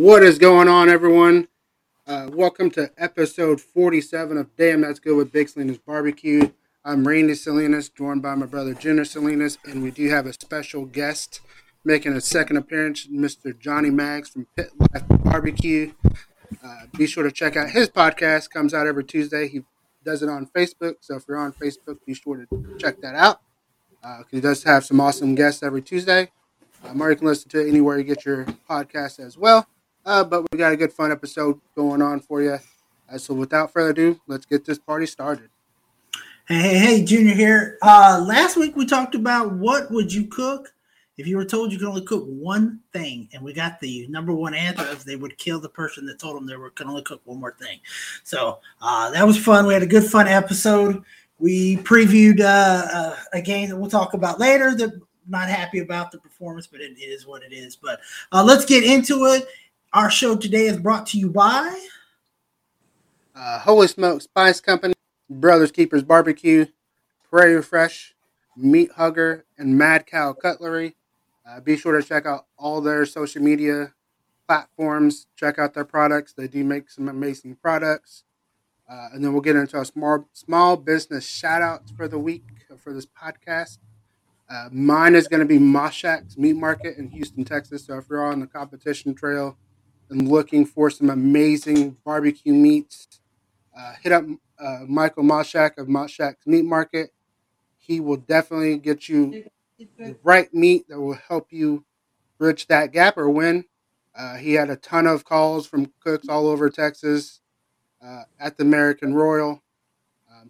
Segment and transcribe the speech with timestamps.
[0.00, 1.48] What is going on, everyone?
[2.06, 6.52] Uh, welcome to episode 47 of Damn That's Good with Big Salinas Barbecue.
[6.82, 10.86] I'm Randy Salinas, joined by my brother Junior Salinas, and we do have a special
[10.86, 11.42] guest
[11.84, 13.56] making a second appearance, Mr.
[13.56, 15.92] Johnny Mags from Pit Life Barbecue.
[16.64, 18.48] Uh, be sure to check out his podcast.
[18.48, 19.48] Comes out every Tuesday.
[19.48, 19.64] He
[20.02, 23.42] does it on Facebook, so if you're on Facebook, be sure to check that out.
[24.02, 26.30] Uh, he does have some awesome guests every Tuesday.
[26.86, 29.66] Um, or you can listen to it anywhere you get your podcast as well.
[30.04, 32.58] Uh, but we got a good fun episode going on for you.
[33.12, 35.50] Uh, so without further ado, let's get this party started.
[36.48, 37.78] Hey, hey, hey, Junior here.
[37.82, 40.72] Uh, last week we talked about what would you cook
[41.16, 44.32] if you were told you could only cook one thing, and we got the number
[44.32, 47.02] one answer of they would kill the person that told them they were to only
[47.02, 47.78] cook one more thing.
[48.24, 49.66] So uh, that was fun.
[49.66, 51.02] We had a good fun episode.
[51.38, 54.74] We previewed uh, uh, a game that we'll talk about later.
[54.74, 57.76] That not happy about the performance, but it, it is what it is.
[57.76, 58.00] But
[58.32, 59.46] uh, let's get into it.
[59.92, 61.86] Our show today is brought to you by
[63.34, 64.94] Uh, Holy Smoke Spice Company,
[65.28, 66.66] Brothers Keepers Barbecue,
[67.28, 68.14] Prairie Fresh,
[68.56, 70.94] Meat Hugger, and Mad Cow Cutlery.
[71.44, 73.94] Uh, be sure to check out all their social media
[74.46, 75.26] platforms.
[75.34, 76.34] Check out their products.
[76.34, 78.22] They do make some amazing products.
[78.88, 82.44] Uh, and then we'll get into our small small business shout outs for the week
[82.78, 83.78] for this podcast.
[84.48, 87.86] Uh, mine is going to be Moshak's Meat Market in Houston, Texas.
[87.86, 89.56] So if you're on the competition trail
[90.10, 93.20] and looking for some amazing barbecue meats,
[93.76, 94.24] uh, hit up
[94.58, 97.10] uh, Michael Moshak of Moshak's Meat Market.
[97.78, 99.44] He will definitely get you
[99.98, 101.84] the right meat that will help you
[102.38, 103.64] bridge that gap or win.
[104.14, 107.40] Uh, he had a ton of calls from cooks all over Texas
[108.04, 109.62] uh, at the American Royal.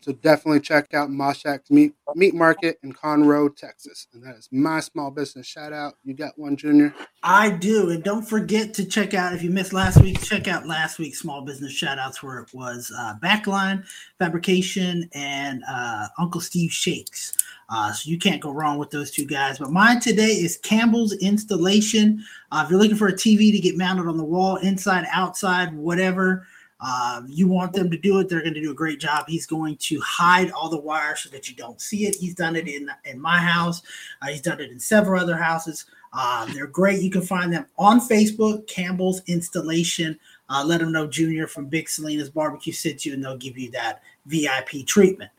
[0.03, 4.07] So definitely check out Moshak's Meat Meat Market in Conroe, Texas.
[4.13, 5.95] And that is my small business shout out.
[6.05, 6.95] You got one, Junior?
[7.23, 7.91] I do.
[7.91, 11.19] And don't forget to check out, if you missed last week, check out last week's
[11.19, 13.85] small business shout outs where it was uh, Backline
[14.19, 17.37] Fabrication and uh, Uncle Steve Shakes.
[17.69, 19.59] Uh, so you can't go wrong with those two guys.
[19.59, 22.25] But mine today is Campbell's Installation.
[22.51, 25.73] Uh, if you're looking for a TV to get mounted on the wall, inside, outside,
[25.75, 26.47] whatever,
[26.81, 29.27] uh, you want them to do it, they're going to do a great job.
[29.29, 32.17] He's going to hide all the wires so that you don't see it.
[32.17, 33.83] He's done it in, in my house,
[34.23, 35.87] uh, he's done it in several other houses.
[36.13, 37.03] Uh, they're great.
[37.03, 40.19] You can find them on Facebook, Campbell's Installation.
[40.49, 43.71] Uh, let them know Junior from Big Salinas Barbecue sent you, and they'll give you
[43.71, 45.31] that VIP treatment.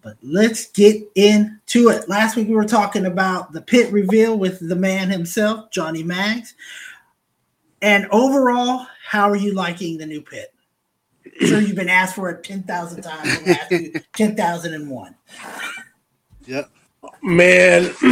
[0.00, 2.08] But let's get into it.
[2.08, 6.54] Last week we were talking about the pit reveal with the man himself, Johnny Mags.
[7.80, 10.52] And overall, how are you liking the new pit?
[11.40, 13.28] sure you've been asked for it 10,000 times.
[13.28, 13.58] I'm gonna
[13.94, 15.14] ask 10,001.
[16.46, 16.70] Yep.
[17.22, 17.94] Man,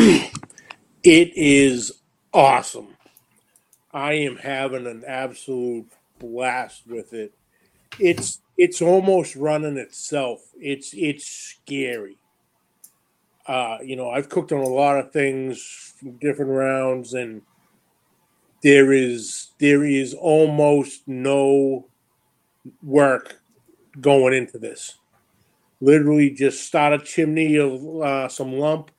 [1.02, 1.92] it is
[2.32, 2.88] awesome.
[3.92, 7.32] I am having an absolute blast with it.
[7.98, 10.40] It's it's almost running itself.
[10.58, 12.18] It's it's scary.
[13.46, 17.42] Uh, you know, I've cooked on a lot of things from different rounds, and
[18.62, 21.86] there is there is almost no
[22.82, 23.40] work
[24.00, 24.98] going into this.
[25.80, 28.90] Literally, just start a chimney of uh, some lump,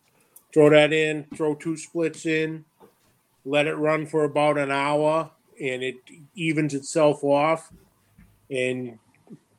[0.54, 2.66] throw that in, throw two splits in,
[3.46, 5.96] let it run for about an hour, and it
[6.36, 7.72] evens itself off,
[8.52, 9.00] and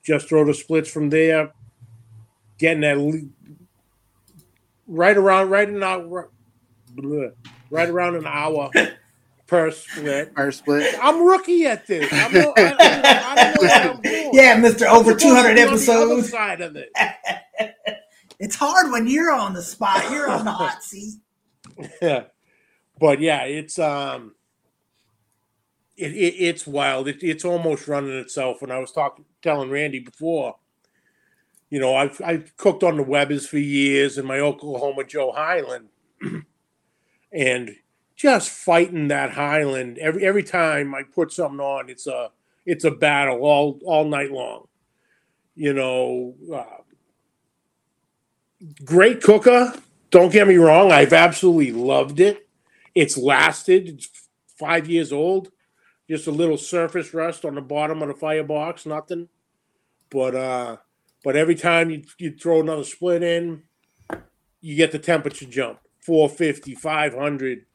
[0.04, 1.52] just throw the splits from there.
[2.58, 3.28] Getting that le-
[4.86, 5.80] right around, right in
[7.70, 8.70] right around an hour
[9.48, 10.32] per split.
[10.36, 10.94] Our split.
[11.02, 12.08] I'm rookie at this.
[12.12, 14.30] I'm no, I, I, I don't know I'm.
[14.32, 14.86] Yeah, Mr.
[14.86, 16.30] Over 200 to on the other episodes.
[16.30, 16.90] Side of it.
[18.40, 21.14] It's hard when you're on the spot, you're on the hot seat.
[22.02, 22.24] Yeah,
[22.98, 24.34] but yeah, it's um,
[25.96, 27.06] it, it it's wild.
[27.06, 28.60] It, it's almost running itself.
[28.60, 30.56] When I was talking, telling Randy before.
[31.70, 35.88] You know, I've I've cooked on the Webers for years, and my Oklahoma Joe Highland,
[37.32, 37.76] and
[38.18, 41.88] just fighting that Highland every every time I put something on.
[41.88, 42.30] It's a
[42.66, 44.66] it's a battle all all night long.
[45.54, 46.82] You know, uh,
[48.84, 49.72] great cooker.
[50.10, 50.90] Don't get me wrong.
[50.90, 52.48] I've absolutely loved it.
[52.94, 53.88] It's lasted.
[53.88, 54.10] It's
[54.58, 55.50] five years old.
[56.10, 58.84] Just a little surface rust on the bottom of the firebox.
[58.84, 59.28] Nothing.
[60.10, 60.76] But uh,
[61.22, 63.62] but every time you you throw another split in,
[64.60, 65.78] you get the temperature jump.
[66.00, 67.66] 450, 500.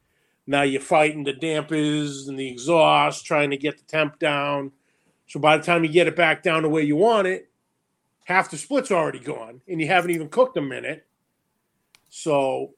[0.46, 4.72] Now you're fighting the dampers and the exhaust, trying to get the temp down.
[5.26, 7.50] So by the time you get it back down to where you want it,
[8.26, 11.06] half the split's already gone, and you haven't even cooked a minute.
[12.10, 12.74] So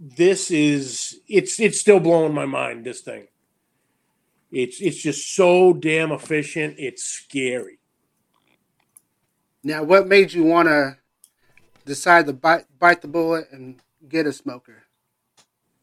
[0.00, 2.84] this is it's it's still blowing my mind.
[2.84, 3.28] This thing,
[4.50, 6.76] It's it's just so damn efficient.
[6.78, 7.78] It's scary.
[9.62, 10.98] Now, what made you want to
[11.84, 14.84] decide to bite bite the bullet and get a smoker,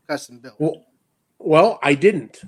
[0.08, 0.56] custom built?
[0.60, 0.86] Well,
[1.40, 2.42] well, I didn't.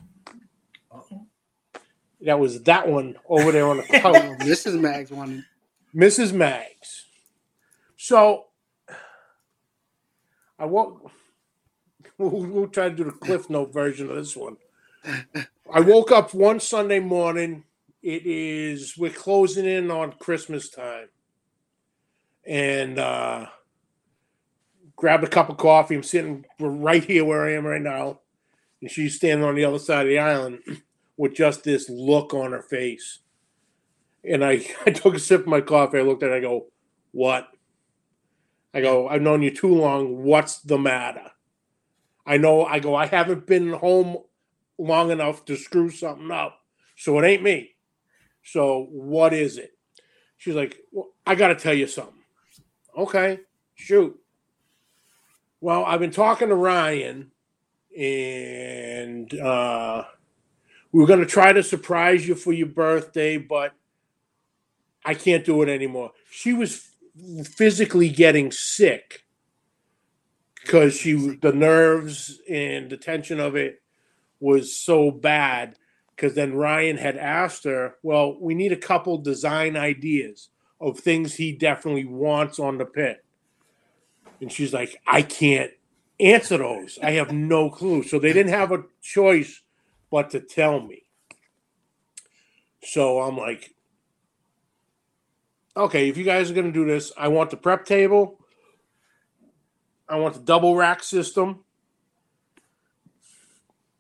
[2.22, 4.16] That was that one over there on the couch.
[4.40, 4.80] Mrs.
[4.80, 5.46] Mags one.
[5.96, 6.34] Mrs.
[6.34, 7.06] Mags.
[7.96, 8.46] So
[10.60, 11.04] I won't.
[12.20, 14.58] We'll, we'll try to do the Cliff Note version of this one.
[15.72, 17.64] I woke up one Sunday morning.
[18.02, 21.10] It is we're closing in on Christmas time,
[22.44, 23.46] and uh,
[24.98, 25.96] grabbed a cup of coffee.
[25.96, 28.20] I'm sitting right here where I am right now,
[28.82, 30.60] and she's standing on the other side of the island
[31.18, 33.20] with just this look on her face.
[34.26, 36.00] And I, I took a sip of my coffee.
[36.00, 36.36] I looked at it.
[36.36, 36.68] I go,
[37.12, 37.48] "What?"
[38.74, 40.24] I go, "I've known you too long.
[40.24, 41.32] What's the matter?"
[42.26, 42.66] I know.
[42.66, 44.18] I go, "I haven't been home
[44.78, 46.60] long enough to screw something up,
[46.98, 47.78] so it ain't me."
[48.48, 49.72] So what is it?
[50.38, 52.14] She's like, well, I got to tell you something.
[52.98, 53.42] Okay,
[53.76, 54.18] shoot.
[55.60, 57.32] Well, I've been talking to Ryan,
[57.98, 60.04] and uh,
[60.92, 63.74] we are going to try to surprise you for your birthday, but
[65.04, 66.12] I can't do it anymore.
[66.30, 66.90] She was
[67.44, 69.24] physically getting sick
[70.62, 73.82] because she the nerves and the tension of it
[74.40, 75.76] was so bad
[76.16, 80.50] because then Ryan had asked her, well, we need a couple design ideas
[80.80, 83.24] of things he definitely wants on the pit.
[84.42, 85.72] And she's like, I can't
[86.20, 87.00] answer those.
[87.02, 88.04] I have no clue.
[88.04, 89.62] So they didn't have a choice
[90.12, 91.04] but to tell me.
[92.84, 93.74] So I'm like,
[95.76, 98.40] okay, if you guys are going to do this, I want the prep table.
[100.08, 101.64] I want the double rack system.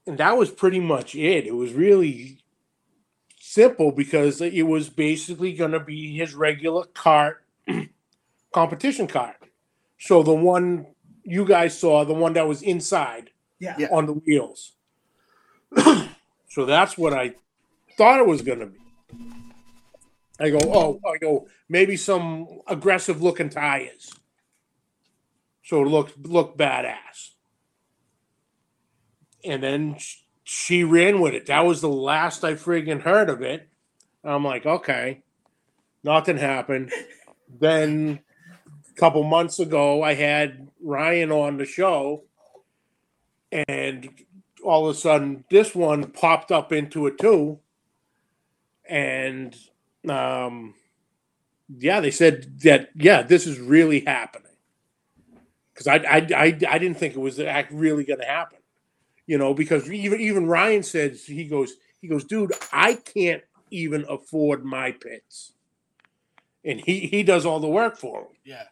[0.05, 1.45] And that was pretty much it.
[1.45, 2.39] It was really
[3.39, 7.43] simple because it was basically going to be his regular cart
[8.53, 9.35] competition cart.
[9.99, 10.87] So the one
[11.23, 13.75] you guys saw, the one that was inside Yeah.
[13.77, 13.87] Yeah.
[13.91, 14.73] on the wheels.
[16.49, 17.35] so that's what I
[17.97, 18.77] thought it was going to be.
[20.39, 24.13] I go, oh, I go, maybe some aggressive looking tires.
[25.63, 27.31] So it looked look badass.
[29.43, 29.97] And then
[30.43, 31.47] she ran with it.
[31.47, 33.67] That was the last I friggin' heard of it.
[34.23, 35.23] I'm like, okay,
[36.03, 36.91] nothing happened.
[37.59, 38.26] then a
[38.97, 42.23] couple months ago, I had Ryan on the show,
[43.51, 44.09] and
[44.63, 47.59] all of a sudden, this one popped up into it too.
[48.89, 49.55] And
[50.09, 50.73] um,
[51.69, 54.43] yeah, they said that yeah, this is really happening.
[55.73, 57.39] Because I, I I I didn't think it was
[57.71, 58.59] really going to happen,
[59.27, 59.53] you know.
[59.53, 64.91] Because even even Ryan said he goes he goes, dude, I can't even afford my
[64.91, 65.53] pits,
[66.65, 68.27] and he he does all the work for him.
[68.43, 68.63] Yeah.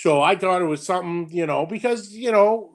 [0.00, 2.70] So I thought it was something, you know, because you know,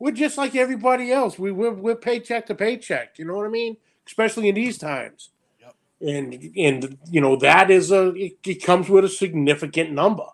[0.00, 1.38] we're just like everybody else.
[1.38, 3.20] We we're, we're paycheck to paycheck.
[3.20, 3.76] You know what I mean?
[4.04, 5.30] Especially in these times.
[5.60, 5.74] Yep.
[6.00, 10.26] And and you know that is a it, it comes with a significant number.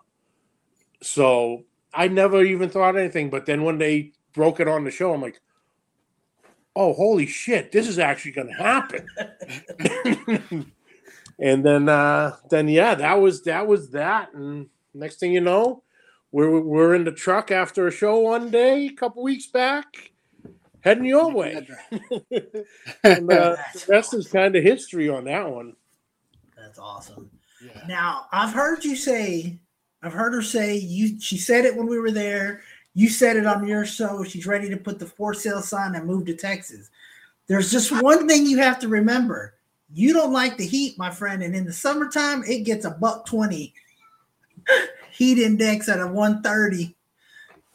[1.03, 3.29] So I never even thought anything.
[3.29, 5.39] But then when they broke it on the show, I'm like,
[6.75, 9.05] oh holy shit, this is actually going to happen.
[11.39, 14.33] and then uh then yeah, that was that was that.
[14.33, 15.83] And next thing you know,
[16.31, 20.11] we're we're in the truck after a show one day, a couple weeks back,
[20.79, 21.67] heading your way.
[23.03, 25.75] and uh, the rest is kind of history on that one.
[26.55, 27.29] That's awesome.
[27.63, 27.83] yeah.
[27.87, 29.59] Now, I've heard you say,
[30.01, 32.61] I've heard her say you she said it when we were there.
[32.93, 34.23] You said it on your show.
[34.23, 36.89] She's ready to put the for sale sign and move to Texas.
[37.47, 39.55] There's just one thing you have to remember.
[39.93, 43.25] You don't like the heat, my friend, and in the summertime it gets a buck
[43.25, 43.73] 20
[45.21, 46.95] heat index at a 130.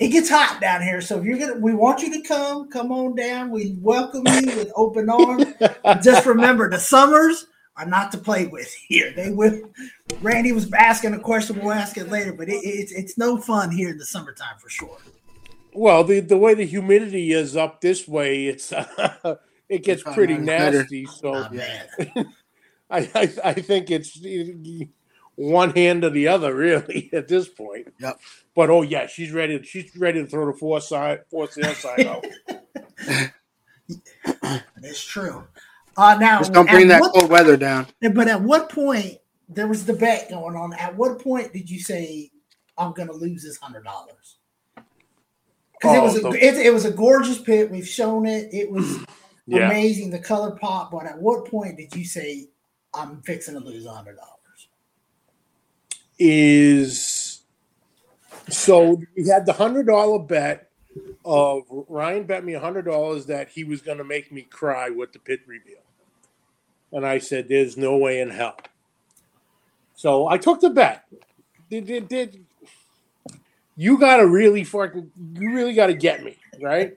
[0.00, 1.00] It gets hot down here.
[1.00, 3.50] So if you're gonna we want you to come, come on down.
[3.50, 5.46] We welcome you with open arms.
[6.02, 9.12] just remember the summers are not to play with here.
[9.14, 9.70] They will.
[10.20, 11.60] Randy was asking a question.
[11.60, 14.68] We'll ask it later, but it, it's it's no fun here in the summertime for
[14.68, 14.98] sure.
[15.72, 18.72] Well, the the way the humidity is up this way, it's
[19.68, 20.78] it gets pretty not better.
[20.78, 21.06] nasty.
[21.06, 21.84] So yeah.
[22.16, 22.32] man.
[22.90, 24.18] I, I I think it's
[25.36, 27.92] one hand or the other, really, at this point.
[28.00, 28.18] Yep.
[28.54, 29.62] But oh yeah, she's ready.
[29.62, 32.24] She's ready to throw the four side, four sale side out.
[34.82, 35.44] It's true.
[35.96, 37.86] Uh, now, Just don't bring that what- cold weather down.
[38.00, 40.72] But at what point there was debate going on?
[40.74, 42.30] At what point did you say
[42.78, 44.36] I'm going to lose this hundred dollars?
[45.80, 47.70] Because it Oh, was a, the- it, it was a gorgeous pit.
[47.70, 48.52] We've shown it.
[48.52, 48.98] It was
[49.46, 49.66] Yeah.
[49.70, 50.90] amazing, the color pop.
[50.92, 52.48] But at what point did you say,
[52.94, 54.30] "I'm fixing to lose a hundred dollars"?
[56.18, 57.42] Is
[58.48, 60.70] so we had the hundred dollar bet
[61.24, 64.90] of Ryan bet me a hundred dollars that he was going to make me cry
[64.90, 65.82] with the pit reveal,
[66.92, 68.56] and I said, "There's no way in hell."
[69.94, 71.04] So I took the bet.
[71.70, 72.44] Did did, did
[73.76, 76.96] you got to really fucking you really got to get me right?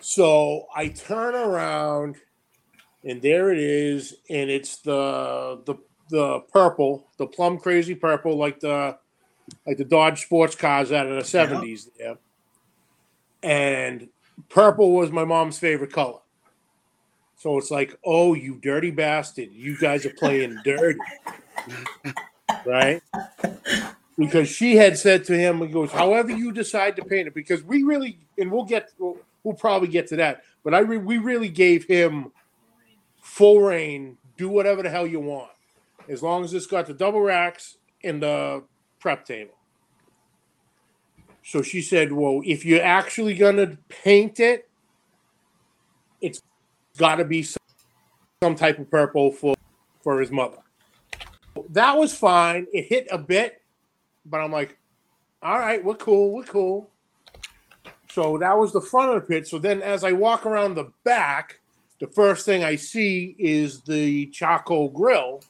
[0.00, 2.16] so I turn around,
[3.04, 5.76] and there it is, and it's the the
[6.08, 8.98] the purple, the plum crazy purple, like the
[9.66, 11.90] like the Dodge sports cars out of the seventies.
[11.98, 12.14] Yeah.
[13.42, 14.08] And
[14.48, 16.18] purple was my mom's favorite color.
[17.36, 19.52] So it's like, oh, you dirty bastard!
[19.52, 20.98] You guys are playing dirty,
[22.66, 23.00] right?
[24.18, 27.62] Because she had said to him, "He goes, however you decide to paint it." Because
[27.62, 30.42] we really, and we'll get, we'll, we'll probably get to that.
[30.64, 32.32] But I, re- we really gave him
[33.22, 34.18] full rein.
[34.36, 35.50] Do whatever the hell you want
[36.08, 38.62] as long as it's got the double racks and the
[39.00, 39.54] prep table.
[41.44, 44.68] So she said, Well, if you're actually going to paint it,
[46.20, 46.42] it's
[46.96, 47.62] got to be some,
[48.42, 49.54] some type of purple for,
[50.02, 50.58] for his mother.
[51.70, 52.66] That was fine.
[52.72, 53.62] It hit a bit,
[54.26, 54.78] but I'm like,
[55.42, 56.32] All right, we're cool.
[56.34, 56.90] We're cool.
[58.10, 59.46] So that was the front of the pit.
[59.46, 61.60] So then as I walk around the back,
[62.00, 65.42] the first thing I see is the charcoal grill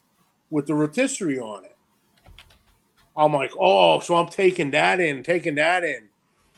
[0.51, 1.77] with the rotisserie on it.
[3.17, 6.09] I'm like, oh, so I'm taking that in, taking that in.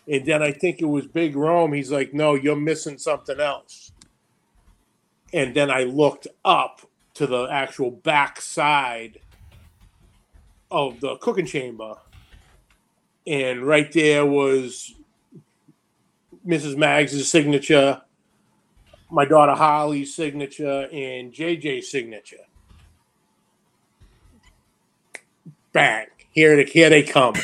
[0.06, 1.72] And then I think it was Big Rome.
[1.72, 3.92] He's like, no, you're missing something else.
[5.32, 6.82] And then I looked up
[7.14, 9.20] to the actual back side
[10.70, 11.94] of the cooking chamber.
[13.26, 14.94] And right there was
[16.46, 16.76] Mrs.
[16.76, 18.02] Mags' signature,
[19.10, 22.44] my daughter Holly's signature, and JJ's signature.
[25.72, 27.34] Bang, here they here they come.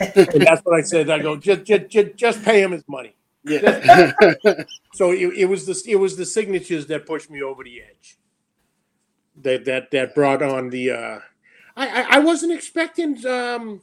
[0.00, 1.10] and that's what I said.
[1.10, 3.14] I go, just just just, just pay him his money.
[3.44, 4.12] Yeah.
[4.94, 8.16] So it, it was the it was the signatures that pushed me over the edge.
[9.42, 10.90] That that that brought on the.
[10.90, 11.18] Uh,
[11.76, 13.82] I, I I wasn't expecting um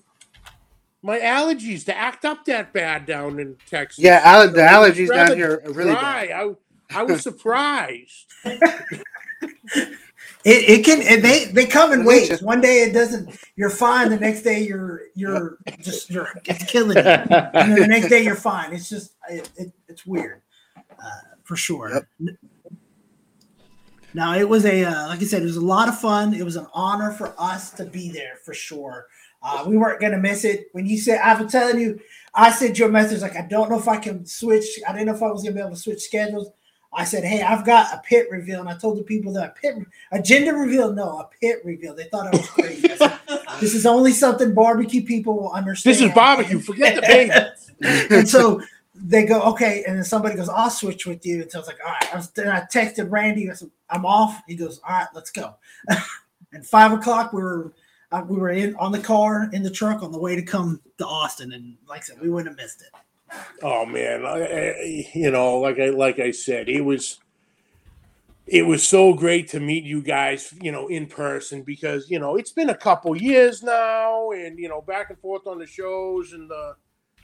[1.03, 4.03] my allergies to act up that bad down in Texas.
[4.03, 6.27] yeah, aller- the allergies down here are really dry.
[6.27, 6.55] bad.
[6.91, 8.25] I I was surprised.
[10.45, 12.41] It, it can it, they they come in waves.
[12.41, 13.37] One day it doesn't.
[13.55, 14.09] You're fine.
[14.09, 17.03] The next day you're you're just you're it's killing you.
[17.03, 18.73] And then the next day you're fine.
[18.73, 20.41] It's just it, it, it's weird,
[20.77, 22.07] uh, for sure.
[24.13, 26.33] Now it was a uh, like I said, it was a lot of fun.
[26.33, 29.07] It was an honor for us to be there for sure.
[29.41, 30.67] Uh, we weren't gonna miss it.
[30.73, 31.99] When you said, I've been telling you,
[32.33, 34.65] I sent you a message like I don't know if I can switch.
[34.85, 36.49] I didn't know if I was gonna be able to switch schedules.
[36.95, 39.53] I said, hey, I've got a pit reveal, and I told the people that a
[39.59, 39.75] pit
[40.11, 41.95] a gender reveal, no, a pit reveal.
[41.95, 42.91] They thought I was crazy.
[42.91, 43.19] I said,
[43.59, 45.95] this is only something barbecue people will understand.
[45.95, 46.59] This is barbecue.
[46.59, 47.01] Forget the
[47.81, 48.15] baby.
[48.15, 48.61] and so
[48.95, 49.83] they go, okay.
[49.87, 51.41] And then somebody goes, I'll switch with you.
[51.41, 52.13] And so I was like, all right.
[52.13, 53.49] I was, then I texted Randy.
[53.49, 54.41] I said, I'm off.
[54.47, 55.55] He goes, all right, let's go.
[56.53, 57.73] and five o'clock, we were
[58.11, 60.79] uh, we were in on the car in the truck on the way to come
[60.99, 61.51] to Austin.
[61.53, 62.89] And like I said, we wouldn't have missed it.
[63.61, 67.19] Oh man, I, I, you know, like I like I said, it was
[68.45, 72.35] it was so great to meet you guys, you know, in person because you know
[72.35, 76.33] it's been a couple years now, and you know, back and forth on the shows
[76.33, 76.75] and the,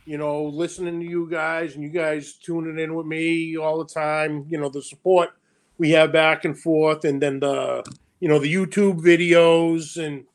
[0.06, 3.94] you know, listening to you guys and you guys tuning in with me all the
[3.94, 4.46] time.
[4.50, 5.32] You know, the support
[5.78, 7.84] we have back and forth, and then the,
[8.20, 10.26] you know, the YouTube videos and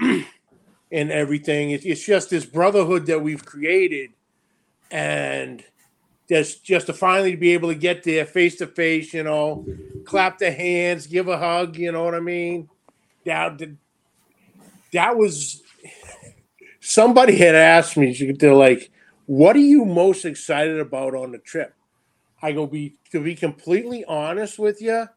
[0.90, 1.72] and everything.
[1.72, 4.12] It, it's just this brotherhood that we've created
[4.94, 5.64] and
[6.28, 9.66] just just to finally be able to get there face to face, you know,
[10.04, 12.68] clap the hands, give a hug, you know what I mean?
[13.26, 13.60] That
[14.92, 15.62] that was
[16.80, 18.90] somebody had asked me, they're like,
[19.26, 21.74] "What are you most excited about on the trip?"
[22.40, 25.08] I go, "Be to be completely honest with you."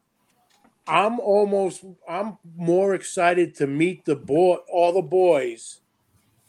[0.88, 5.82] I'm almost I'm more excited to meet the boy all the boys,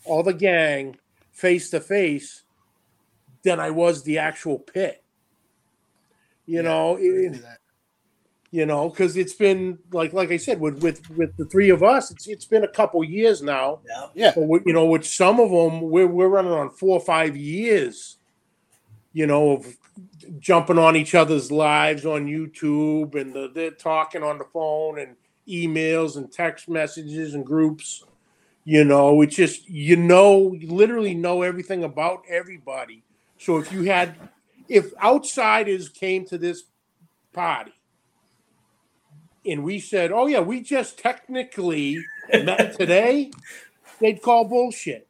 [0.04, 0.98] all the gang
[1.32, 2.44] face to face
[3.44, 5.04] than I was the actual pit.
[6.46, 7.42] You know, it,
[8.52, 11.84] you know, because it's been like like I said with with with the three of
[11.84, 13.82] us, it's it's been a couple years now.
[13.88, 14.08] Yeah.
[14.16, 14.32] Yeah.
[14.36, 17.38] But we, you know, with some of them, we're we're running on four or five
[17.38, 18.18] years.
[19.14, 19.78] You know, of
[20.40, 25.16] jumping on each other's lives on YouTube and the, they're talking on the phone and
[25.48, 28.04] emails and text messages and groups.
[28.66, 33.04] You know, it's just you know, you literally know everything about everybody.
[33.40, 34.16] So if you had,
[34.68, 36.64] if outsiders came to this
[37.34, 37.74] party.
[39.46, 41.98] And we said, "Oh yeah, we just technically
[42.32, 43.32] met today."
[44.00, 45.08] They'd call bullshit.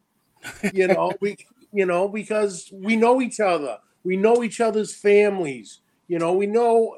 [0.74, 1.36] You know, we
[1.74, 3.80] you know because we know each other.
[4.04, 5.80] We know each other's families.
[6.08, 6.98] You know, we know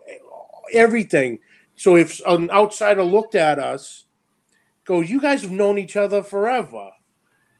[0.73, 1.39] everything.
[1.75, 4.05] So if an outsider looked at us,
[4.85, 6.91] goes, "You guys have known each other forever,"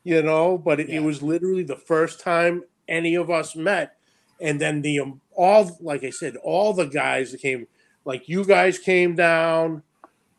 [0.04, 0.58] you know.
[0.58, 0.98] But it, Yeah.
[0.98, 3.96] it was literally the first time any of us met,
[4.40, 7.68] and then the um, all like I said, all the guys that came,
[8.06, 9.84] like you guys came down,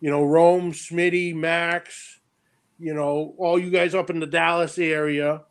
[0.00, 2.20] you know, Rome, Smitty, Max,
[2.78, 5.42] you know, all you guys up in the Dallas area.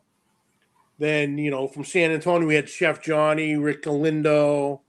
[0.98, 4.82] Then you know, from San Antonio, we had Chef Johnny, Rick Galindo,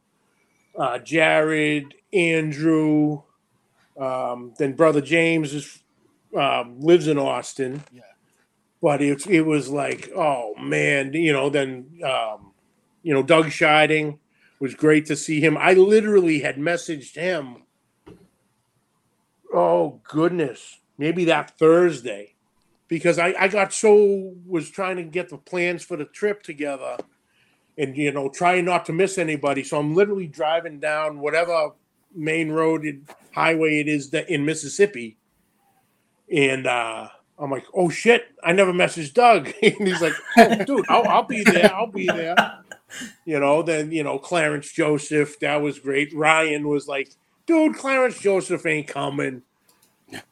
[0.77, 3.23] uh, Jared, Andrew.
[3.97, 5.83] Um, then brother James is
[6.37, 7.83] um, lives in Austin.
[7.91, 8.01] Yeah.
[8.83, 12.51] But it, it was like, oh man, you know, then um,
[13.01, 14.19] you know, Doug Scheiding
[14.59, 15.57] was great to see him.
[15.57, 17.63] I literally had messaged him.
[19.53, 22.35] Oh goodness, maybe that Thursday,
[22.89, 26.97] because I, I got so was trying to get the plans for the trip together,
[27.77, 29.63] and you know, trying not to miss anybody.
[29.63, 31.71] So I'm literally driving down whatever
[32.13, 32.85] main road
[33.33, 35.15] highway it is that in Mississippi,
[36.29, 37.07] and uh,
[37.43, 41.23] I'm like, oh shit, I never messaged Doug, and he's like, oh, dude, I'll, I'll
[41.23, 42.35] be there, I'll be there.
[43.25, 46.13] You know, then you know Clarence Joseph, that was great.
[46.13, 47.09] Ryan was like,
[47.45, 49.41] dude, Clarence Joseph ain't coming.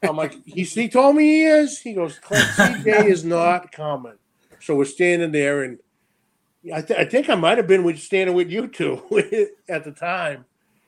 [0.02, 1.80] I'm like, he, he told me he is.
[1.80, 4.14] He goes, CJ is not coming.
[4.62, 5.80] So we're standing there, and
[6.74, 9.02] I, th- I think I might have been with standing with you two
[9.68, 10.46] at the time.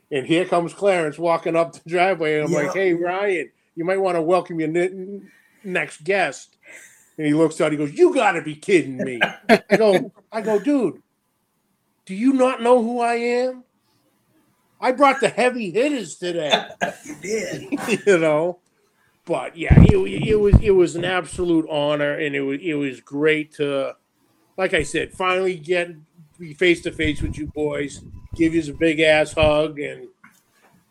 [0.10, 4.00] And here comes Clarence walking up the driveway, and I'm like, hey, Ryan, you might
[4.00, 4.70] want to welcome your
[5.66, 6.58] next guest.
[7.18, 9.20] And he looks out, he goes, you got to be kidding me.
[9.50, 11.02] I go, I go, dude,
[12.06, 13.64] do you not know who I am?
[14.82, 16.52] I brought the heavy hitters today
[17.06, 17.68] You did.
[18.06, 18.60] you know.
[19.26, 19.96] But yeah, it,
[20.28, 23.96] it was it was an absolute honor, and it was it was great to,
[24.58, 25.92] like I said, finally get
[26.38, 28.02] be face to face with you boys,
[28.36, 30.10] give you a big ass hug, and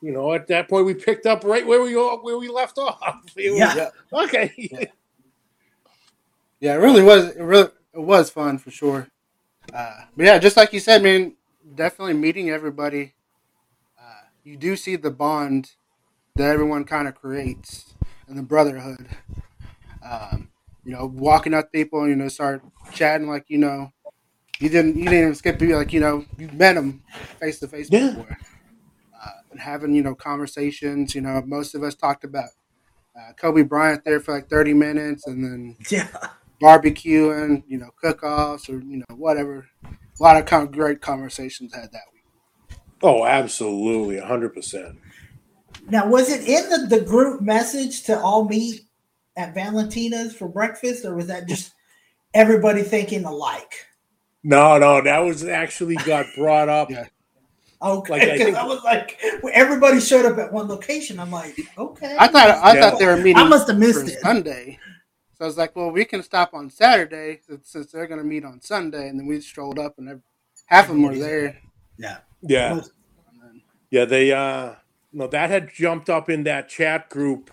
[0.02, 3.00] you know at that point we picked up right where we where we left off.
[3.36, 3.90] It was- Yeah.
[4.12, 4.52] okay.
[6.60, 7.30] Yeah, it really was.
[7.30, 9.08] It really it was fun for sure.
[9.72, 11.34] Uh, but yeah, just like you said, man,
[11.74, 13.14] definitely meeting everybody.
[13.98, 15.72] Uh, you do see the bond
[16.36, 17.94] that everyone kind of creates
[18.28, 19.08] and the brotherhood.
[20.08, 20.48] Um,
[20.84, 22.62] you know, walking up to people, you know, start
[22.92, 23.92] chatting like you know,
[24.60, 27.02] you didn't you didn't even skip to be like you know you met them
[27.40, 28.36] face to face before,
[29.52, 31.14] and having you know conversations.
[31.14, 32.50] You know, most of us talked about
[33.16, 36.08] uh, Kobe Bryant there for like thirty minutes, and then Yeah.
[36.60, 39.66] barbecuing, you know, cook-offs or you know whatever.
[39.84, 42.78] A lot of kind of great conversations had that week.
[43.02, 44.98] Oh, absolutely, hundred percent.
[45.88, 48.82] Now, was it in the, the group message to all meet
[49.36, 51.72] at Valentina's for breakfast, or was that just
[52.34, 53.86] everybody thinking alike?
[54.44, 56.90] No, no, that was actually got brought up.
[56.90, 57.06] Yeah.
[57.82, 61.18] Okay, Like, I because think- I, was like, well, everybody showed up at one location.
[61.18, 62.16] I'm like, okay.
[62.18, 62.80] I thought I Yeah.
[62.90, 64.20] thought they were meeting I must have missed it.
[64.20, 64.78] Sunday,
[65.36, 68.26] so I was like, well, we can stop on Saturday since, since they're going to
[68.26, 70.20] meet on Sunday, and then we strolled up and
[70.66, 71.58] half of them were there.
[71.98, 72.18] Yeah.
[72.42, 72.74] Yeah.
[72.74, 72.92] Most-
[73.32, 74.74] And then, Yeah, they uh
[75.12, 77.50] no, that had jumped up in that chat group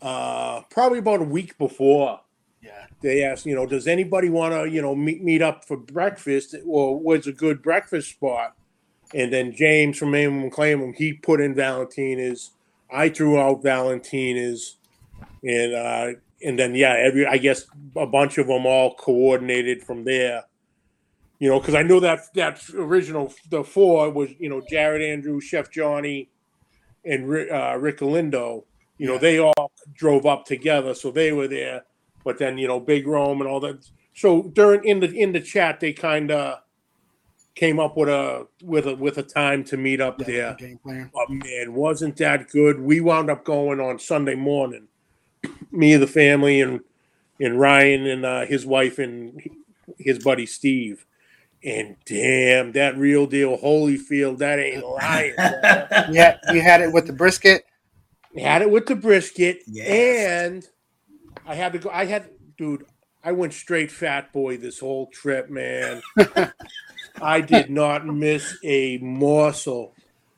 [0.00, 2.20] uh probably about a week before.
[2.62, 5.76] yeah, They asked, you know, does anybody want to, you know, meet meet up for
[5.76, 8.56] breakfast or what's a good breakfast spot?
[9.14, 12.50] And then James from Aim and Claim he put in Valentina's.
[12.92, 14.76] I threw out Valentina's
[15.42, 16.06] and uh
[16.42, 20.44] and then yeah, every I guess a bunch of them all coordinated from there.
[21.38, 25.40] You know, because I know that that original the four was you know Jared Andrew,
[25.40, 26.28] Chef Johnny,
[27.04, 28.64] and Rick, uh, Rick Galindo.
[28.98, 29.18] You know, Yeah.
[29.18, 31.84] they all drove up together, so they were there.
[32.22, 33.88] But then you know, Big Rome and all that.
[34.14, 36.60] So during in the in the chat, they kind of
[37.60, 40.54] came up with a with a with a time to meet up yeah, there.
[40.54, 41.10] game plan.
[41.14, 42.80] Oh man, wasn't that good?
[42.80, 44.88] We wound up going on Sunday morning.
[45.70, 46.80] Me and the family and
[47.38, 49.40] and Ryan and uh, his wife and
[49.98, 51.04] his buddy Steve.
[51.62, 55.34] And damn, that real deal Holyfield, that ain't lying.
[55.36, 57.66] Yeah, you had it with the brisket.
[58.38, 59.86] had it with the brisket, Yes.
[59.86, 60.66] and
[61.46, 61.90] I had to go.
[61.90, 62.86] I had, dude,
[63.22, 66.00] I went straight fat boy this whole trip, man.
[67.22, 69.94] I did not miss a morsel.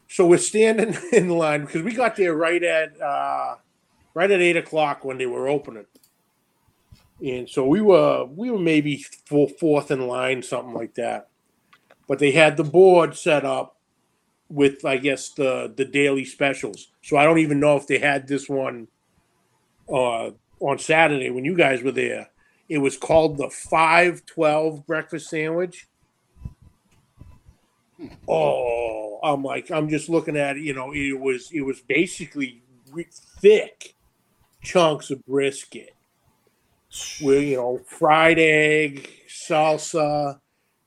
[0.09, 3.57] So we're standing in line because we got there right at uh,
[4.14, 5.87] right at eight o'clock when they were opening,
[7.25, 9.05] and so we were we were maybe
[9.59, 11.29] fourth in line, something like that.
[12.09, 13.77] But they had the board set up,
[14.53, 16.88] with I guess the the daily specials.
[17.03, 18.88] So I don't even know if they had this one
[19.88, 22.29] uh, on Saturday when you guys were there.
[22.68, 25.88] It was called the five twelve breakfast sandwich.
[28.29, 30.62] Oh, I'm like I'm just looking at it.
[30.62, 32.62] You know, it was it was basically
[33.41, 33.95] thick
[34.62, 35.95] chunks of brisket
[37.23, 40.38] with you know fried egg, salsa.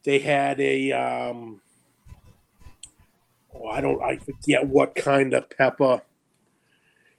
[0.03, 1.61] They had a um,
[3.53, 6.01] oh, I don't I forget what kind of pepper.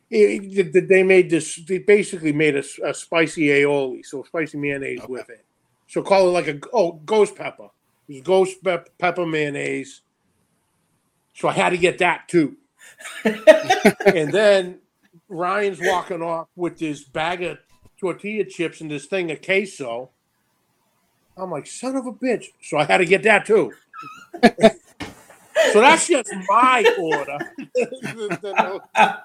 [0.09, 1.57] It, it, they made this.
[1.67, 5.13] They basically made a, a spicy aioli, so spicy mayonnaise okay.
[5.13, 5.45] with it.
[5.89, 7.69] So call it like a oh ghost pepper.
[8.09, 10.03] It was ghost pe- pepper mayonnaise.
[11.35, 12.57] So I had to get that too.
[13.25, 14.79] and then
[15.29, 17.59] Ryan's walking off with this bag of
[18.01, 20.11] tortilla chips and this thing of queso.
[21.37, 22.47] I'm like, son of a bitch.
[22.63, 23.73] So I had to get that too.
[24.43, 27.39] so that's just my order.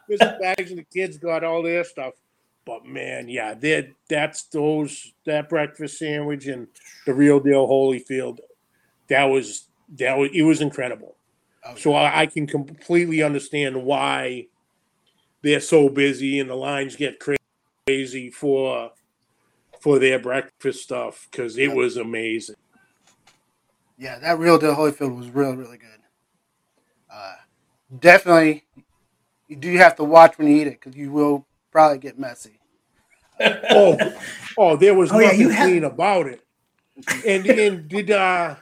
[0.10, 0.39] Mr.
[0.41, 2.13] Mags and the kids got all their stuff.
[2.65, 3.56] But man, yeah,
[4.10, 6.67] that's those that breakfast sandwich and
[7.06, 8.38] the real deal Holyfield.
[9.12, 9.65] That was
[9.97, 11.17] that was it was incredible.
[11.69, 11.82] Okay.
[11.82, 14.47] So I, I can completely understand why
[15.41, 17.21] they're so busy and the lines get
[17.88, 18.91] crazy for
[19.82, 22.56] for their breakfast stuff because it was amazing.
[23.97, 26.00] Yeah, that real deal Holyfield was really really good.
[27.13, 27.34] Uh,
[28.00, 28.63] definitely,
[29.50, 32.62] you do have to watch when you eat it because you will probably get messy.
[33.41, 33.97] oh,
[34.58, 35.91] oh, there was oh, nothing yeah, clean have...
[35.91, 36.41] about it.
[37.28, 38.56] And and did uh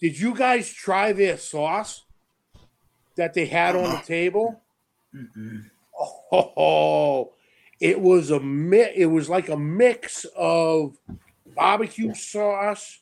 [0.00, 2.04] did you guys try their sauce
[3.16, 4.02] that they had on the uh-huh.
[4.02, 4.62] table?
[5.14, 5.64] Mm-mm.
[6.30, 7.32] Oh,
[7.80, 10.96] it was a mi- it was like a mix of
[11.56, 13.00] barbecue sauce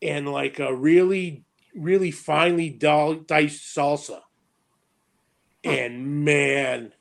[0.00, 4.20] and like a really really finely diced salsa.
[5.64, 6.92] And man,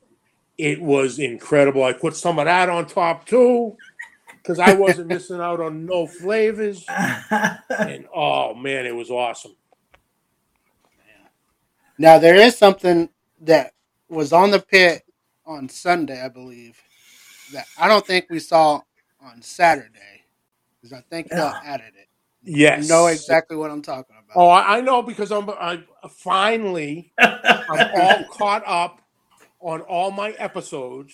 [0.58, 1.84] it was incredible.
[1.84, 3.76] I put some of that on top too
[4.42, 6.86] because I wasn't missing out on no flavors.
[7.84, 9.56] And oh man, it was awesome.
[11.98, 13.10] Now there is something
[13.42, 13.74] that
[14.10, 15.04] was on the pit
[15.46, 16.82] on Sunday, I believe,
[17.54, 18.82] that I don't think we saw
[19.22, 20.26] on Saturday
[20.82, 22.08] because I think they'll added it.
[22.44, 24.38] Yes, you know exactly what I'm talking about.
[24.38, 29.02] Oh, I know because I'm I finally I'm all caught up
[29.60, 31.14] on all my episodes.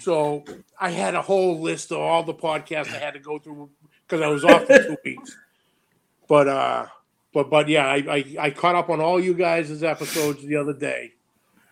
[0.00, 0.44] So
[0.80, 3.70] I had a whole list of all the podcasts I had to go through
[4.06, 5.36] because I was off for two weeks.
[6.28, 6.86] But uh,
[7.32, 10.74] but but yeah, I, I I caught up on all you guys' episodes the other
[10.74, 11.12] day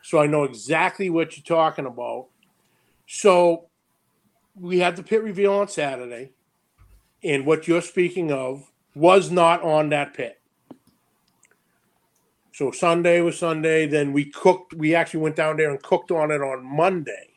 [0.04, 2.26] so I know exactly what you're talking about.
[3.06, 3.68] So
[4.54, 6.32] we had the pit reveal on Saturday,
[7.22, 10.38] and what you're speaking of was not on that pit.
[12.52, 13.86] So Sunday was Sunday.
[13.86, 14.74] Then we cooked.
[14.74, 17.30] We actually went down there and cooked on it on Monday,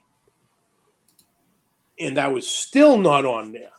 [1.99, 3.71] and that was still not on there.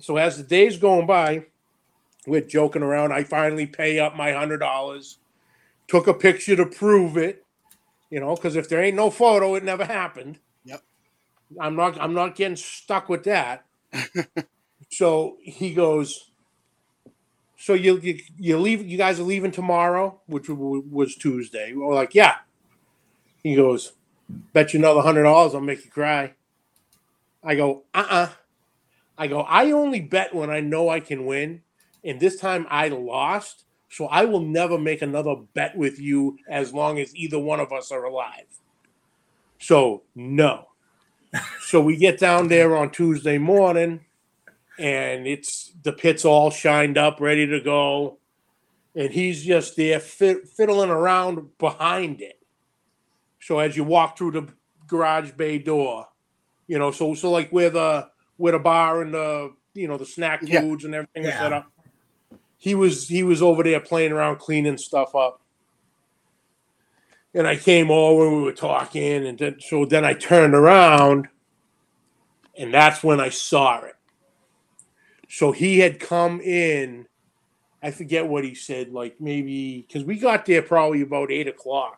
[0.00, 1.46] So as the days going by,
[2.26, 3.12] we're joking around.
[3.12, 5.18] I finally pay up my hundred dollars
[5.90, 7.44] took a picture to prove it.
[8.10, 10.38] You know, because if there ain't no photo, it never happened.
[10.64, 10.82] Yep.
[11.60, 12.00] I'm not.
[12.00, 13.66] I'm not getting stuck with that.
[14.90, 16.30] so he goes.
[17.56, 18.86] So you, you you leave.
[18.86, 21.72] You guys are leaving tomorrow, which was Tuesday.
[21.72, 22.36] We're like, yeah.
[23.42, 23.92] He goes,
[24.52, 26.34] bet you another hundred dollars, I'll make you cry.
[27.42, 28.14] I go, uh uh-uh.
[28.14, 28.28] uh
[29.18, 31.60] I go, I only bet when I know I can win,
[32.02, 33.64] and this time I lost.
[33.90, 37.72] So I will never make another bet with you as long as either one of
[37.72, 38.46] us are alive.
[39.58, 40.68] So no.
[41.60, 44.00] so we get down there on Tuesday morning
[44.78, 48.18] and it's the pit's all shined up, ready to go.
[48.94, 52.40] And he's just there fiddling around behind it.
[53.40, 54.48] So as you walk through the
[54.86, 56.08] garage bay door,
[56.70, 58.06] you know, so so like where the uh,
[58.36, 61.40] where the bar and the you know the snack foods and everything yeah.
[61.40, 61.66] set up
[62.60, 65.40] he was he was over there playing around cleaning stuff up.
[67.34, 71.26] And i came over and we were talking and then, so then i turned around
[72.56, 73.96] and that's when i saw it.
[75.28, 77.06] So he had come in
[77.82, 81.96] i forget what he said like maybe because we got there probably about eight o'clock.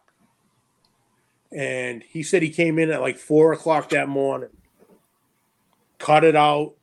[1.50, 4.48] And he said he came in at like four o'clock that morning
[6.03, 6.75] cut it out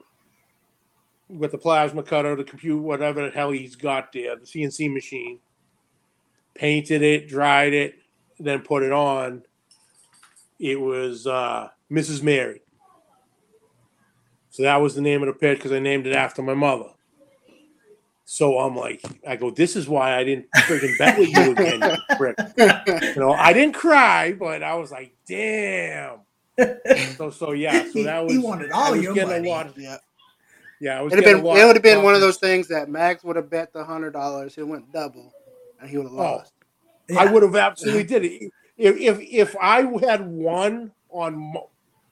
[1.27, 5.39] with the plasma cutter, the computer, whatever the hell he's got there, the CNC machine,
[6.55, 7.95] painted it, dried it,
[8.39, 9.43] then put it on.
[10.57, 12.23] It was uh, Mrs.
[12.23, 12.61] Mary.
[14.51, 16.89] So that was the name of the pit because I named it after my mother.
[18.23, 21.81] So I'm like, I go, this is why I didn't freaking bet with you again,
[21.81, 22.37] you prick.
[23.15, 26.19] You know, I didn't cry, but I was like, damn.
[27.17, 29.47] So so yeah, so that was he wanted all I your money.
[29.49, 29.73] a lot.
[29.77, 29.97] yeah.
[30.81, 32.67] Yeah, I was It'd have been lot it would have been one of those things
[32.69, 35.33] that Max would have bet the hundred dollars, it went double,
[35.81, 36.17] and he would have Oh.
[36.17, 36.53] lost.
[37.17, 38.51] I would have absolutely did it.
[38.77, 41.53] If if if I had won on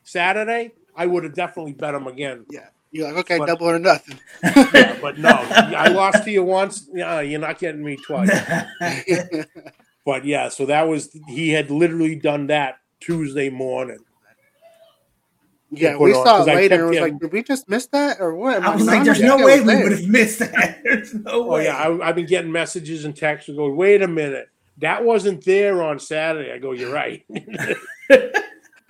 [0.03, 2.45] Saturday, I would have definitely bet him again.
[2.49, 2.67] Yeah.
[2.91, 4.17] You're like, okay, But- double or nothing.
[4.73, 6.89] Yeah, but no, I lost to you once.
[6.93, 8.29] Yeah, you're not getting me twice.
[10.05, 13.99] But yeah, so that was he had literally done that Tuesday morning.
[15.71, 17.43] Yeah, put we on, saw 'cause it later kept and was getting- like, did we
[17.43, 18.63] just miss that or what?
[18.63, 20.81] I was like, there's no way we would have missed that.
[20.83, 21.65] There's no Oh way.
[21.65, 25.43] yeah, I, I've been getting messages and texts that go, "Wait a minute, that wasn't
[25.43, 27.25] there on Saturday." I go, "You're right."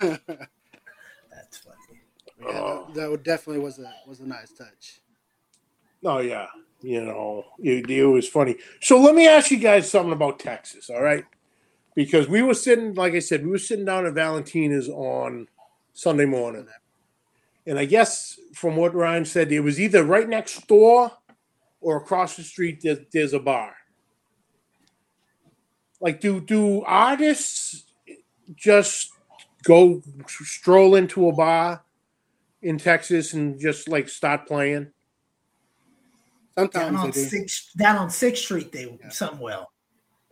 [0.00, 2.00] That's funny.
[2.40, 2.86] Yeah, Oh.
[2.94, 5.00] that, that definitely was a was a nice touch.
[6.04, 6.46] Oh yeah,
[6.82, 8.56] you know, it, it was funny.
[8.80, 11.24] So let me ask you guys something about Texas, all right?
[11.96, 15.48] Because we were sitting, like I said, we were sitting down at Valentina's on
[15.98, 16.64] Sunday morning,
[17.66, 21.10] and I guess from what Ryan said, it was either right next door
[21.80, 22.78] or across the street.
[22.80, 23.74] There's, there's a bar.
[26.00, 27.82] Like, do do artists
[28.54, 29.10] just
[29.64, 31.82] go stroll into a bar
[32.62, 34.92] in Texas and just like start playing?
[36.56, 37.24] Down Sometimes on they do.
[37.24, 39.08] sixth down on Sixth Street, they Yeah.
[39.08, 39.66] some will.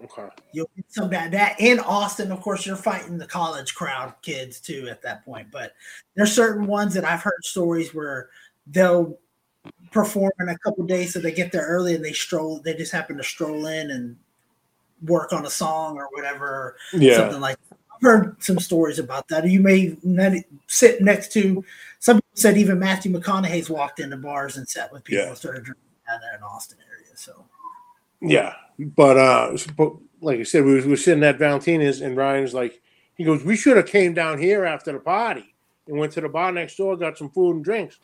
[0.05, 0.29] Okay.
[0.53, 4.61] You'll get some that that in Austin, of course, you're fighting the college crowd kids
[4.61, 5.49] too at that point.
[5.51, 5.75] But
[6.15, 8.29] there's certain ones that I've heard stories where
[8.67, 9.19] they'll
[9.91, 12.61] perform in a couple days, so they get there early and they stroll.
[12.61, 14.17] They just happen to stroll in and
[15.07, 17.17] work on a song or whatever, Yeah.
[17.17, 17.57] something like.
[17.69, 17.79] That.
[17.95, 19.49] I've heard some stories about that.
[19.49, 19.97] You may
[20.67, 21.65] sit next to.
[21.99, 25.29] Some people said even Matthew McConaughey's walked into bars and sat with people Yeah.
[25.31, 27.07] and started drinking down there in Austin area.
[27.15, 27.47] So
[28.21, 32.17] Yeah, but uh, but like I said, we was, we were sitting at Valentina's, and
[32.17, 32.81] Ryan's like,
[33.15, 35.55] he goes, "We should have came down here after the party
[35.87, 37.99] and went to the bar next door, got some food and drinks."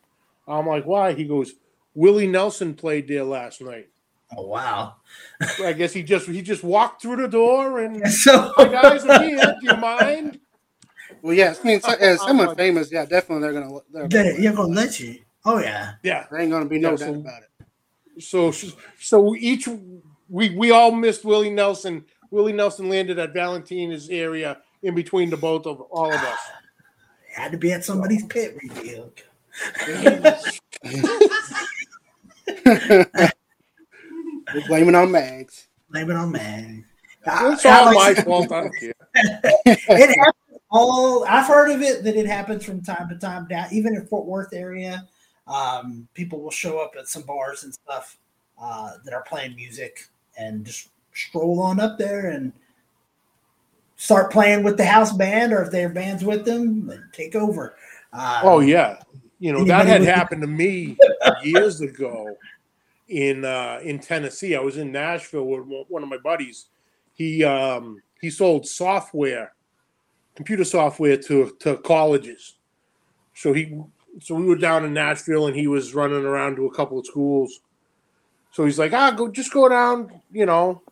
[0.46, 1.54] I'm like, "Why?" He goes,
[1.94, 3.88] "Willie Nelson played there last night.
[4.36, 4.96] oh wow.
[5.62, 9.22] I guess he just he just walked through the door and." So Hi guys, I'm
[9.28, 9.56] here.
[9.60, 10.40] Do you mind?
[11.22, 13.78] Well, yeah, I mean, so, as someone famous, yeah, definitely they're gonna.
[13.92, 15.18] They're They, gonna you're gonna let you.
[15.44, 15.92] Oh yeah.
[16.02, 16.26] Yeah.
[16.30, 17.48] there ain't gonna be no Yeah, doubt so- about it.
[18.18, 18.52] So
[18.98, 19.68] so each
[20.28, 22.04] we we all missed Willie Nelson.
[22.30, 26.38] Willie Nelson landed at Valentina's area in between the both of all of us.
[27.34, 29.10] Had to be at somebody's pit reveal.
[34.54, 35.68] We're blaming on Mags.
[35.90, 36.84] Blaming on Mags.
[37.26, 38.52] It's all my fault.
[38.52, 38.92] I don't care.
[39.64, 43.68] it happens all I've heard of it that it happens from time to time down
[43.72, 45.06] even in Fort Worth area.
[45.46, 48.18] Um, people will show up at some bars and stuff
[48.60, 52.52] uh, that are playing music and just stroll on up there and
[53.96, 57.76] start playing with the house band or if their band's with them, take over.
[58.12, 59.00] Uh, Oh yeah,
[59.38, 60.96] you know that had happened to me
[61.42, 62.36] years ago
[63.08, 64.54] in uh, in Tennessee.
[64.56, 66.66] I was in Nashville with one- one of my buddies.
[67.14, 69.52] He um, he sold software,
[70.34, 72.54] computer software to to colleges.
[73.34, 73.78] So he
[74.20, 77.06] so we were down in Nashville and he was running around to a couple of
[77.06, 77.60] schools.
[78.50, 80.82] So he's like, ah, go just go down, you know,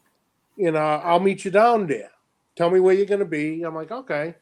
[0.57, 2.11] you know, I'll meet you down there.
[2.57, 3.63] Tell me where you're gonna be.
[3.63, 4.35] I'm like, okay.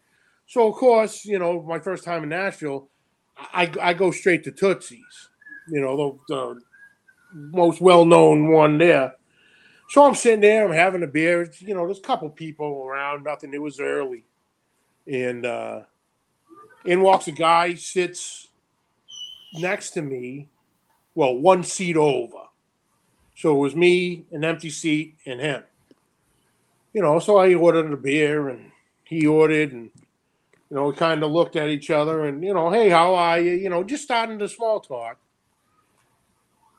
[0.46, 2.88] So of course, you know, my first time in Nashville,
[3.36, 5.28] I, I go straight to Tootsie's,
[5.68, 6.60] you know, the, the
[7.34, 9.14] most well-known one there.
[9.90, 11.50] So I'm sitting there, I'm having a beer.
[11.60, 13.54] You know, there's a couple people around, nothing.
[13.54, 14.24] It was early,
[15.06, 15.80] and uh,
[16.84, 18.47] in walks a guy, sits
[19.54, 20.48] next to me,
[21.14, 22.44] well, one seat over.
[23.34, 25.62] So it was me, an empty seat, and him.
[26.92, 28.72] You know, so I ordered a beer, and
[29.04, 29.90] he ordered, and
[30.70, 33.40] you know, we kind of looked at each other and, you know, hey, how are
[33.40, 33.52] you?
[33.52, 35.16] You know, just starting the small talk.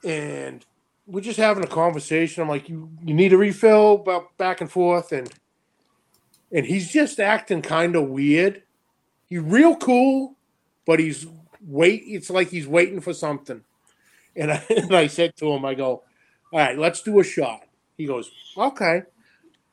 [0.04, 0.64] And
[1.08, 2.44] we're just having a conversation.
[2.44, 5.12] I'm like, you, you need a refill, about back and forth.
[5.12, 5.32] And,
[6.52, 8.62] and he's just acting kind of weird.
[9.28, 10.36] He's real cool,
[10.86, 11.26] but he's
[11.62, 12.04] wait.
[12.06, 13.62] It's like he's waiting for something.
[14.36, 16.04] And I, and I said to him, I go,
[16.52, 17.62] all right, let's do a shot.
[17.98, 19.04] He goes, okay.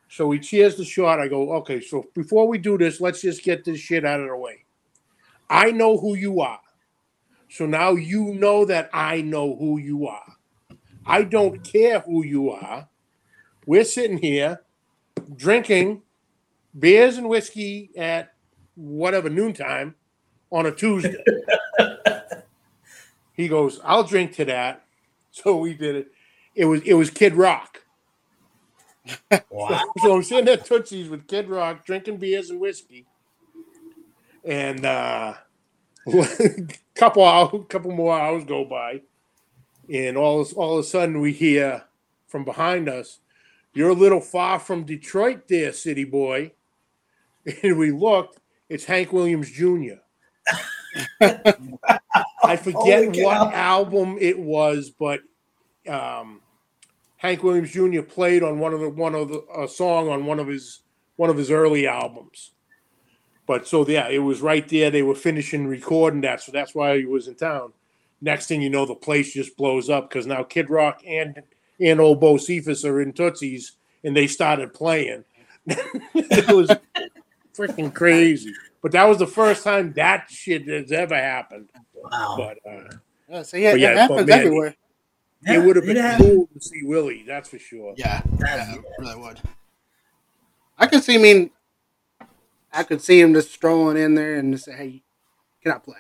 [0.09, 1.21] So he cheers the shot.
[1.21, 4.29] I go, okay, so before we do this, let's just get this shit out of
[4.29, 4.65] the way.
[5.49, 6.61] I know who you are.
[7.49, 10.35] So now you know that I know who you are.
[11.05, 12.89] I don't care who you are.
[13.65, 14.63] We're sitting here
[15.35, 16.03] drinking
[16.79, 18.35] beers and whiskey at
[18.75, 19.95] whatever noontime
[20.51, 21.17] on a Tuesday.
[23.33, 24.83] he goes, I'll drink to that.
[25.31, 26.13] So we did it.
[26.55, 27.83] it was it was Kid Rock.
[29.51, 29.83] Wow.
[30.03, 33.07] So I'm sitting at Tootsie's with Kid Rock, drinking beers and whiskey,
[34.45, 35.35] and uh,
[36.95, 39.03] couple hours, couple more hours go by,
[39.93, 41.85] and all all of a sudden we hear
[42.27, 43.21] from behind us,
[43.75, 46.53] "You're a little far from Detroit, there, city boy."
[47.63, 50.01] And we looked, it's Hank Williams Jr.
[51.21, 53.51] I forget Holy what cow.
[53.53, 55.21] album it was, but
[55.89, 56.41] um,
[57.17, 58.03] Hank Williams Jr.
[58.03, 60.81] played on one of the one of the a song on one of his
[61.17, 62.53] one of his early albums.
[63.47, 64.91] But so yeah, it was right there.
[64.91, 67.73] They were finishing recording that, so that's why he was in town.
[68.21, 71.43] Next thing you know, the place just blows up because now Kid Rock and
[71.81, 75.25] and old Bocephus are in Tootsie's, and they started playing.
[75.67, 76.71] it was
[77.55, 78.53] freaking crazy.
[78.83, 81.71] But that was the first time that shit has ever happened.
[81.95, 82.35] Wow.
[82.39, 82.97] But uh,
[83.29, 84.75] Yeah, so yeah, But yeah, it happens man, everywhere.
[85.45, 86.29] it would have been happened.
[86.31, 87.95] cool to see Willie, that's for sure.
[87.97, 89.41] Yeah, That's- yeah, really would.
[90.79, 91.15] I could see.
[91.15, 91.51] I mean,
[92.73, 95.03] I could see him just strolling in there and just say, "Hey,
[95.63, 95.95] can I play?"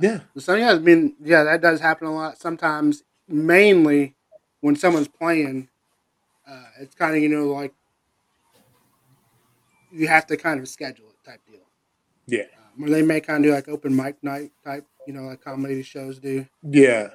[0.00, 0.20] Yeah.
[0.38, 2.38] So yeah, I mean, yeah, that does happen a lot.
[2.38, 4.14] Sometimes, mainly
[4.60, 5.68] when someone's playing,
[6.46, 7.72] uh, it's kind of you know like
[9.90, 11.09] you have to kind of schedule it type deal.
[12.30, 12.42] Yeah.
[12.56, 15.42] Um, where they may kind of do like open mic night type, you know, like
[15.42, 16.46] comedy shows do.
[16.62, 17.08] Yeah.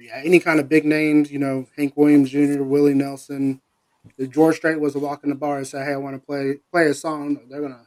[0.00, 3.60] Yeah, any kind of big names, you know, Hank Williams Jr., Willie Nelson.
[4.16, 6.26] If George Strait was to walk in the bar and say, "Hey, I want to
[6.26, 7.86] play play a song," they're gonna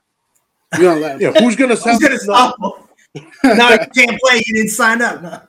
[0.78, 1.32] you're gonna let Yeah.
[1.32, 3.24] Who's gonna sell Who's gonna stop him?
[3.58, 4.44] no, you can't play.
[4.46, 5.22] You didn't sign up.
[5.24, 5.42] No.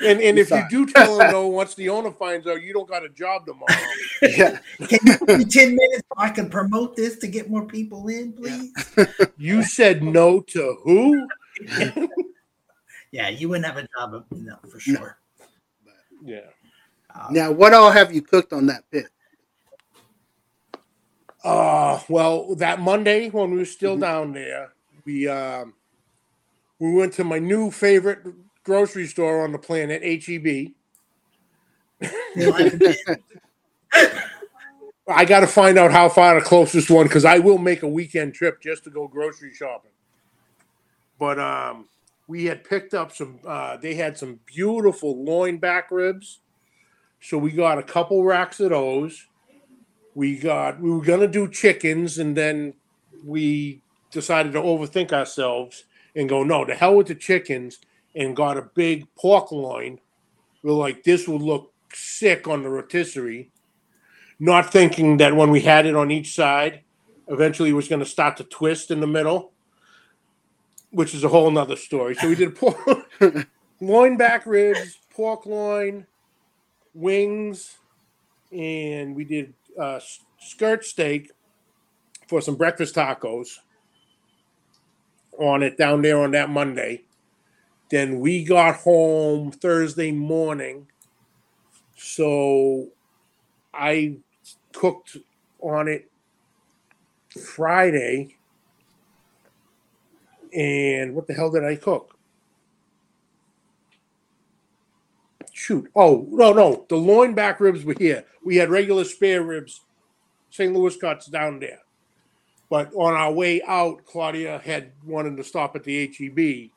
[0.00, 2.88] And and if you do tell him no, once the owner finds out you don't
[2.88, 3.72] got a job tomorrow.
[4.22, 7.66] yeah, Can you give me 10 minutes so I can promote this to get more
[7.66, 8.72] people in, please?
[9.36, 11.28] You said no to who?
[13.10, 15.18] Yeah, you wouldn't have a job, no, for sure.
[16.22, 16.40] Yeah.
[17.14, 19.06] Uh, Now, what all have you cooked on that pit?
[21.42, 24.00] Uh well, that Monday when we were still Mhm.
[24.00, 24.72] down there,
[25.04, 25.74] we um
[26.78, 28.20] we went to my new favorite
[28.68, 30.74] grocery store on the planet, E HEB.
[32.36, 33.18] you like it?
[35.08, 37.88] I got to find out how far the closest one because I will make a
[37.88, 39.90] weekend trip just to go grocery shopping.
[41.18, 41.88] But um,
[42.26, 43.40] we had picked up some.
[43.46, 46.40] Uh, they had some beautiful loin back ribs,
[47.20, 49.26] so we got a couple racks of those.
[50.14, 50.78] We got.
[50.78, 52.74] We were gonna do chickens, and then
[53.24, 57.78] we decided to overthink ourselves and go no, the hell with the chickens,
[58.18, 59.98] and got a big pork loin.
[60.62, 63.50] We're like, this would look sick on the rotisserie
[64.38, 66.82] not thinking that when we had it on each side,
[67.28, 69.52] eventually it was going to start to twist in the middle,
[70.90, 72.14] which is a whole nother story.
[72.14, 72.78] So we did pork,
[73.80, 76.06] loin back ribs, pork loin,
[76.94, 77.78] wings,
[78.52, 80.00] and we did uh,
[80.38, 81.32] skirt steak
[82.28, 83.58] for some breakfast tacos
[85.38, 87.02] on it down there on that Monday.
[87.90, 90.88] Then we got home Thursday morning.
[91.96, 92.88] So
[93.72, 94.16] I
[94.72, 95.16] cooked
[95.60, 96.10] on it
[97.40, 98.36] Friday.
[100.54, 102.16] And what the hell did I cook?
[105.52, 105.90] Shoot.
[105.94, 106.86] Oh, no, no.
[106.88, 108.24] The loin back ribs were here.
[108.44, 109.80] We had regular spare ribs,
[110.50, 110.72] St.
[110.72, 111.80] Louis cuts down there.
[112.70, 116.70] But on our way out, Claudia had wanted to stop at the HEB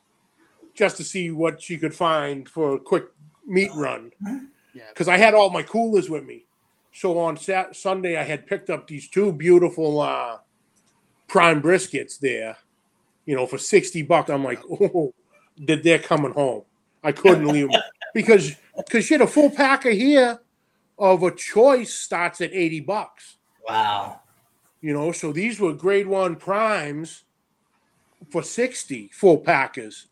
[0.74, 3.04] just to see what she could find for a quick
[3.46, 4.12] meat run.
[4.88, 6.46] Because I had all my coolers with me.
[6.92, 10.38] So on Sat- Sunday, I had picked up these two beautiful uh,
[11.28, 12.56] prime briskets there,
[13.24, 14.30] you know, for 60 bucks.
[14.30, 15.14] I'm like, oh,
[15.66, 16.62] that they're coming home.
[17.02, 17.80] I couldn't leave them
[18.14, 20.40] because because shit, a full packer here
[20.98, 23.36] of a choice starts at 80 bucks.
[23.68, 24.20] Wow.
[24.80, 27.24] You know, so these were grade one primes
[28.30, 30.06] for 60 full packers.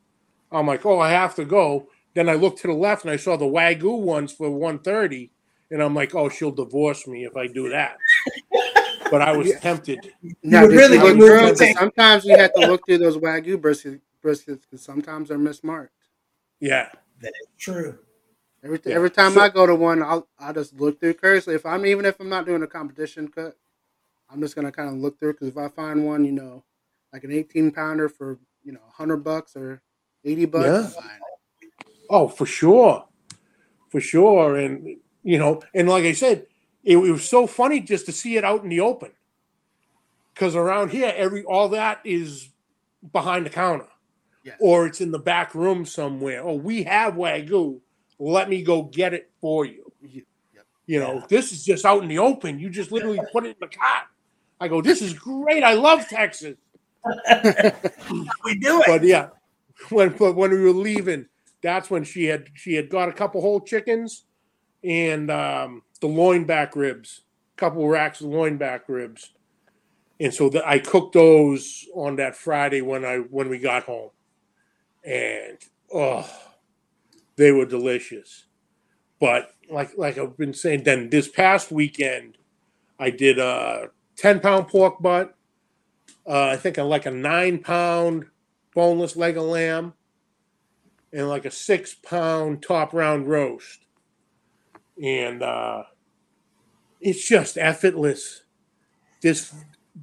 [0.52, 1.88] I'm like, oh, I have to go.
[2.14, 5.30] Then I looked to the left and I saw the Wagyu ones for 130.
[5.70, 7.96] And I'm like, oh, she'll divorce me if I do that.
[9.10, 9.58] but I was Yeah.
[9.60, 10.12] tempted.
[10.42, 11.54] Now, really you look move through the 'em?
[11.56, 11.78] 'Cause.
[11.78, 15.88] Sometimes you have to look through those wagyu briskets briskets because sometimes they're mismarked.
[16.58, 16.90] Yeah.
[17.20, 17.98] That is true.
[18.64, 18.96] Every Yeah.
[18.96, 21.54] every time So- I go to one, I'll I just look through curiously.
[21.54, 23.56] If I'm even if I'm not doing a competition cut,
[24.28, 26.64] I'm just gonna kind of look through because if I find one, you know,
[27.12, 29.80] like an 18 pounder for you know 100 bucks or
[30.24, 31.02] 80 bucks, Yeah.
[32.10, 33.04] Oh, for sure.
[33.90, 34.56] For sure.
[34.56, 36.46] And, you know, and like I said,
[36.82, 39.12] it, it was so funny just to see it out in the open.
[40.34, 42.48] Because around here, every all that is
[43.12, 43.86] behind the counter.
[44.44, 44.54] Yeah.
[44.60, 46.42] Or it's in the back room somewhere.
[46.42, 47.80] Oh, we have Wagyu.
[48.18, 49.92] Let me go get it for you.
[50.02, 50.22] Yeah.
[50.86, 51.26] You know, Yeah.
[51.28, 52.58] this is just out in the open.
[52.58, 54.04] You just literally put it in the cart.
[54.60, 55.62] I go, this is great.
[55.62, 56.56] I love Texas.
[58.44, 58.86] We do it.
[58.86, 59.28] But yeah,
[59.90, 61.26] when when we were leaving,
[61.62, 64.24] that's when she had she had got a couple whole chickens
[64.82, 67.22] and um, the loin back ribs,
[67.56, 69.32] a couple racks of loin back ribs,
[70.18, 74.10] and so the, I cooked those on that Friday when I when we got home,
[75.04, 75.58] and
[75.92, 76.28] oh,
[77.36, 78.44] they were delicious.
[79.18, 82.38] But like like I've been saying, then this past weekend,
[82.98, 85.34] I did a ten pound pork butt.
[86.26, 88.26] Uh, I think I like a nine pound
[88.74, 89.94] boneless leg of lamb,
[91.12, 93.80] and like a six pound top round roast.
[95.02, 95.84] And uh,
[97.00, 98.42] it's just effortless.
[99.22, 99.54] This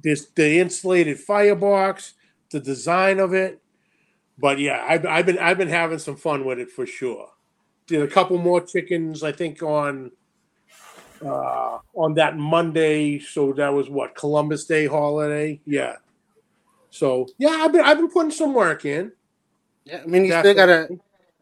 [0.02, 2.14] this the insulated firebox,
[2.50, 3.60] the design of it.
[4.38, 7.30] But yeah, I've, I've been I've been having some fun with it for sure.
[7.86, 10.12] Did a couple more chickens, I think on
[11.24, 13.18] uh, on that Monday.
[13.18, 15.60] So that was what Columbus Day holiday.
[15.64, 15.96] Yeah.
[16.90, 19.12] So yeah, I've been I've been putting some work in.
[19.84, 20.88] Yeah, I mean, you still gotta.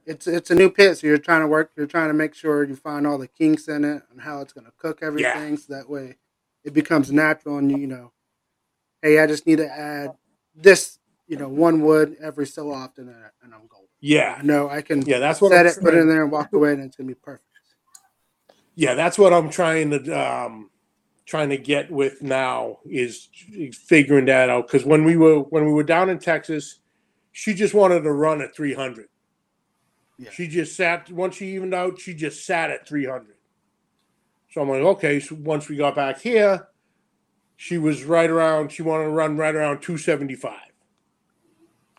[0.06, 1.72] It's it's a new pit, so you're trying to work.
[1.76, 4.52] You're trying to make sure you find all the kinks in it and how it's
[4.52, 6.16] going to cook everything, so that way
[6.62, 7.58] it becomes natural.
[7.58, 8.12] And you, you know,
[9.02, 10.12] hey, I just need to add
[10.54, 13.88] this, you know, one wood every so often, and, and I'm golden.
[14.00, 16.30] Yeah, No, I can yeah, that's what set I'm it, put it in there, and
[16.30, 17.42] walk away, and it's gonna be perfect.
[18.76, 20.70] Yeah, that's what I'm trying to um,
[21.26, 23.28] trying to get with now is
[23.72, 24.66] figuring that out.
[24.66, 26.78] Because when we were when we were down in Texas,
[27.32, 29.08] she just wanted to run at 300.
[30.18, 30.30] Yeah.
[30.30, 32.00] She just sat once she evened out.
[32.00, 33.34] She just sat at 300.
[34.50, 35.20] So I'm like, okay.
[35.20, 36.68] So once we got back here,
[37.56, 38.70] she was right around.
[38.70, 40.54] She wanted to run right around 275.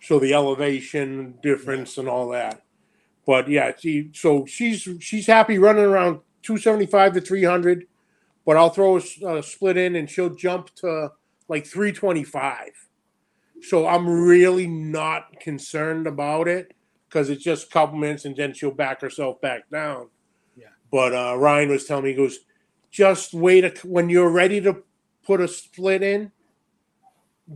[0.02, 2.64] So the elevation difference and all that.
[3.26, 7.86] But yeah, she so she's she's happy running around 275 to 300.
[8.48, 11.12] But I'll throw a split in and she'll jump to
[11.50, 12.70] like 325.
[13.62, 16.74] So I'm really not concerned about it
[17.10, 20.08] because it's just a couple minutes and then she'll back herself back down.
[20.56, 20.70] Yeah.
[20.90, 22.40] But uh, Ryan was telling me, he goes,
[22.90, 24.78] just wait a, when you're ready to
[25.26, 26.32] put a split in,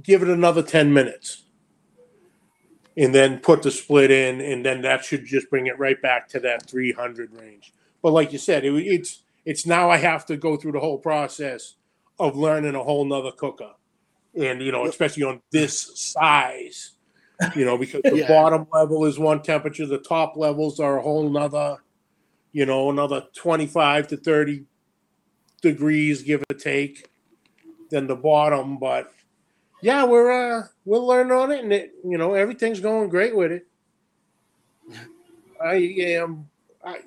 [0.04, 1.44] give it another 10 minutes.
[2.98, 6.28] And then put the split in, and then that should just bring it right back
[6.30, 7.72] to that 300 range.
[8.02, 11.00] But like you said, it, it's it's now I have to go through the whole
[11.00, 11.76] process
[12.20, 13.72] of learning a whole nother cooker,
[14.36, 16.92] and you know, especially on this size,
[17.56, 18.28] you know, because the Yeah.
[18.28, 21.78] bottom level is one temperature, the top levels are a whole nother,
[22.52, 24.66] you know, another 25 to 30
[25.62, 27.10] degrees, give or take,
[27.90, 28.78] than the bottom.
[28.78, 29.12] But
[29.82, 33.52] yeah, we're uh we're learning on it, and it you know everything's going great with
[33.52, 33.68] it.
[35.64, 36.50] I am.
[36.84, 37.00] I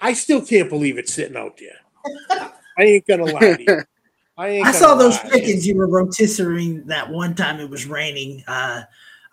[0.00, 2.50] I still can't believe it's sitting out there.
[2.78, 3.82] I ain't gonna lie to you.
[4.38, 4.60] I.
[4.60, 5.30] I saw those lie.
[5.30, 8.42] chickens you were rotisserieing that one time it was raining.
[8.46, 8.82] Uh,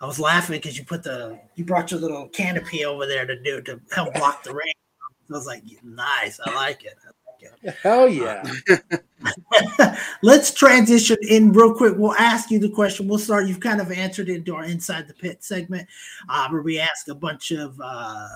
[0.00, 3.42] I was laughing because you put the you brought your little canopy over there to
[3.42, 4.72] do to help block the rain.
[5.30, 6.94] I was like, nice, I like it.
[7.02, 7.14] I like
[7.82, 8.42] Hell yeah!
[8.66, 9.98] it.
[10.22, 11.94] Let's transition in real quick.
[11.96, 13.08] We'll ask you the question.
[13.08, 13.46] We'll start.
[13.46, 15.88] You've kind of answered it into our inside the pit segment,
[16.28, 18.28] uh, where we ask a bunch of uh,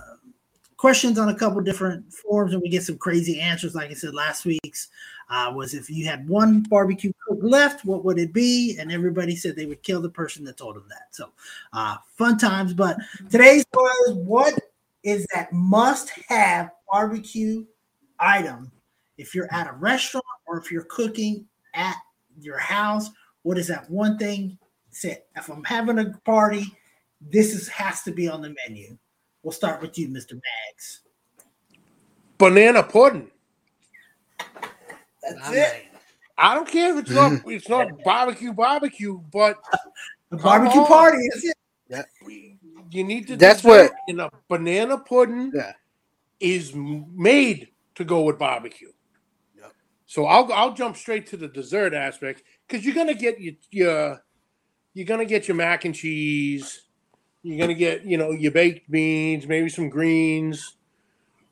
[0.82, 3.72] questions on a couple different forms, and we get some crazy answers.
[3.72, 4.88] Like I said last week's
[5.30, 8.76] uh, was if you had one barbecue cook left, what would it be?
[8.80, 11.06] And everybody said they would kill the person that told them that.
[11.12, 11.30] So
[11.72, 12.74] uh, fun times.
[12.74, 12.96] But
[13.30, 14.58] today's was what
[15.04, 17.64] is that must-have barbecue
[18.18, 18.72] item
[19.18, 21.94] if you're at a restaurant or if you're cooking at
[22.40, 23.08] your house?
[23.44, 24.58] What is that one thing?
[24.90, 26.76] Say, if I'm having a party,
[27.20, 28.98] this is has to be on the menu.
[29.42, 30.34] We'll start with you, Mr.
[30.34, 31.00] Mags.
[32.38, 33.30] Banana pudding.
[34.38, 35.54] That's I it.
[35.54, 36.00] mean,
[36.38, 39.58] I don't care if it's not it's not barbecue barbecue, but
[40.30, 40.86] The barbecue on.
[40.86, 41.56] party is it?
[41.88, 42.02] Yeah.
[42.90, 43.36] you need to.
[43.36, 45.72] That's what- in a banana pudding Yeah.
[46.40, 48.90] is made to go with barbecue.
[49.56, 49.72] Yep.
[50.06, 54.24] So I'll I'll jump straight to the dessert aspect because you're gonna get your, your
[54.94, 56.81] you're gonna get your mac and cheese.
[57.42, 60.76] You're gonna get you know your baked beans, maybe some greens,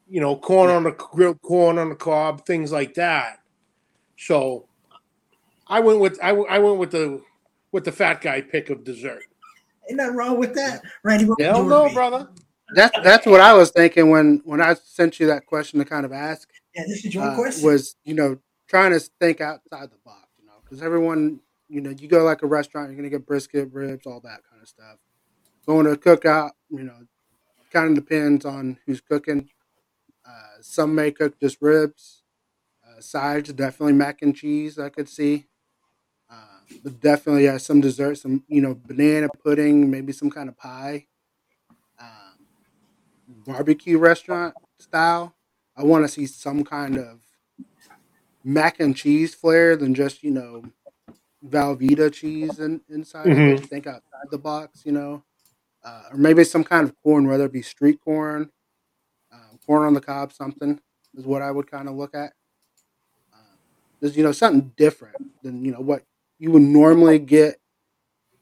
[0.09, 3.41] you know, corn on the grilled corn on the cob, things like that.
[4.17, 4.67] So
[5.67, 7.23] I went with I, I went with the
[7.73, 9.23] with the fat guy pick of dessert.
[9.89, 11.25] Ain't nothing wrong with that, Randy.
[11.25, 11.95] What Hell no, be?
[11.95, 12.29] brother.
[12.75, 16.05] That's that's what I was thinking when when I sent you that question to kind
[16.05, 16.49] of ask.
[16.75, 17.65] Yeah, this is your uh, question.
[17.65, 18.39] was you know
[18.69, 22.43] trying to think outside the box, you know, because everyone, you know, you go like
[22.43, 24.97] a restaurant, you're gonna get brisket, ribs, all that kind of stuff.
[25.71, 26.97] Going to a cookout, you know,
[27.71, 29.49] kind of depends on who's cooking.
[30.27, 32.25] Uh, some may cook just ribs.
[32.85, 34.81] Uh, sides definitely mac and cheese.
[34.81, 35.47] I could see.
[36.29, 40.57] Uh, but definitely uh, some dessert, some you know banana pudding, maybe some kind of
[40.59, 41.07] pie.
[42.01, 42.49] Um,
[43.29, 45.37] barbecue restaurant style.
[45.77, 47.21] I want to see some kind of
[48.43, 50.65] mac and cheese flair than just you know
[51.47, 53.65] Velveeta cheese in, inside Mhm.
[53.69, 55.25] Think outside the box, you know,
[55.85, 58.51] uh, or maybe some kind of corn, whether it be street corn,
[59.33, 60.81] uh, corn on the cob, something
[61.17, 62.33] is what I would kind of look at.
[63.33, 63.37] Uh,
[64.01, 66.05] There's you know something different than you know what
[66.39, 67.59] you would normally get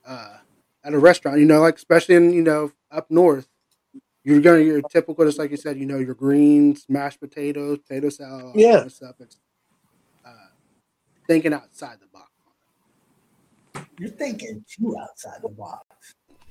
[0.07, 0.39] uh,
[0.85, 1.39] at a restaurant.
[1.39, 3.49] You know, like especially in you know up north,
[4.25, 8.09] you're gonna your typical, just like you said, you know, your greens, mashed potatoes, potato
[8.09, 8.77] salad, all that Yeah.
[8.77, 9.15] kind of stuff.
[9.21, 9.39] It's
[10.25, 10.31] uh,
[11.27, 12.31] thinking outside the box.
[13.99, 15.85] You're thinking too outside the box.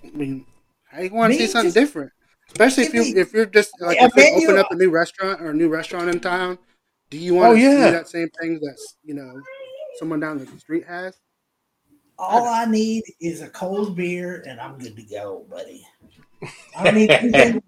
[0.03, 0.45] I mean,
[0.91, 2.11] I want to see something just- different,
[2.51, 5.41] especially if you me, if you're just like if you open up a new restaurant
[5.41, 6.57] or a new restaurant in town.
[7.09, 7.85] Do you want Oh, to yeah.
[7.85, 9.41] see that same thing that's you know
[9.99, 11.17] someone down the street has?
[12.19, 15.85] All I need is a cold beer, and I'm good to go, buddy.
[16.75, 17.61] I don't need.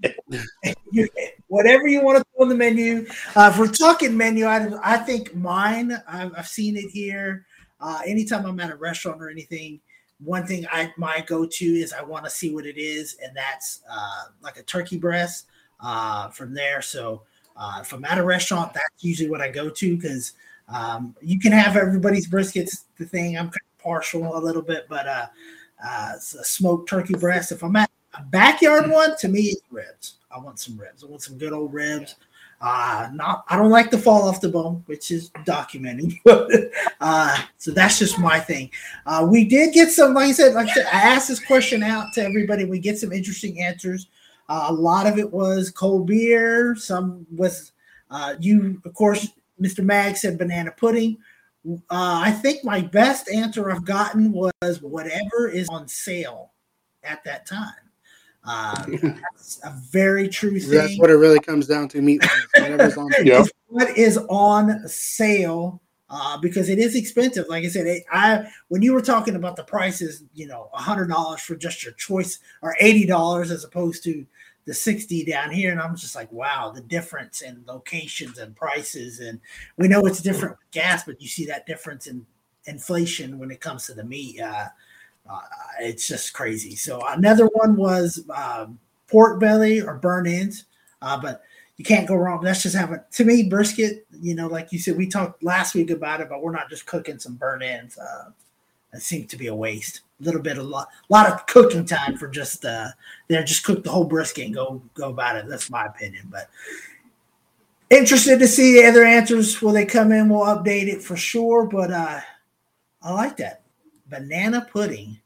[0.92, 1.08] You-
[1.48, 3.06] whatever you want to throw on the menu.
[3.36, 5.96] Uh, if we're talking menu items, I think mine.
[6.08, 7.46] I've, I've seen it here.
[7.80, 9.80] Uh, anytime I'm at a restaurant or anything,
[10.24, 13.36] one thing I might go to is I want to see what it is, and
[13.36, 15.46] that's uh, like a turkey breast
[15.80, 16.82] uh, from there.
[16.82, 17.24] So
[17.56, 20.34] uh, if I'm at a restaurant, that's usually what I go to because
[20.68, 22.84] um, you can have everybody's briskets.
[22.98, 25.28] The thing I'm kind of partial a little bit, but uh,
[25.86, 27.52] uh, smoked turkey breast.
[27.52, 30.16] If I'm at a backyard one, to me, it's ribs.
[30.32, 31.04] I want some ribs.
[31.04, 32.16] I want some good old ribs.
[32.62, 36.14] Uh, not I don't like to fall off the bone, which is documented.
[37.00, 38.70] uh, so that's just my thing.
[39.06, 41.84] Uh, we did get some, like I said, like I said, I asked this question
[41.84, 42.66] out to everybody.
[42.66, 44.08] We get some interesting answers.
[44.50, 46.76] Uh, a lot of it was cold beer.
[46.76, 47.72] Some was
[48.12, 49.30] uh, you, of course,
[49.62, 49.84] Mr.
[49.84, 51.18] Mag said banana pudding.
[51.68, 56.52] Uh, I think my best answer I've gotten was whatever is on sale
[57.04, 57.89] at that time.
[58.50, 60.72] Uh, that's a very true thing.
[60.72, 62.02] That's what it really comes down to.
[62.02, 62.26] Meat,
[62.56, 63.12] whatever's on.
[63.24, 63.42] Yeah.
[63.42, 65.80] It's what is on sale
[66.10, 67.46] uh, because it is expensive.
[67.48, 71.10] Like I said, it, I when you were talking about the prices, you know, hundred
[71.10, 74.26] dollars for just your choice or eighty dollars as opposed to
[74.66, 79.20] the sixty down here, and I'm just like, wow, the difference in locations and prices,
[79.20, 79.40] and
[79.78, 82.26] we know it's different with gas, but you see that difference in
[82.66, 84.42] inflation when it comes to the meat.
[84.42, 84.70] Uh,
[85.30, 85.42] uh,
[85.80, 86.76] it's just crazy.
[86.76, 90.66] So another one was um, pork belly or burn ends,
[91.02, 91.42] uh, but
[91.78, 92.44] you can't go wrong.
[92.44, 94.06] That's just having to me brisket.
[94.20, 96.86] You know, like you said, we talked last week about it, but we're not just
[96.86, 97.98] cooking some burn ends.
[97.98, 98.32] Uh,
[98.94, 100.02] it seems to be a waste.
[100.20, 102.90] A little bit, a lot, lot of cooking time for just uh,
[103.28, 103.44] there.
[103.44, 105.48] Just cook the whole brisket and go go about it.
[105.48, 106.28] That's my opinion.
[106.30, 106.50] But
[107.90, 109.62] interested to see the other answers.
[109.62, 110.28] Will they come in?
[110.28, 111.66] We'll update it for sure.
[111.66, 112.20] But uh,
[113.02, 113.62] I like that
[114.10, 115.19] banana pudding.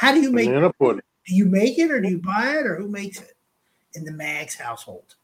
[0.00, 0.48] How do you make?
[0.48, 1.02] Banana pudding.
[1.26, 3.34] Do you make it or do you buy it or who makes it
[3.92, 5.14] in the Mags household?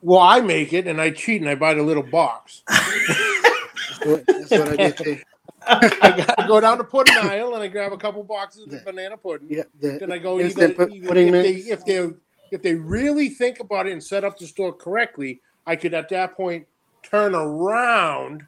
[0.00, 2.62] Well, I make it and I cheat and I buy the little box.
[2.68, 5.18] That's what, I did too.
[5.66, 8.78] I gotta go down to pudding aisle and I grab a couple boxes of Yeah.
[8.84, 9.48] banana pudding.
[9.50, 12.10] Yeah, the Then I go instant either, pu- either pudding if they if they
[12.52, 16.08] if they really think about it and set up the store correctly, I could at
[16.10, 16.64] that point
[17.02, 18.46] turn around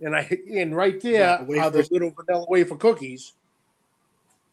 [0.00, 3.32] and I and right there the are the little vanilla wafer cookies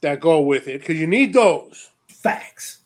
[0.02, 1.90] that go with it because you need those.
[2.08, 2.80] Facts.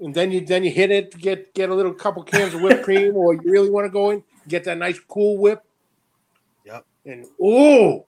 [0.00, 2.84] And then you then you hit it, get get a little couple cans of whipped
[2.84, 5.62] cream, or you really want to go in, get that nice cool whip.
[6.64, 6.84] Yep.
[7.06, 8.06] And oh,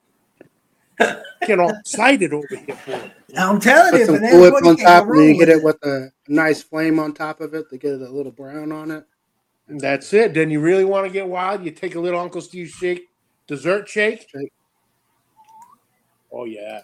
[1.45, 3.11] get all excited over here for it.
[3.37, 5.83] I'm telling Put you, some banana Cool Whip on top, and you hit it with
[5.83, 9.05] a nice flame on top of it to get it a little brown on it.
[9.67, 10.33] And that's it.
[10.33, 13.07] Then you really want to get wild, you take a little Uncle Steve shake,
[13.47, 14.27] dessert shake.
[14.29, 14.53] Shake.
[16.31, 16.81] Oh yeah.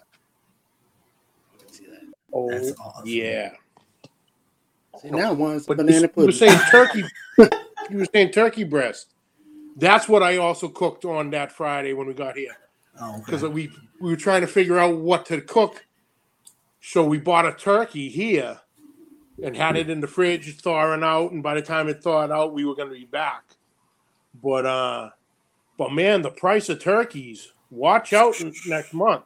[1.72, 2.02] See that?
[2.34, 3.04] Oh That's awesome.
[3.06, 3.52] yeah.
[5.02, 7.04] See, now one's But banana you, you were saying turkey.
[7.38, 9.14] you were saying turkey breast.
[9.76, 12.58] That's what I also cooked on that Friday when we got here.
[13.00, 13.54] Oh, because okay.
[13.54, 15.86] we we were trying to figure out what to cook.
[16.82, 18.60] So we bought a turkey here
[19.44, 22.54] and had it in the fridge thawing out, and by the time it thawed out,
[22.54, 23.44] we were going to be back.
[24.42, 25.10] But uh,
[25.78, 27.52] but man, the price of turkeys.
[27.70, 29.24] Watch out next month.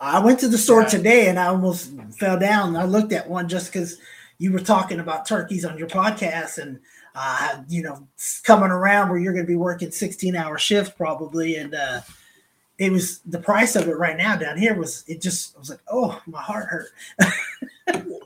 [0.00, 0.88] I went to the store Yeah.
[0.88, 2.76] today and I almost fell down.
[2.76, 3.98] I looked at one just because
[4.38, 6.80] you were talking about turkeys on your podcast and
[7.14, 8.06] uh, you know
[8.42, 12.00] coming around where you're going to be working 16 hour shifts probably and uh,
[12.78, 15.70] it was the price of it right now down here was it just I was
[15.70, 16.88] like oh my heart hurt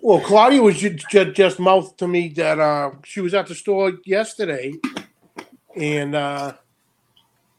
[0.01, 3.93] Well, Claudia was just, just, mouthed to me that uh, she was at the store
[4.07, 4.73] yesterday,
[5.79, 6.55] and uh,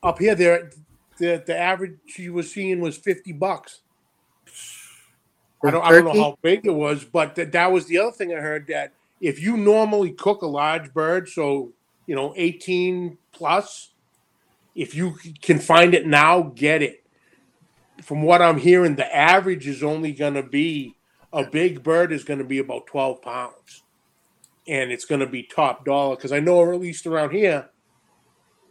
[0.03, 0.71] up here, there
[1.17, 3.81] the the average you was seeing was fifty bucks.
[5.63, 8.11] I don't, I don't know how big it was, but th- that was the other
[8.11, 11.73] thing I heard that if you normally cook a large bird, so
[12.09, 13.91] you know, 18 plus,
[14.73, 17.03] if you can find it now, get it.
[18.01, 20.95] From what I'm hearing, the average is only going to be
[21.31, 23.83] a big bird is going to be about 12 pounds.
[24.67, 27.69] And it's going to be top dollar because I know, at least around here,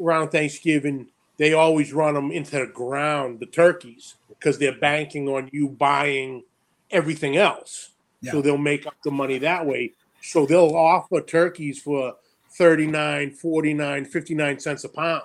[0.00, 5.48] around Thanksgiving, they always run them into the ground, the turkeys, because they're banking on
[5.52, 6.42] you buying
[6.90, 7.90] everything else.
[8.22, 9.92] So they'll make up the money that way.
[10.20, 12.14] So they'll offer turkeys for
[12.56, 15.22] 39, 49, 59 cents a pound.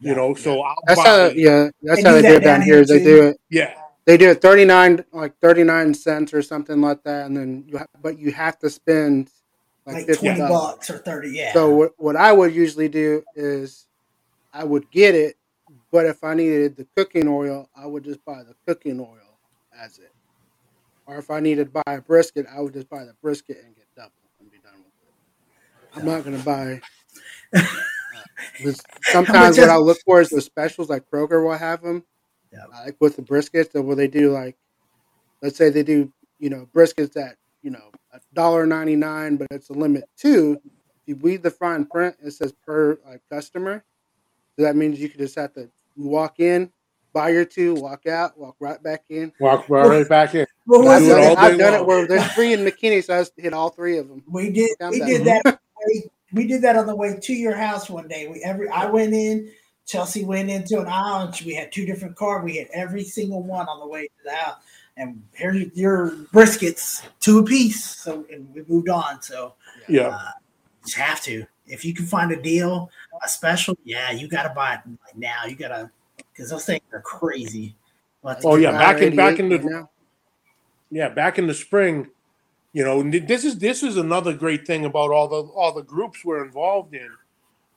[0.00, 2.28] You Yeah, know, so I'll That's buy, how yeah, that's They how do they that
[2.28, 2.74] do it down down here.
[2.76, 3.36] here, They do it.
[3.50, 3.74] yeah,
[4.04, 7.62] They do it thirty nine like thirty nine cents or something like that, and then
[7.68, 9.30] you ha- but you have to spend
[9.86, 11.30] like, like twenty bucks or thirty.
[11.30, 11.52] Yeah.
[11.52, 13.86] So what what I would usually do is
[14.52, 15.36] I would get it,
[15.90, 19.38] but if I needed the cooking oil, I would just buy the cooking oil
[19.78, 20.12] as it.
[21.06, 23.74] Or if I needed to buy a brisket, I would just buy the brisket and
[23.74, 25.98] get double and be done with it.
[25.98, 26.80] I'm not gonna buy.
[27.54, 28.72] Uh,
[29.10, 32.04] sometimes what I'll look for is the specials, like Kroger will have them,
[32.52, 32.66] Yeah.
[32.66, 33.72] like with the briskets.
[33.72, 34.56] So will they do like,
[35.42, 39.48] let's say they do, you know, briskets at you know a dollar ninety nine, but
[39.50, 40.60] it's a limit two.
[40.64, 40.72] If
[41.06, 43.84] you read the fine print, it says per like customer.
[44.56, 46.70] So that means you could just have to walk in,
[47.12, 49.32] buy your two, walk out, walk right back in.
[49.40, 50.46] walk right back in.
[50.66, 51.10] What And was I've do it?
[51.10, 53.32] it done, all it, I've done it where there's three in McKinney, so I just
[53.36, 54.22] hit all three of them.
[54.30, 54.70] We did.
[54.80, 55.08] Calm We down.
[55.08, 55.46] did that.
[55.46, 55.58] on the
[55.94, 58.28] way- We did that on the way to your house one day.
[58.28, 59.50] We every I went in.
[59.84, 62.44] Chelsea went into an aisle and we had two different cars.
[62.44, 64.62] We had every single one on the way to the house.
[64.96, 67.84] And here's your briskets, two apiece.
[67.84, 69.22] So and we moved on.
[69.22, 69.54] So
[69.88, 70.08] Yeah.
[70.08, 70.30] uh,
[70.86, 71.46] you have to.
[71.66, 72.90] If you can find a deal,
[73.24, 75.44] a special, yeah, you got to buy it like now.
[75.46, 77.74] You got to because those things are crazy.
[78.22, 79.90] But Oh, yeah, back in- back in the- now.
[80.90, 82.10] yeah back in the spring
[82.74, 86.22] you know this is this is another great thing about all the all the groups
[86.24, 87.10] we're involved in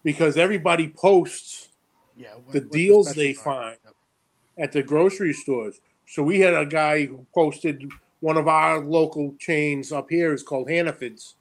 [0.04, 1.70] because everybody posts
[2.18, 3.44] Yeah, what- the deals specials they are.
[3.44, 3.78] find.
[3.86, 3.94] Yep.
[4.58, 9.36] at the grocery stores so we had a guy who posted one of our local
[9.40, 11.36] chains up here is called hannaford's.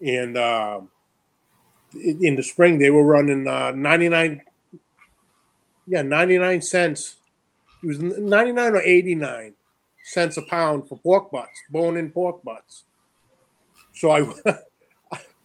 [0.00, 0.36] And
[1.94, 4.42] in in the spring they were running uh 99
[5.86, 7.16] yeah 99 cents.
[7.82, 9.54] It was 99 or 89
[10.04, 12.84] cents a pound for pork butts bone-in pork butts.
[13.94, 14.58] So i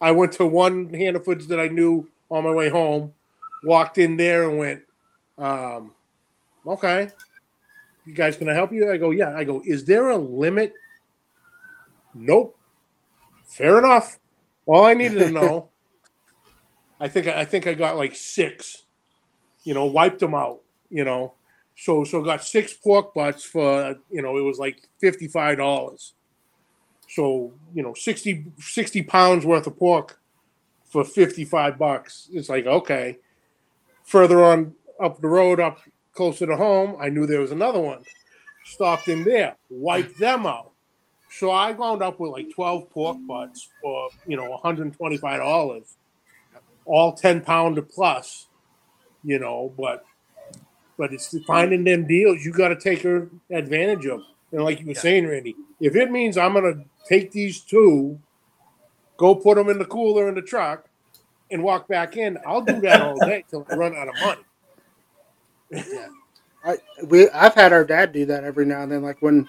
[0.00, 3.12] i went to one hannaford's that i knew on my way home
[3.64, 4.82] walked in there and went
[5.38, 5.92] um
[6.66, 7.10] okay
[8.06, 8.90] you guys can i help you?
[8.90, 9.36] I go yeah.
[9.36, 10.72] I go is there a limit?
[12.14, 12.58] Nope.
[13.44, 14.18] Fair enough.
[14.64, 15.68] All i needed to know.
[17.00, 18.84] I think i think i got like six
[19.64, 21.34] you know wiped them out you know.
[21.76, 26.12] So so got six pork butts for you know it was like $55
[27.08, 30.20] so you know 60 60 pounds worth of pork
[30.84, 32.28] for 55 bucks.
[32.32, 33.18] It's like okay.
[34.04, 35.80] Further on up the road up
[36.16, 38.02] closer to home i knew there was another one.
[38.64, 40.72] Stopped in there wiped them out.
[41.30, 45.96] So i wound up with like 12 pork butts for you know $125
[46.86, 48.48] all 10 pounder plus
[49.24, 50.04] you know but
[50.98, 53.04] but it's finding them deals you got to take
[53.50, 54.22] advantage of.
[54.52, 55.00] And like you were Yeah.
[55.00, 58.18] saying randy if it means i'm going to take these two
[59.18, 60.88] go put them in the cooler in the truck
[61.50, 64.42] and walk back in i'll do that all day till i run out of money
[65.70, 66.08] Yeah.
[66.64, 69.02] I we I've had our dad do that every now and then.
[69.02, 69.48] Like when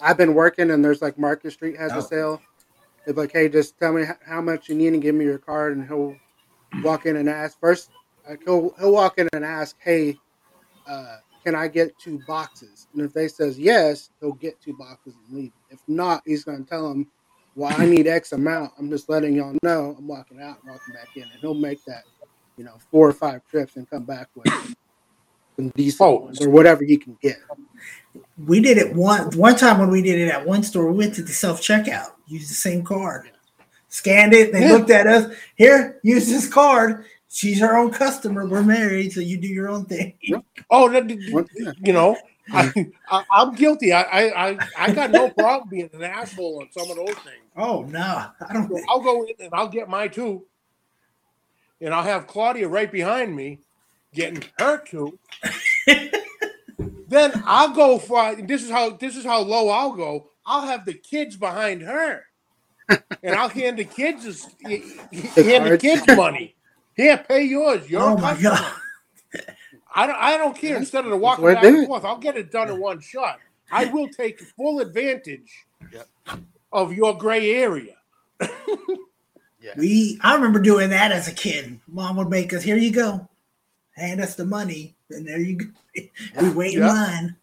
[0.00, 1.98] I've been working and there's like Market Street has Oh.
[1.98, 2.42] a sale.
[3.06, 5.76] It's like, hey, just tell me how much you need and give me your card,
[5.76, 6.14] and he'll
[6.82, 7.90] walk in and ask first.
[8.28, 10.18] Like he'll he'll walk in and ask, hey,
[10.86, 12.86] uh, can I get two boxes?
[12.92, 15.52] And if they says yes, he'll get two boxes and leave.
[15.70, 17.10] If not, he's gonna tell them,
[17.54, 18.72] well, I need X amount.
[18.78, 19.94] I'm just letting y'all know.
[19.98, 22.02] I'm walking out and walking back in, and he'll make that,
[22.58, 24.76] you know, four or five trips and come back with
[25.58, 26.30] some decent Oh.
[26.40, 27.36] or whatever you can get.
[28.46, 30.90] we did it one one time when we did it at one store.
[30.90, 33.30] We went to the self checkout, used the same card,
[33.88, 34.52] scanned it.
[34.52, 34.72] They Yeah.
[34.72, 35.34] looked at us.
[35.56, 37.06] Here, use this card.
[37.28, 38.46] She's her own customer.
[38.46, 40.14] We're married, so you do your own thing.
[40.70, 41.10] oh that,
[41.82, 42.16] you know
[42.52, 42.72] I,
[43.10, 46.90] I i'm guilty I, I i i got no problem being an asshole on some
[46.90, 48.68] of those things Oh no, I don't.
[48.68, 50.46] So I'll go in and I'll get my two,
[51.80, 53.58] and I'll have Claudia right behind me,
[54.14, 55.18] getting her two.
[57.08, 60.30] then I'll go for and this is how this is how low I'll go.
[60.46, 62.24] I'll have the kids behind her,
[62.88, 64.46] and I'll hand the kids this-
[65.36, 66.54] hand the kids money.
[66.96, 67.88] Here, pay yours.
[67.90, 68.50] You're oh a my customer.
[68.50, 68.72] god.
[69.94, 70.76] I don't, I don't care.
[70.76, 71.86] Instead of the walking I back and did.
[71.86, 73.38] forth, I'll get it done in one shot.
[73.70, 76.08] I will take full advantage Yep.
[76.72, 77.94] of your gray area.
[79.60, 79.72] Yeah.
[79.76, 81.80] We I remember doing that as a kid.
[81.88, 83.28] Mom would make us, here you go.
[83.98, 84.94] Hand us the money.
[85.10, 85.66] And there you go.
[86.42, 87.36] we wait in line.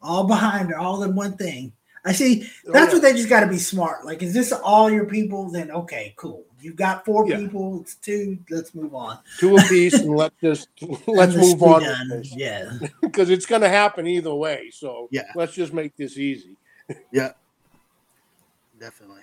[0.00, 1.72] All behind her, all in one thing.
[2.04, 2.94] I see Oh, that's yeah.
[2.94, 4.04] what they just gotta be smart.
[4.04, 5.48] Like, is this all your people?
[5.50, 6.44] Then okay, cool.
[6.60, 7.36] You've got four Yeah.
[7.38, 9.18] people, it's two, let's move on.
[9.38, 10.68] Two apiece, and let's just
[11.06, 11.84] let's move on.
[12.24, 12.76] Yeah.
[13.00, 14.70] because it's going to happen either way.
[14.72, 15.30] So Yeah.
[15.36, 16.56] let's just make this easy.
[17.12, 17.32] Yeah,
[18.80, 19.22] definitely.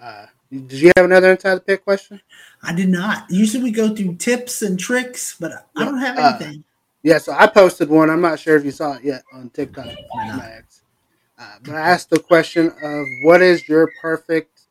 [0.00, 0.26] Uh,
[0.60, 2.20] did you have another inside the pit question?
[2.62, 3.30] I did not.
[3.30, 6.64] Usually we go through tips and tricks, but I Yeah, don't have uh, anything.
[7.02, 8.10] Yeah, so I posted one.
[8.10, 10.38] I'm not sure if you saw it yet on TikTok, not.
[10.38, 10.82] Mags.
[11.38, 14.62] Uh, but I asked the question of what is your perfect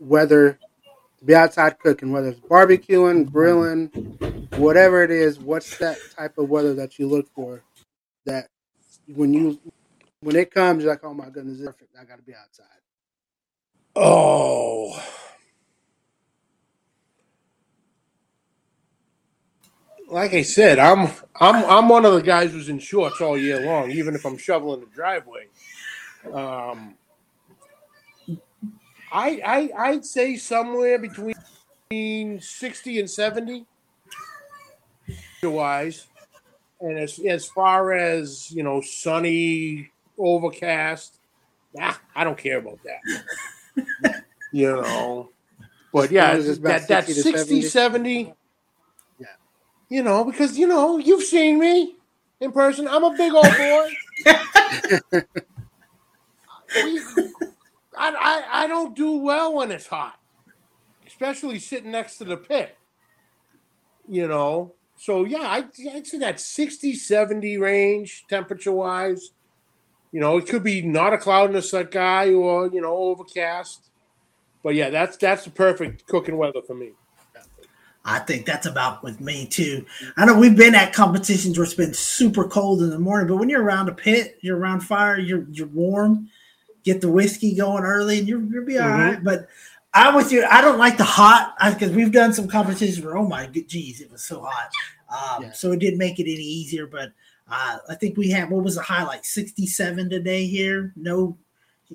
[0.00, 0.58] weather
[1.18, 3.88] to be outside cooking, whether it's barbecuing, grilling,
[4.56, 5.38] whatever it is.
[5.38, 7.62] What's that type of weather that you look for?
[8.24, 8.48] That
[9.06, 9.60] when you
[10.20, 11.94] when it comes, you're like, oh my goodness, it's perfect.
[12.00, 12.66] I got to be outside.
[14.00, 15.02] Oh.
[20.08, 23.60] Like I said, I'm I'm I'm one of the guys who's in shorts all year
[23.60, 25.48] long, even if I'm shoveling the driveway.
[26.32, 26.94] Um,
[29.12, 31.34] I I I'd say somewhere between
[32.40, 33.66] sixty and seventy,
[35.42, 36.06] wise.
[36.80, 41.18] And as as far as you know, sunny, overcast,
[41.74, 43.24] nah, I don't care about that
[44.52, 45.30] you know.
[45.92, 47.62] But yeah, long as it's about that, that 60 to 60, 70.
[47.68, 48.34] 70.
[49.18, 49.26] Yeah.
[49.88, 51.96] You know, because, you know, you've seen me
[52.40, 52.86] in person.
[52.86, 55.22] I'm a big old boy.
[56.74, 57.00] We-
[57.96, 60.20] I, I, I don't do well when it's hot,
[61.06, 62.76] especially sitting next to the pit.
[64.08, 69.32] You know, so yeah, I, I'd say that 60, 70 range temperature wise.
[70.12, 73.90] You know, it could be not a cloud in the sky or, you know, overcast.
[74.62, 76.92] But yeah, that's that's the perfect cooking weather for me.
[78.04, 79.84] I think that's about with me too.
[80.16, 83.36] I know we've been at competitions where it's been super cold in the morning, but
[83.36, 86.28] when you're around a pit, you're around fire, you're you're warm,
[86.84, 88.98] get the whiskey going early, and you're you'll be all Mhm.
[89.14, 89.24] right.
[89.24, 89.48] But
[89.94, 90.44] I'm with you.
[90.44, 94.00] I don't like the hot because we've done some competitions where oh my good geez,
[94.00, 94.70] it was so hot.
[95.10, 95.52] Um, Yeah.
[95.52, 96.86] So it didn't make it any easier.
[96.86, 97.12] But
[97.50, 100.92] uh, I think we had what was the high like 67 today here.
[100.96, 101.36] No,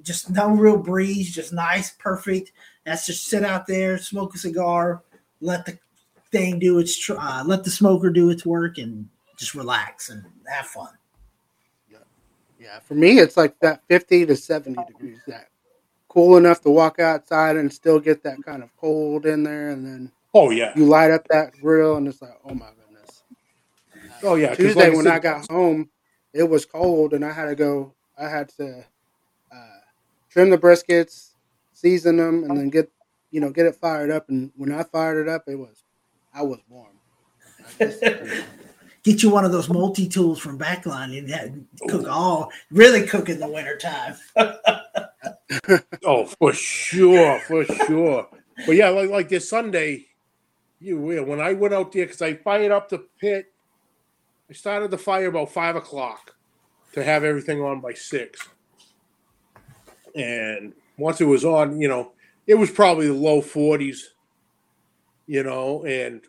[0.01, 2.51] just no real breeze, just nice, perfect.
[2.85, 5.03] That's just sit out there, smoke a cigar,
[5.41, 5.77] let the
[6.31, 10.23] thing do its tr- uh, let the smoker do its work and just relax and
[10.47, 10.89] have fun.
[12.63, 15.49] Yeah, for me, it's like that 50 to 70 degrees, that
[16.07, 19.71] cool enough to walk outside and still get that kind of cold in there.
[19.71, 20.71] And then Oh yeah.
[20.75, 22.82] you light up that grill, and it's like, oh my goodness.
[24.23, 24.55] Oh yeah.
[24.55, 25.89] Tuesday, like when said- I got home,
[26.33, 28.83] it was cold, and I had to go, I had to
[29.51, 29.79] uh,
[30.29, 31.31] trim the briskets,
[31.73, 32.91] season them, and then get,
[33.31, 34.29] you know, get it fired up.
[34.29, 35.83] And when I fired it up, it was,
[36.33, 36.87] I was warm.
[37.79, 38.03] I just-
[39.03, 41.51] Get you one of those multi tools from Backline and that
[41.89, 44.15] cook all really cook in the wintertime.
[46.05, 48.27] Oh, for sure, for sure.
[48.65, 50.07] But yeah, like like this Sunday,
[50.79, 53.52] you when I went out there because I fired up the pit,
[54.49, 56.35] I started the fire about five o'clock
[56.93, 58.47] to have everything on by six.
[60.15, 62.11] And once it was on, you know,
[62.45, 64.11] it was probably the low forties,
[65.25, 66.21] you know, and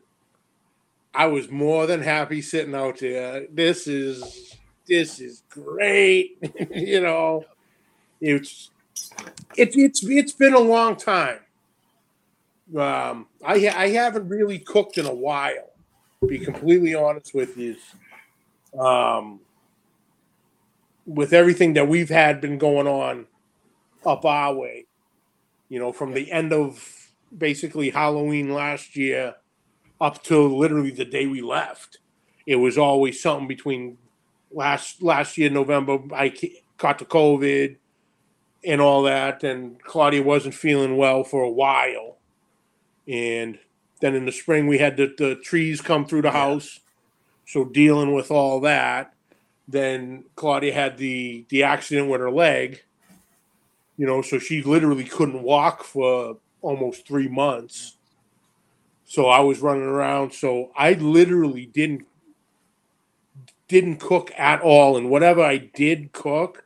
[1.14, 3.46] I was more than happy sitting out there.
[3.52, 4.56] This is
[4.86, 6.38] this is great,
[6.70, 7.44] you know.
[8.20, 8.70] It's
[9.56, 11.40] it, it's it's been a long time.
[12.76, 15.70] Um, I I haven't really cooked in a while.
[16.20, 17.76] To be completely honest with you.
[18.79, 19.41] Um,
[21.07, 23.27] with everything that we've had been going on
[24.05, 24.87] up our way,
[25.68, 29.37] you know, from the end of basically Halloween last year
[30.01, 31.99] up to literally the day we left,
[32.47, 33.99] it was always something between
[34.51, 35.99] last last year November.
[36.14, 36.35] I
[36.79, 37.77] caught the COVID
[38.64, 42.16] and all that, and Claudia wasn't feeling well for a while.
[43.07, 43.59] And
[44.01, 46.81] then in the spring, we had the, the trees come through the house.
[47.47, 49.14] So dealing with all that,
[49.68, 52.82] then Claudia had the the accident with her leg.
[53.97, 57.97] You know, so she literally couldn't walk for almost three months.
[59.05, 60.32] So I was running around.
[60.32, 62.07] So I literally didn't
[63.68, 66.64] didn't cook at all, and whatever I did cook,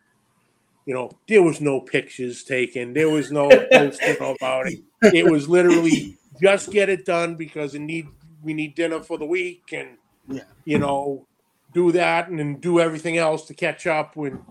[0.87, 2.95] you know, there was no pictures taken.
[2.95, 4.81] There was no posting about it.
[5.03, 8.09] It was literally just get it done because it need
[8.43, 9.98] we need dinner for the week and
[10.29, 10.43] Yeah.
[10.65, 11.27] you know
[11.73, 14.43] do that and then do everything else to catch up when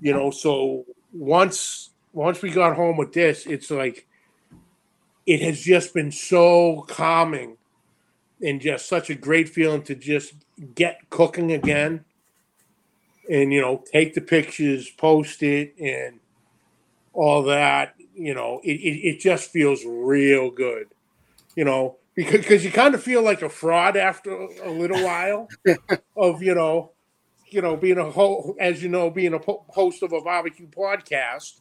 [0.00, 4.06] you know so once once we got home with this it's like
[5.26, 7.56] it has just been so calming
[8.40, 10.34] and just such a great feeling to just
[10.74, 12.04] get cooking again
[13.28, 16.20] and you know take the pictures post it and
[17.12, 20.86] all that you know it, it, it just feels real good
[21.56, 24.32] you know because cause you kind of feel like a fraud after
[24.64, 25.48] a little while
[26.16, 26.90] of you know
[27.46, 30.66] you know being a ho- as you know being a po- host of a barbecue
[30.66, 31.60] podcast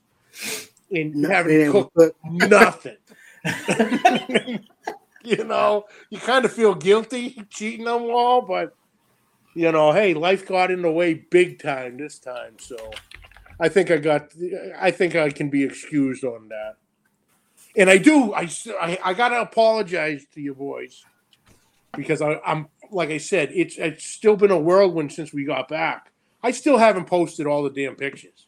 [0.91, 2.97] and Not having being to able cook to put- nothing.
[5.23, 8.73] You know you kind of feel guilty cheating them all but
[9.53, 12.77] you know hey life got in the way big time this time so
[13.59, 14.29] i think i got
[14.79, 16.77] i think i can be excused on that
[17.77, 18.49] and i do I
[19.03, 21.03] I gotta apologize to you boys
[21.95, 25.67] because I, i'm like i said it's it's still been a whirlwind since we got
[25.69, 26.11] back
[26.43, 28.47] i still haven't posted all the damn pictures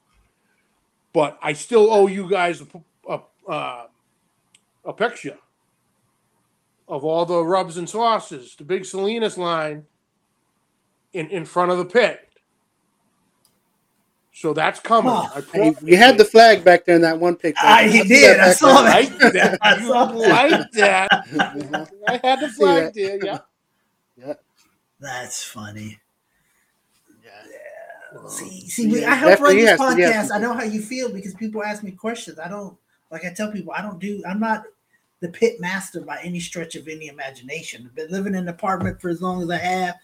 [1.14, 2.68] but i still owe you guys a,
[3.08, 3.88] a, uh,
[4.86, 5.38] a picture
[6.90, 9.86] of all the rubs and sauces, the big Salinas line
[11.14, 12.29] in, in front of the pit.
[14.40, 15.12] So that's coming.
[15.12, 15.42] Huh.
[15.54, 17.60] I Hey, you had the flag back there in that one picture.
[17.62, 18.40] I, he see did.
[18.40, 18.92] I saw there.
[18.92, 19.58] like that.
[19.62, 20.52] I saw that.
[20.52, 21.10] like that.
[22.08, 22.94] I had the flag that.
[22.94, 23.40] there, yeah.
[24.16, 24.34] Yeah.
[25.02, 26.00] That's funny.
[27.22, 28.30] Yeah.
[28.30, 30.32] See, see, we, Yeah, I help run this podcast.
[30.34, 32.40] I know how you feel because people ask me questions.
[32.40, 32.78] I don't
[33.12, 33.26] like.
[33.26, 34.24] I tell people I don't do.
[34.26, 34.64] I'm not
[35.20, 37.84] the pit master by any stretch of any imagination.
[37.86, 39.96] I've been living in an apartment for as long as I have.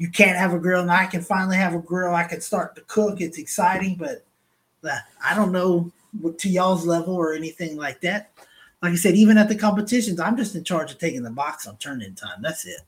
[0.00, 2.14] You can't have a grill, and I can finally have a grill.
[2.14, 3.20] I can start to cook.
[3.20, 4.24] It's exciting, but
[5.22, 5.92] I don't know
[6.22, 8.30] what to y'all's level or anything like that.
[8.82, 11.66] Like I said, even at the competitions, I'm just in charge of taking the box
[11.66, 12.40] on turn-in time.
[12.40, 12.80] That's it.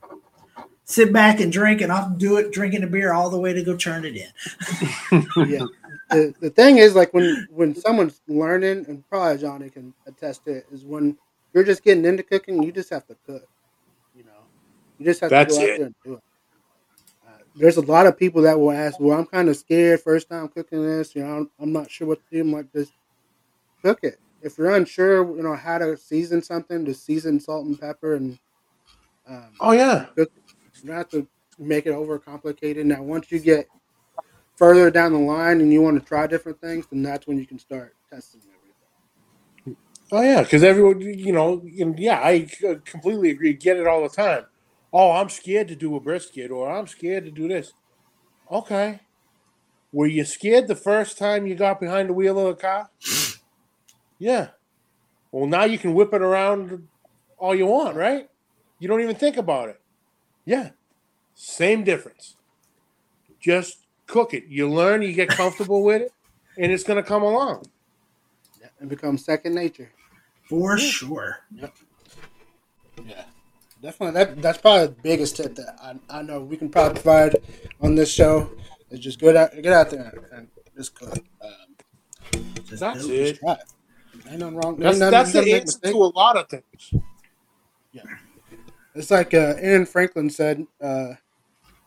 [0.85, 3.61] Sit back and drink, and I'll do it drinking a beer all the way to
[3.63, 5.21] go turn it in.
[5.47, 5.67] yeah.
[6.09, 10.53] The, the thing is, like when when someone's learning, and probably Johnny can attest to
[10.53, 11.15] it, is when
[11.53, 13.47] you're just getting into cooking, you just have to cook.
[14.17, 14.31] You know,
[14.97, 15.73] you just have That's to go it.
[15.73, 16.23] out there and do it.
[17.55, 20.49] There's a lot of people that will ask, "Well, I'm kind of scared first time
[20.49, 21.15] cooking this.
[21.15, 22.93] You know, I'm, I'm not sure what to do." I'm like, just
[23.83, 24.19] cook it.
[24.41, 28.39] If you're unsure, you know how to season something, just season salt and pepper, and
[29.27, 30.07] um, Oh yeah.
[30.17, 31.27] you don't have to
[31.59, 32.85] make it over complicated.
[32.87, 33.69] Now, once you get
[34.57, 37.47] further down the line and you want to try different things, then that's when you
[37.47, 38.75] can start testing everything.
[40.11, 42.47] Oh yeah, because everyone, you know, and yeah, I
[42.85, 43.53] completely agree.
[43.53, 44.45] Get it all the time.
[44.93, 47.73] Oh, I'm scared to do a brisket, or I'm scared to do this.
[48.51, 48.99] Okay,
[49.91, 52.89] were you scared the first time you got behind the wheel of a car?
[54.19, 54.49] Yeah.
[55.33, 56.87] Well, now you can whip it around
[57.37, 58.29] all you want, right?
[58.79, 59.81] You don't even think about it.
[60.45, 60.69] Yeah,
[61.33, 62.35] same difference.
[63.41, 64.45] Just cook it.
[64.47, 66.13] You learn, you get comfortable with it,
[66.57, 67.65] and it's going to come along.
[68.81, 69.91] It becomes second nature.
[70.47, 71.39] For sure.
[71.55, 71.75] Yep.
[73.05, 73.23] Yeah,
[73.83, 74.23] definitely.
[74.23, 77.35] That that's probably the biggest tip that I, I know we can probably provide
[77.81, 78.49] on this show
[78.89, 81.17] is just get out get out there and just cook.
[81.41, 83.39] Um, Just That's do it.
[83.39, 83.75] just.
[84.29, 84.77] Ain't nothing wrong.
[84.77, 86.93] That's, nothing, that's the answer to a lot of things.
[87.91, 88.03] Yeah,
[88.95, 91.15] it's like uh, Aaron Franklin said, uh,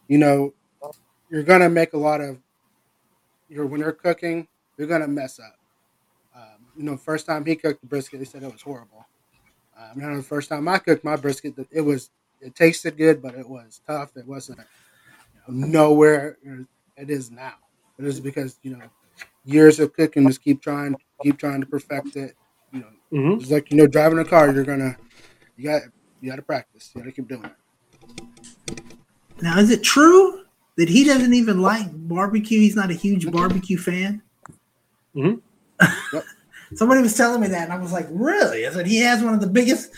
[0.07, 0.53] you know,
[1.30, 2.38] you're gonna make a lot of.
[3.49, 5.57] You're when you're cooking, you're gonna mess up.
[6.34, 9.07] Um, you know, first time he cooked the brisket, he said it was horrible.
[9.95, 12.11] You know, the first time I cooked my brisket, it was
[12.41, 14.16] it tasted good, but it was tough.
[14.16, 14.59] It wasn't
[15.49, 16.39] you know, nowhere
[16.97, 17.55] it is now.
[17.99, 18.85] It is because you know
[19.45, 22.35] years of cooking, just keep trying, keep trying to perfect it.
[22.72, 23.41] You know, Mm-hmm.
[23.41, 24.53] it's like you know driving a car.
[24.53, 24.97] You're gonna
[25.57, 25.83] you got
[26.20, 26.91] you got to practice.
[26.95, 27.53] You got to keep doing it.
[29.43, 30.45] Now, is it true
[30.77, 32.59] that he doesn't even like barbecue?
[32.59, 34.22] He's not a huge barbecue fan.
[35.14, 35.41] Mhm.
[36.12, 36.24] Yep.
[36.75, 39.35] Somebody was telling me that, and I was like, "Really?" I said he has one
[39.35, 39.91] of the biggest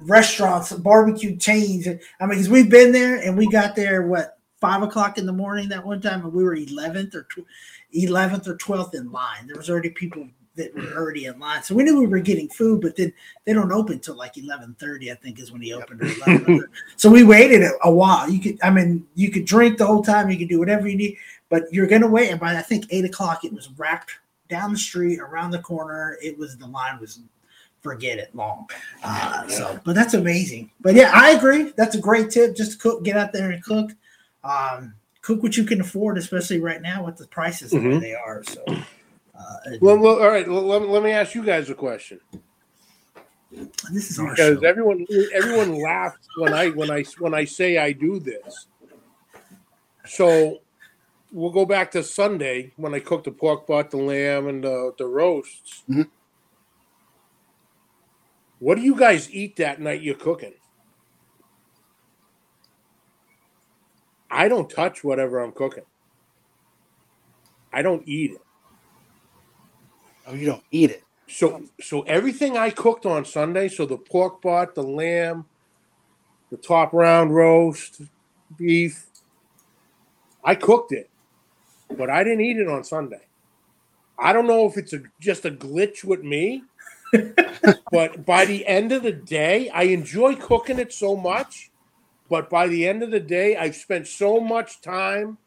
[0.00, 1.86] restaurants, barbecue chains.
[1.86, 5.32] I mean, because we've been there, and we got there what five o'clock in the
[5.32, 7.26] morning that one time, and we were eleventh or
[7.92, 9.46] eleventh or twelfth in line.
[9.46, 12.48] There was already people that were already in line, so we knew we were getting
[12.48, 12.80] food.
[12.80, 13.12] But then
[13.44, 16.02] they don't open till like eleven thirty, I think, is when he opened.
[16.02, 16.64] Or 11:30.
[16.96, 18.28] So we waited a, a while.
[18.28, 20.30] You could, I mean, you could drink the whole time.
[20.30, 21.16] You could do whatever you need,
[21.48, 22.30] but you're gonna wait.
[22.30, 24.10] And by I think eight o'clock, it was wrapped
[24.50, 26.18] down the street, around the corner.
[26.22, 27.20] It was the line was,
[27.80, 28.68] forget it, long.
[29.02, 30.70] Uh, so, but that's amazing.
[30.80, 31.72] But yeah, I agree.
[31.76, 32.54] That's a great tip.
[32.54, 33.92] Just cook, get out there and cook.
[34.44, 38.00] Um, cook what you can afford, especially right now with the prices the way Mhm.
[38.00, 38.42] they are.
[38.44, 40.46] So, uh, Well, well, all right.
[40.46, 42.20] Well, let, me, let me ask you guys a question.
[43.92, 48.20] This is because everyone everyone laughs when I when I when I say I do
[48.20, 48.66] this.
[50.06, 50.60] So
[51.32, 54.92] we'll go back to Sunday when I cooked the pork butt, the lamb, and the,
[54.98, 55.84] the roasts.
[55.88, 56.08] Mhm.
[58.58, 60.54] What do you guys eat that night you're cooking?
[64.30, 65.84] I don't touch whatever I'm cooking.
[67.72, 68.42] I don't eat it.
[70.26, 71.04] Oh, you don't eat it.
[71.28, 75.46] So so everything I cooked on Sunday, so the pork butt, the lamb,
[76.50, 78.02] the top round roast,
[78.56, 79.06] beef,
[80.44, 81.09] I cooked it,
[81.96, 83.22] but I didn't eat it on Sunday.
[84.18, 86.64] I don't know if it's a, just a glitch with me,
[87.90, 91.70] but by the end of the day, I enjoy cooking it so much.
[92.28, 95.38] But by the end of the day, I've spent so much time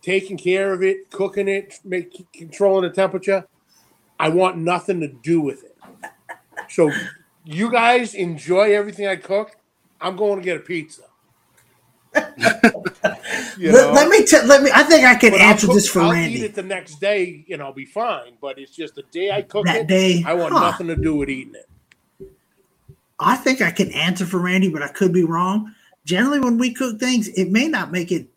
[0.00, 3.46] taking care of it, cooking it, make, controlling the temperature.
[4.18, 5.76] I want nothing to do with it.
[6.70, 6.90] So
[7.44, 9.56] you guys enjoy everything I cook.
[10.00, 11.02] I'm going to get a pizza.
[13.60, 14.46] Let, let me tell.
[14.46, 14.70] Let me.
[14.72, 16.34] I think I can But answer cook- this for I'll Randy.
[16.38, 18.34] eat it the next day, and I'll be fine.
[18.40, 20.60] But it's just the day I cook That it, day, I want huh.
[20.60, 22.30] nothing to do with eating it.
[23.18, 25.74] I think I can answer for Randy, but I could be wrong.
[26.04, 28.28] Generally, when we cook things, it may not make it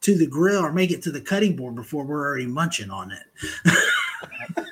[0.00, 3.12] to the grill or make it to the cutting board before we're already munching on
[3.12, 3.22] it.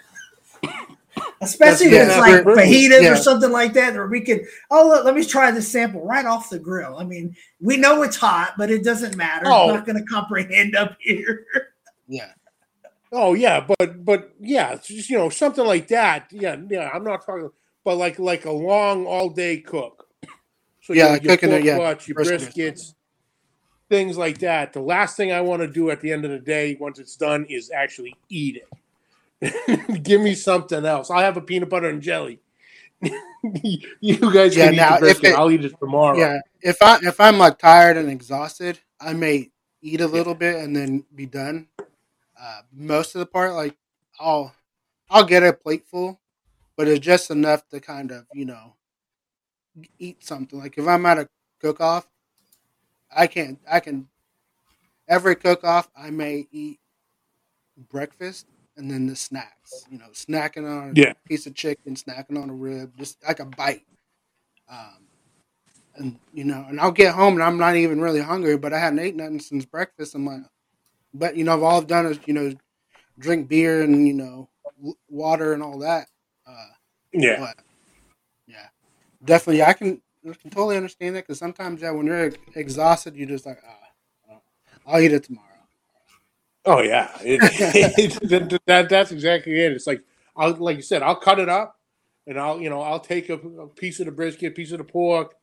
[1.43, 3.12] Especially if it's like we're- fajitas yeah.
[3.12, 6.24] or something like that, or we can, oh, look, let me try this sample right
[6.24, 6.97] off the grill.
[6.99, 9.47] I mean, we know it's hot, but it doesn't matter.
[9.47, 9.68] Oh.
[9.68, 11.47] It's not going to comprehend up here.
[12.09, 12.32] Yeah.
[13.11, 16.26] Oh yeah, but but yeah, it's just you know something like that.
[16.30, 16.90] Yeah, yeah.
[16.93, 17.51] I'm not talking,
[17.84, 20.09] but like like a long all day cook.
[20.82, 22.55] So Yeah, your- like your cooking it, yeah, butts, your briskets.
[22.55, 22.95] briskets,
[23.88, 24.72] things like that.
[24.72, 27.16] The last thing I want to do at the end of the day, once it's
[27.16, 28.68] done, is actually eat it.
[30.03, 31.11] Give me something else.
[31.11, 32.40] I'll have a peanut butter and jelly.
[34.01, 35.32] you guys Yeah, can eat now, the brisket.
[35.32, 36.20] it- I'll eat it tomorrow.
[36.20, 36.40] Yeah.
[36.62, 39.51] If I if I'm like tired and exhausted, I may
[39.82, 41.68] eat a little bit and then be done.
[42.40, 43.76] Uh, most of the part, like
[44.20, 44.55] I'll
[45.11, 46.20] I'll get a plateful,
[46.76, 48.76] but it's just enough to kind of you know
[49.99, 50.59] eat something.
[50.59, 51.28] Like if I'm at a
[51.61, 52.09] cook off,
[53.14, 54.09] I can't I can
[55.09, 56.80] every cook off I may eat
[57.90, 59.86] breakfast and then the snacks.
[59.90, 63.44] You know, snacking on a piece of chicken, snacking on a rib, just like a
[63.44, 63.86] bite.
[64.68, 65.06] Um,
[65.96, 68.78] and you know, and I'll get home and I'm not even really hungry, but I
[68.78, 70.14] hadn't ate nothing since breakfast.
[70.14, 70.42] I'm like,
[71.12, 72.54] but you know, all I've done is you know,
[73.18, 74.48] drink beer and you know,
[75.08, 76.06] water and all that.
[76.46, 76.66] Uh,
[77.12, 77.38] yeah.
[77.38, 77.64] but
[78.46, 78.68] yeah,
[79.24, 83.26] definitely, I can, I can totally understand that because sometimes, yeah, when you're exhausted, you
[83.26, 84.38] just like, ah,
[84.86, 85.51] I'll eat it tomorrow.
[86.64, 87.40] Oh yeah, it,
[88.30, 89.72] that, that- that's exactly it.
[89.72, 90.02] It's like
[90.36, 91.78] I'll like you said, I'll cut it up,
[92.26, 94.84] and I'll you know I'll take a, a piece of the brisket, piece of the
[94.84, 95.34] pork,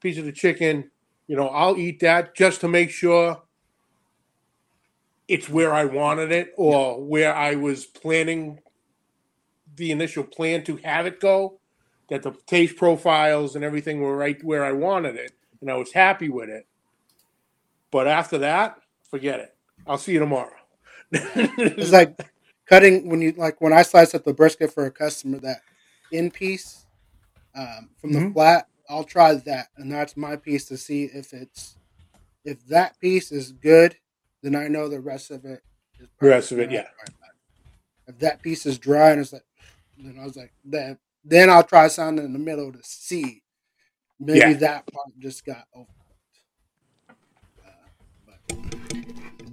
[0.00, 0.90] piece of the chicken.
[1.28, 3.42] You know, I'll eat that just to make sure
[5.28, 8.60] it's where I wanted it or where I was planning
[9.76, 11.60] the initial plan to have it go.
[12.10, 15.92] That the taste profiles and everything were right where I wanted it, and I was
[15.92, 16.66] happy with it.
[17.92, 18.76] But after that,
[19.10, 19.54] forget it.
[19.86, 20.52] I'll see you tomorrow.
[21.76, 22.18] It's like
[22.66, 25.60] cutting when you like when I slice up the brisket for a customer that
[26.10, 26.86] in piece
[27.56, 28.32] um, from the Mhm.
[28.34, 28.68] flat.
[28.88, 31.76] I'll try that, and that's my piece to see if it's
[32.44, 33.96] if that piece is good.
[34.42, 35.62] Then I know the rest of it.
[36.00, 36.86] Is The rest of it, yeah.
[38.06, 39.44] If that piece is dry and it's like,
[39.96, 43.42] then I was like, then then I'll try something in the middle to see.
[44.20, 44.58] Maybe Yeah.
[44.58, 45.88] that part just got over.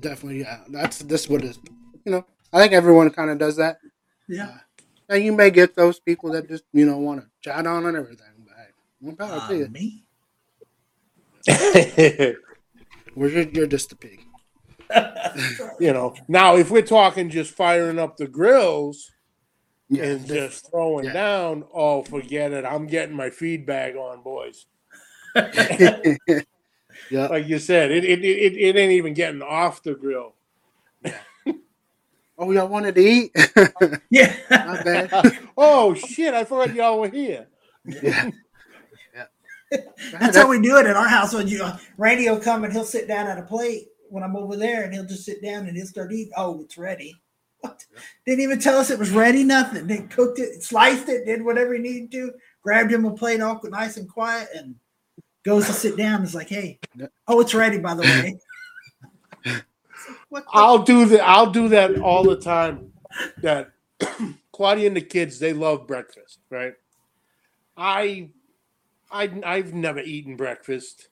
[0.01, 0.59] Definitely, yeah.
[0.69, 1.59] That's this what is.
[2.05, 3.77] You know, I think everyone kind of does that.
[4.27, 4.57] Yeah.
[5.09, 7.97] Now you may get those people that just you know want to chat on and
[7.97, 9.67] everything, but hey, Uh, to you.
[9.69, 10.03] me?
[13.15, 14.23] Well, you're, you're just a pig.
[15.79, 19.11] you know, now if we're talking just firing up the grills
[19.89, 21.13] Yeah, and just throwing Yeah.
[21.13, 22.65] down, oh, forget it.
[22.65, 24.65] I'm getting my feedback on, boys.
[27.09, 27.27] yeah.
[27.27, 30.33] Like you said, it it, it, it ain't even getting off the grill.
[32.41, 33.35] Oh, y'all wanted to eat?
[34.09, 34.35] Yeah.
[34.49, 35.37] Not bad.
[35.57, 36.33] oh shit!
[36.33, 37.47] I forgot y'all were here.
[37.85, 38.31] Yeah.
[40.19, 41.33] That's how we do it at our house.
[41.33, 44.35] When you uh, Randy will come and he'll sit down at a plate when I'm
[44.35, 46.33] over there, and he'll just sit down and he'll start eating.
[46.35, 47.15] Oh, it's ready.
[47.59, 47.85] What?
[48.25, 49.43] Didn't even tell us it was ready.
[49.43, 49.85] Nothing.
[49.85, 52.33] They cooked it, sliced it, did whatever he needed to.
[52.63, 54.75] Grabbed him a plate, all nice and quiet, and
[55.43, 56.23] goes to sit down.
[56.23, 56.79] It's like, hey,
[57.27, 57.79] oh, it's ready.
[57.79, 58.37] By the way.
[60.31, 61.21] The- I'll do that.
[61.21, 62.91] I'll do that all the time.
[63.41, 63.71] That
[64.53, 66.73] Claudia and the kids, they love breakfast, right?
[67.75, 68.29] I,
[69.11, 71.09] I, I've never eaten breakfast.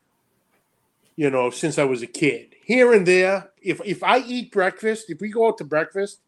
[1.15, 2.55] You know, since I was a kid.
[2.63, 6.21] Here and there, if if I eat breakfast, if we go out to breakfast,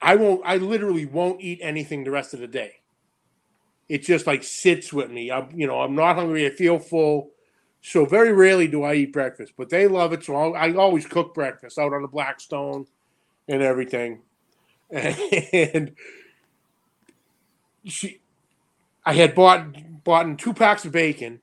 [0.00, 0.42] I won't.
[0.44, 2.81] I literally won't eat anything the rest of the day.
[3.88, 5.30] It just like sits with me.
[5.30, 6.46] I'm, you know, I'm not hungry.
[6.46, 7.30] I feel full.
[7.82, 10.24] So very rarely do I eat breakfast, but they love it.
[10.24, 12.86] So I, always cook breakfast out on the Blackstone
[13.48, 14.20] and everything.
[14.94, 15.92] And
[17.84, 18.20] she,
[19.04, 21.40] I had bought bought in two packs of bacon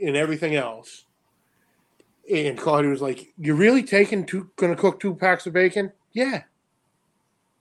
[0.00, 1.04] and everything else.
[2.32, 4.50] And Claudia was like, "You're really taking two?
[4.56, 5.92] Going to cook two packs of bacon?
[6.12, 6.42] Yeah.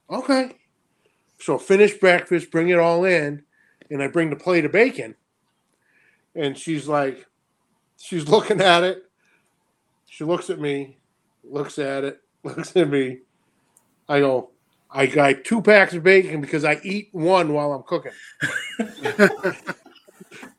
[0.10, 0.58] Okay.
[1.40, 3.44] So finish breakfast, bring it all in,
[3.90, 5.16] and I bring the plate of bacon.
[6.36, 7.26] And she's like,
[7.98, 9.04] she's looking at it.
[10.10, 10.98] She looks at me,
[11.44, 13.20] looks at it, looks at me.
[14.10, 14.52] I go,
[14.90, 18.14] I got two packs of bacon because I eat one while I'm cooking.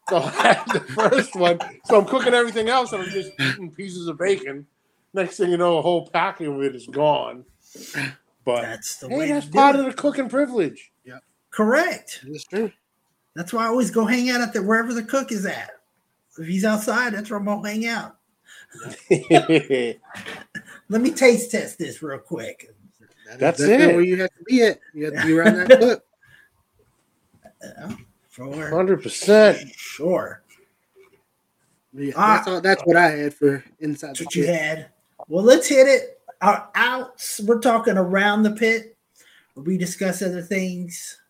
[0.08, 1.58] so I had the first one.
[1.86, 4.66] So I'm cooking everything else and I'm just eating pieces of bacon.
[5.14, 7.44] Next thing you know, a whole pack of it is gone.
[8.44, 9.80] But That's the hey, way that's part it.
[9.80, 10.92] of the cooking privilege.
[11.04, 11.18] Yeah.
[11.50, 12.20] Correct.
[12.26, 12.70] That's true.
[13.38, 15.70] That's why I always go hang out at the wherever the cook is at.
[16.38, 18.16] If he's outside, that's where I'm gonna hang out.
[20.88, 22.68] Let me taste test this real quick.
[23.26, 23.94] That is That's it.
[23.94, 24.80] where you have to be at.
[24.92, 26.04] You have to be around that cook.
[27.62, 27.96] Yeah,
[28.32, 29.70] sure, Hundred percent.
[29.76, 30.42] sure.
[31.92, 32.36] Yeah, Ah.
[32.38, 32.60] that's all.
[32.60, 34.88] That's what I had for inside That's the what you had.
[35.28, 36.20] Well, let's hit it.
[36.42, 37.40] Our outs.
[37.44, 38.96] We're talking around the pit.
[39.54, 41.20] We discuss other things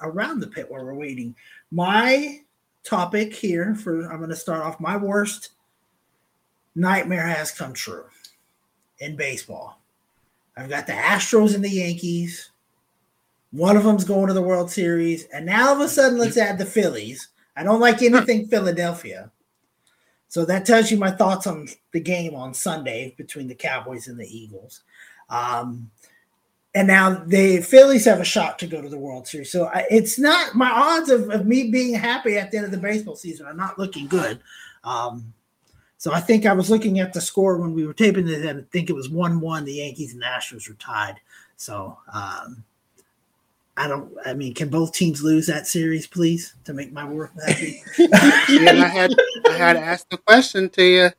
[0.00, 1.34] around the pit while we're waiting.
[1.70, 2.40] My
[2.84, 4.80] topic here for I'm going to start off.
[4.80, 5.50] My worst
[6.74, 8.04] nightmare has come true
[9.00, 9.80] in baseball.
[10.56, 12.50] I've got the Astros and the Yankees.
[13.50, 16.36] One of them's going to the World Series, and now all of a sudden, let's
[16.36, 17.28] add the Phillies.
[17.56, 19.30] I don't like anything Philadelphia.
[20.28, 24.20] So that tells you my thoughts on the game on Sunday between the Cowboys and
[24.20, 24.82] the Eagles.
[25.30, 25.90] Um,
[26.78, 29.50] and now the Phillies have a shot to go to the World Series.
[29.50, 32.70] So I, it's not my odds of, of me being happy at the end of
[32.70, 34.38] the baseball season are not looking good.
[34.84, 35.34] Um,
[35.96, 38.60] so I think I was looking at the score when we were taping this, and
[38.60, 39.64] I think it was 1 1.
[39.64, 41.16] The Yankees and Astros were tied.
[41.56, 42.62] So um,
[43.76, 47.32] I don't, I mean, can both teams lose that series, please, to make my work
[47.44, 47.82] happy?
[47.98, 49.14] Yeah, and I had
[49.48, 51.10] I had asked the question to you: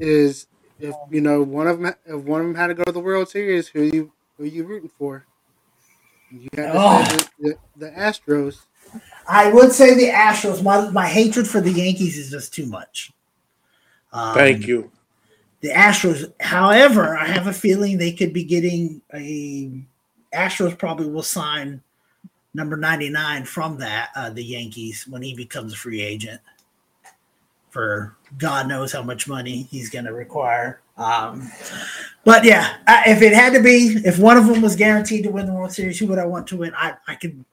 [0.00, 0.48] Is
[0.80, 2.98] if you know one of them if one of them had to go to the
[2.98, 5.26] World Series, who you who you rooting for?
[6.30, 7.04] You got Oh.
[7.04, 8.58] the, the, the Astros.
[9.28, 10.62] I would say the Astros.
[10.62, 13.12] My my hatred for the Yankees is just too much.
[14.12, 14.90] Um, Thank you.
[15.60, 19.82] The Astros, however, I have a feeling they could be getting a.
[20.34, 21.82] Astros probably will sign
[22.54, 26.40] number ninety nine from that uh, the Yankees when he becomes a free agent
[27.70, 30.80] for God knows how much money he's going to require.
[30.96, 31.50] Um,
[32.24, 35.30] but yeah, I, if it had to be, if one of them was guaranteed to
[35.30, 36.72] win the World Series, who would I want to win?
[36.76, 37.44] I I could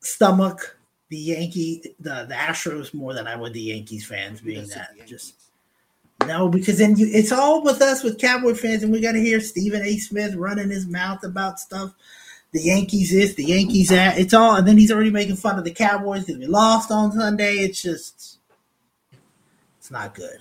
[0.00, 0.76] stomach
[1.08, 5.06] the Yankee, the the Astros more than I would the Yankees fans being Yes, that
[5.06, 5.34] just
[6.26, 9.20] no, because then you it's all with us with Cowboy fans, and we got to
[9.20, 9.96] hear Stephen A.
[9.98, 11.94] Smith running his mouth about stuff.
[12.52, 14.18] The Yankees this, the Yankees that.
[14.18, 17.12] It's all, and then he's already making fun of the Cowboys because we lost on
[17.12, 17.58] Sunday.
[17.58, 18.38] It's just,
[19.78, 20.38] it's not good.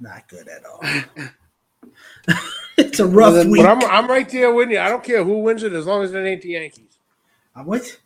[0.00, 0.80] Not good at all.
[2.76, 3.62] it's a rough Well, week.
[3.62, 4.78] But I'm I'm right there with you.
[4.78, 6.98] I don't care who wins it as long as it ain't the Yankees.
[7.54, 7.98] I'm with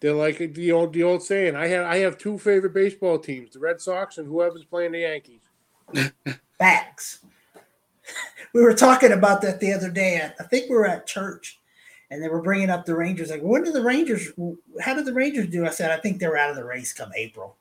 [0.00, 1.56] They're like the old the old saying.
[1.56, 5.00] I have I have two favorite baseball teams: the Red Sox and whoever's playing the
[5.00, 5.42] Yankees.
[6.58, 7.20] Facts.
[8.52, 10.20] We were talking about that the other day.
[10.20, 11.58] I- I think we were at church,
[12.10, 13.30] and they were bringing up the Rangers.
[13.30, 14.30] Like, when did the Rangers?
[14.80, 15.64] How did the Rangers do?
[15.64, 17.56] I said, I think they're out of the race come April.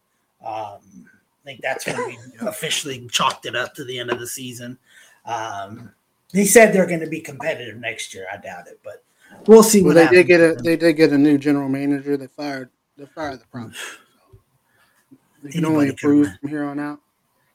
[0.45, 1.09] Um,
[1.43, 4.77] I think that's when we officially chalked it up to the end of the season.
[5.25, 5.91] Um,
[6.31, 8.25] he said they're going to be competitive next year.
[8.31, 9.03] I doubt it, but
[9.47, 10.19] we'll see Well, what they happens.
[10.19, 12.15] did get a they did get a new general manager.
[12.17, 13.73] They fired they fired the problem.
[13.73, 14.37] So
[15.43, 16.99] they can only Anybody can improve from here on out.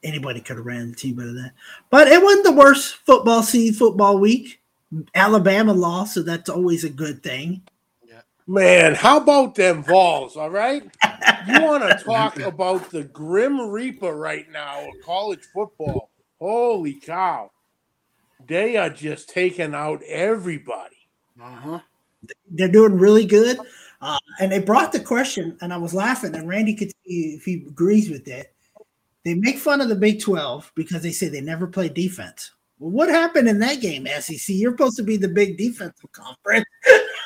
[0.02, 1.52] Anybody could have ran the team better than that.
[1.90, 4.60] But it wasn't the worst football season, football week.
[5.14, 7.62] Alabama lost, so that's always a good thing.
[8.48, 10.36] Man, how about them Vols?
[10.36, 10.82] All right,
[11.48, 16.10] you want to talk about the grim reaper right now of college football?
[16.38, 17.50] Holy cow!
[18.46, 20.96] They are just taking out everybody.
[21.42, 21.80] Uh huh.
[22.48, 23.58] They're doing really good.
[24.00, 27.44] Uh, and they brought the question, and I was laughing, and Randy could see if
[27.44, 28.52] he agrees with it.
[29.24, 32.52] They make fun of the Big 12 because they say they never play defense.
[32.78, 34.54] Well, what happened in that game, SEC?
[34.54, 36.66] You're supposed to be the big defensive conference.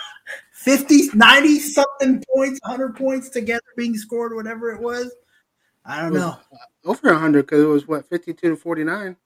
[0.60, 5.10] 50, 90 something points, 100 points together being scored, whatever it was.
[5.86, 6.28] I don't was, know.
[6.52, 9.16] uh, over 100 because it was what 52 to 49.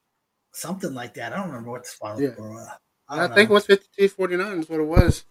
[0.52, 1.32] Something like that.
[1.32, 2.32] I don't remember what the final Yeah.
[2.35, 2.69] score was.
[3.09, 5.24] I, don't think it was 52 49 is what it was.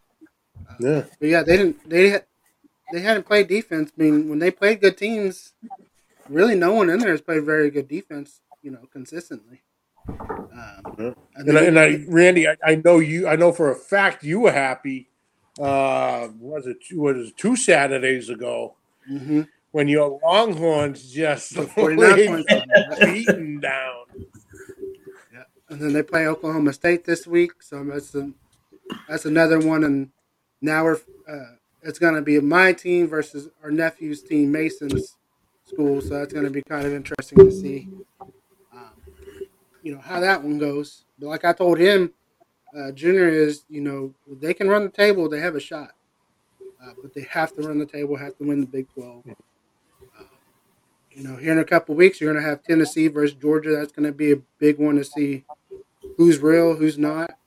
[0.79, 1.05] Yeah.
[1.19, 1.89] But yeah, they didn't.
[1.89, 2.25] They had,
[2.91, 3.91] they hadn't played defense.
[3.97, 5.53] I mean, when they played good teams,
[6.27, 8.41] really no one in there has played very good defense.
[8.61, 9.61] You know, consistently.
[10.09, 11.13] Um, Yeah.
[11.35, 13.27] and And I, and I Randy, I, I know you.
[13.27, 15.07] I know for a fact you were happy.
[15.59, 18.75] Uh, was it two, was it two Saturdays ago
[19.09, 19.47] Mhm.
[19.71, 23.13] when your Longhorns just Put 49 laid points on them.
[23.13, 24.05] beaten down?
[25.31, 28.31] Yeah, and then they play Oklahoma State this week, so that's a,
[29.07, 29.83] that's another one.
[29.83, 30.09] And
[30.61, 35.17] now we're uh, it's going to be my team versus our nephew's team, Mason's
[35.65, 36.01] school.
[36.01, 37.89] So that's going to be kind of interesting to see,
[38.73, 38.89] um,
[39.83, 41.03] you know, how that one goes.
[41.19, 42.11] But like I told him,
[42.77, 45.91] uh, Junior is, you know, they can run the table, they have a shot,
[46.83, 49.23] uh, but they have to run the table, have to win the Big Twelve.
[49.27, 50.23] Uh,
[51.11, 53.75] you know, here in a couple weeks, you're going to have Tennessee versus Georgia.
[53.75, 55.43] That's going to be a big one to see
[56.17, 57.37] who's real, who's not.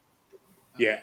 [0.78, 1.00] Yeah.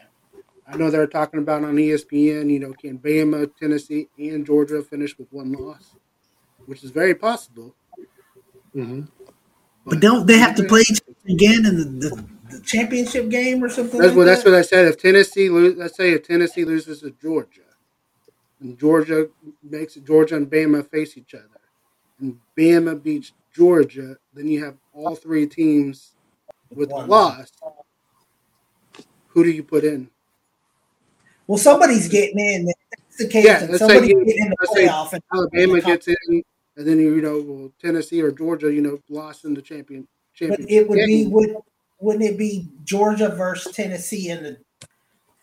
[0.67, 5.17] I know they're talking about on ESPN, you know, can Bama, Tennessee, and Georgia finish
[5.17, 5.95] with one loss,
[6.65, 7.75] which is very possible.
[8.73, 9.01] hmm
[9.85, 13.63] But don't they have to play each other again in the, the, the championship game
[13.63, 13.99] or something?
[13.99, 14.85] That's like what that's what I said.
[14.85, 17.61] If Tennessee lose, let's say if Tennessee loses to Georgia,
[18.59, 19.27] and Georgia
[19.61, 21.47] makes Georgia and Bama face each other,
[22.19, 26.11] and Bama beats Georgia, then you have all three teams
[26.73, 27.09] with a One.
[27.09, 27.51] loss.
[29.27, 30.09] Who do you put in?
[31.47, 32.65] Well, somebody's getting in.
[32.65, 33.45] That's the case.
[33.45, 35.13] Yeah, let's somebody's you- getting in the playoff.
[35.13, 36.15] And, Alabama gets in,
[36.77, 40.07] and then you know well, Tennessee or Georgia, you know, lost in the champion.
[40.39, 41.31] but championship it would be game.
[41.31, 41.55] would
[42.03, 44.57] wouldn't it be Georgia versus Tennessee in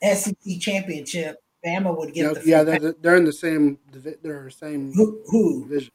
[0.03, 1.37] the SEC championship?
[1.65, 3.78] Bama would get the yeah, they're, they're in the same.
[3.93, 5.93] They're the same who, who division.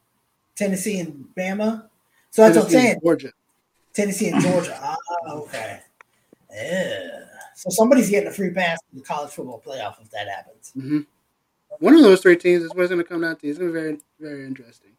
[0.56, 1.88] Tennessee and Bama.
[2.32, 3.00] So that's what I'm Tennessee saying.
[3.04, 3.32] Georgia.
[3.94, 4.78] Tennessee and Georgia.
[5.28, 5.80] Ah, okay.
[6.52, 7.26] Yeah.
[7.56, 10.72] So somebody's getting a free pass in the college football playoff if that happens.
[10.74, 11.02] hmm
[11.80, 13.48] One of those three teams is what's going to come down to.
[13.48, 14.92] It's going to be very, very interesting.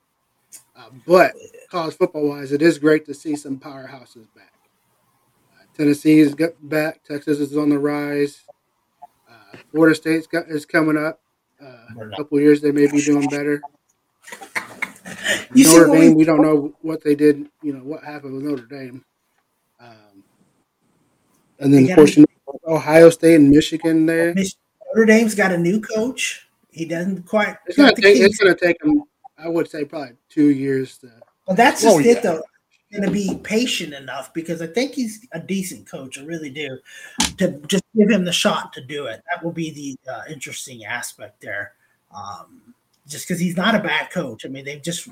[0.77, 1.33] Uh, but
[1.71, 4.53] college football wise, it is great to see some powerhouses back.
[5.77, 7.03] Tennessee is got back.
[7.05, 8.43] Texas is on the rise.
[9.29, 11.21] Uh, Florida State's got, is coming up.
[11.63, 13.61] Uh, a couple years, they may be doing better.
[15.55, 17.47] You see Notre what Dame, we- we don't know what they did.
[17.63, 19.05] You know what happened with Notre Dame.
[19.81, 20.25] Um,
[21.61, 24.35] and then of course, you know, Ohio State and Michigan there.
[24.35, 24.57] Mich-
[24.95, 26.49] Notre Dame's got a new coach.
[26.71, 27.57] He doesn't quite.
[27.67, 28.05] It's gonna take.
[28.17, 28.21] keys.
[28.21, 29.03] It's gonna take them.
[29.39, 31.11] I would say probably two years to.
[31.47, 32.21] But that's just Oh, it, yeah.
[32.21, 32.43] though.
[32.97, 36.19] Going to be patient enough because I think he's a decent coach.
[36.19, 36.79] I really do.
[37.39, 39.23] To just give him the shot to do it.
[39.31, 41.73] That will be the uh, interesting aspect there.
[42.17, 42.75] Um,
[43.07, 44.47] just because he's not a bad coach.
[44.47, 45.09] I mean, they've just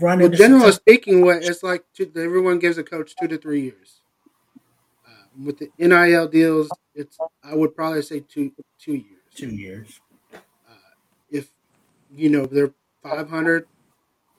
[0.00, 1.84] run Well, generally speaking, what it's like.
[1.94, 4.00] Two, everyone gives a coach two to three years.
[5.06, 5.10] Uh,
[5.44, 7.18] with the NIL deals, it's.
[7.44, 9.20] I would probably say two two years.
[9.34, 10.00] two years.
[11.30, 11.50] If
[12.14, 12.72] you know they're
[13.02, 13.66] five hundred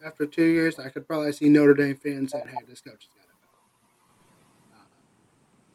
[0.08, 3.14] after two years, I could probably see Notre Dame fans saying, "Hey, this coach has
[3.16, 3.48] got to go."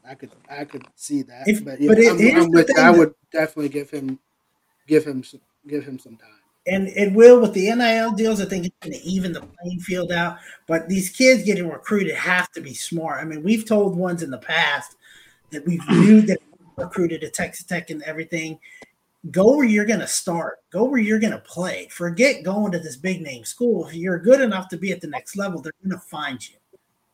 [0.09, 2.91] Uh, I could, I could see that, If- but yeah, but I'm, I'm with I
[2.91, 4.19] would definitely give him,
[4.87, 6.29] give him, some, give him some time.
[6.67, 8.41] And it will with the NIL deals.
[8.41, 10.39] I think it's going to even the playing field out.
[10.69, 13.21] But these kids getting recruited have to be smart.
[13.21, 14.95] I mean, we've told ones in the past
[15.51, 16.39] that we knew that
[16.77, 18.61] recruited at Texas Tech and everything.
[19.31, 20.59] Go where you're going to start.
[20.70, 21.89] Go where you're going to play.
[21.90, 23.86] Forget going to this big name school.
[23.86, 26.57] If you're good enough to be at the next level, they're going to find you.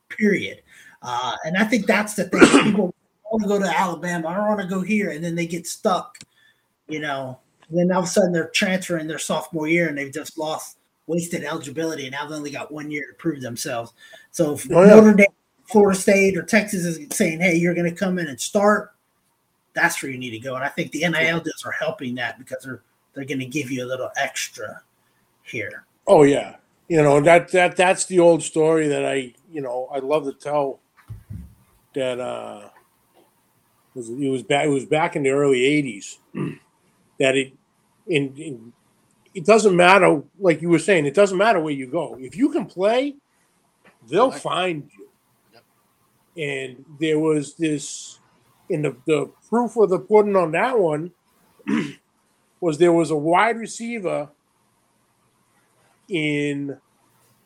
[0.08, 0.62] Period.
[1.02, 2.40] Uh, and I think that's the thing.
[2.64, 2.94] People
[3.30, 4.28] want to go to Alabama.
[4.28, 6.18] I don't want to go here, and then they get stuck.
[6.88, 10.12] You know, and then all of a sudden they're transferring their sophomore year and they've
[10.12, 13.92] just lost wasted eligibility and now they only got one year to prove themselves.
[14.30, 14.94] So if Oh, yeah.
[14.94, 15.26] Notre Dame,
[15.64, 18.92] Florida State, or Texas is saying, "Hey, you're going to come in and start,"
[19.78, 20.54] that's where you need to go.
[20.56, 22.82] And I think the NIL deals are helping that because they're
[23.14, 24.82] they're going to give you a little extra
[25.42, 25.84] here.
[26.06, 26.56] Oh yeah,
[26.88, 30.32] you know that that that's the old story that I you know I love to
[30.32, 30.80] tell.
[31.94, 32.68] That uh,
[33.94, 36.18] was it was back it was back in the early '80s.
[37.18, 37.52] that it
[38.06, 38.72] in, in
[39.34, 42.50] it doesn't matter like you were saying it doesn't matter where you go if you
[42.50, 43.16] can play,
[44.08, 45.04] they'll find you.
[46.40, 48.17] And there was this
[48.70, 51.12] in the the proof of the pudding on that one
[52.60, 54.28] was there was a wide receiver
[56.08, 56.78] in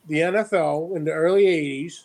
[0.08, 2.04] the NFL in the early 80s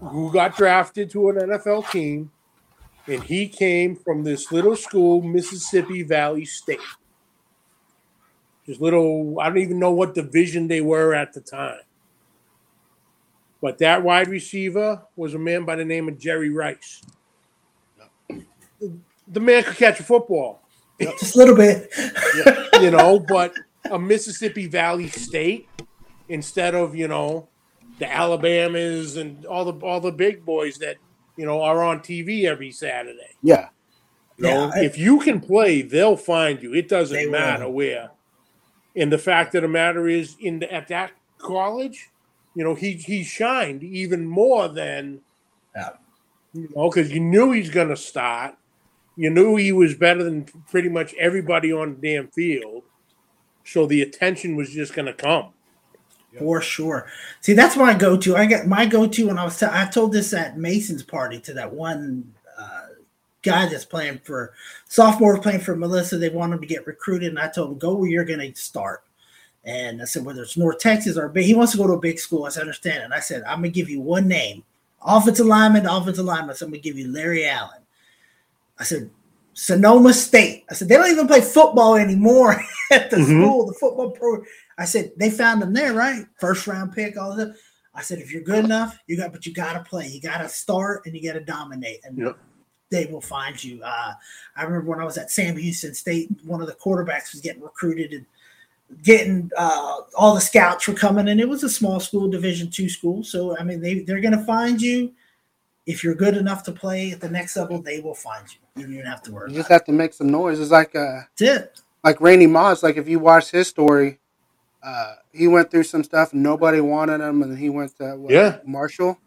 [0.00, 2.30] who got drafted to an NFL team
[3.08, 6.80] and he came from this little school, Mississippi Valley State.
[8.66, 11.80] This little, I don't even know what division they were at the time.
[13.62, 17.02] But that wide receiver was a man by the name of Jerry Rice.
[19.28, 20.62] The man could catch a football.
[21.00, 21.90] Just a little bit.
[22.80, 23.54] you know, but
[23.90, 25.68] a Mississippi Valley State
[26.28, 27.48] instead of you know
[27.98, 30.96] the Alabamas and all the all the big boys that
[31.36, 33.34] you know are on TV every Saturday.
[33.42, 33.68] Yeah.
[34.38, 36.74] You know, Yeah, I- if you can play, they'll find you.
[36.74, 37.30] It doesn't will.
[37.30, 38.10] matter where.
[38.94, 42.08] And the fact of the matter is, in the, at that college,
[42.54, 45.20] you know, he he shined even more than,
[45.74, 45.90] Yeah.
[46.54, 48.56] you know, because you knew he's going to start.
[49.16, 52.82] You knew he was better than pretty much everybody on the damn field.
[53.64, 55.52] So the attention was just going to come.
[56.38, 57.08] For sure.
[57.40, 58.36] See, that's my go-to.
[58.36, 59.58] I got my go-to when I was.
[59.58, 62.88] T- I told this at Mason's party to that one uh,
[63.42, 64.52] guy that's playing for
[64.86, 66.18] sophomore playing for Melissa.
[66.18, 68.60] They want him to get recruited, and I told him go where you're going to
[68.60, 69.02] start.
[69.64, 71.98] And I said whether it's North Texas or big, he wants to go to a
[71.98, 72.44] big school.
[72.44, 73.04] I said understand.
[73.04, 74.62] And I said I'm going to give you one name,
[75.02, 76.54] offensive lineman, offensive lineman.
[76.54, 77.80] So I'm going to give you Larry Allen.
[78.78, 79.10] I said
[79.54, 80.64] Sonoma State.
[80.70, 82.62] I said they don't even play football anymore
[82.92, 83.24] at the Mhm.
[83.42, 84.42] school, the football pro.
[84.78, 86.26] I said they found them there, right?
[86.38, 87.54] First round pick, all of that.
[87.94, 90.06] I said if you're good enough, you got, but you got to play.
[90.08, 92.36] You got to start and you got to dominate, and Yep.
[92.90, 93.82] they will find you.
[93.82, 94.12] Uh,
[94.54, 97.62] I remember when I was at Sam Houston State, one of the quarterbacks was getting
[97.62, 98.26] recruited and
[99.02, 102.90] getting uh, all the scouts were coming, and it was a small school, Division two
[102.90, 103.24] school.
[103.24, 105.12] So I mean, they they're going to find you.
[105.86, 108.58] If you're good enough to play at the next level, they will find you.
[108.76, 109.50] You don't even have to worry.
[109.50, 110.58] You just About have to make some noise.
[110.60, 111.24] It's like uh it.
[111.38, 111.80] That's it.
[112.04, 114.18] like Randy Moss, like if you watch his story,
[114.82, 118.16] uh, he went through some stuff and nobody wanted him, and then he went to
[118.16, 118.58] what, Yeah.
[118.64, 119.18] Marshall.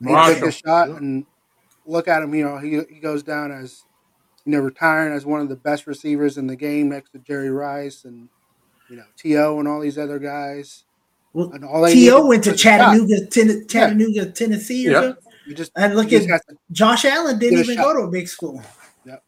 [0.00, 0.96] He took a shot yeah.
[0.96, 1.24] and
[1.86, 2.34] look at him.
[2.34, 3.82] You know, he he goes down as
[4.44, 7.50] you know retiring as one of the best receivers in the game next to Jerry
[7.50, 8.28] Rice and
[8.90, 9.58] you know T.O.
[9.58, 10.84] and all these other guys.
[11.32, 12.26] Well, And all T.O.
[12.26, 12.54] went to.
[12.54, 15.00] Chattanooga, Ten- Chattanooga, Tennessee, or Yeah.
[15.00, 15.32] something.
[15.46, 17.82] You just And look at to Josh Allen didn't even shot.
[17.84, 18.62] go to a big school.
[19.04, 19.22] Yep.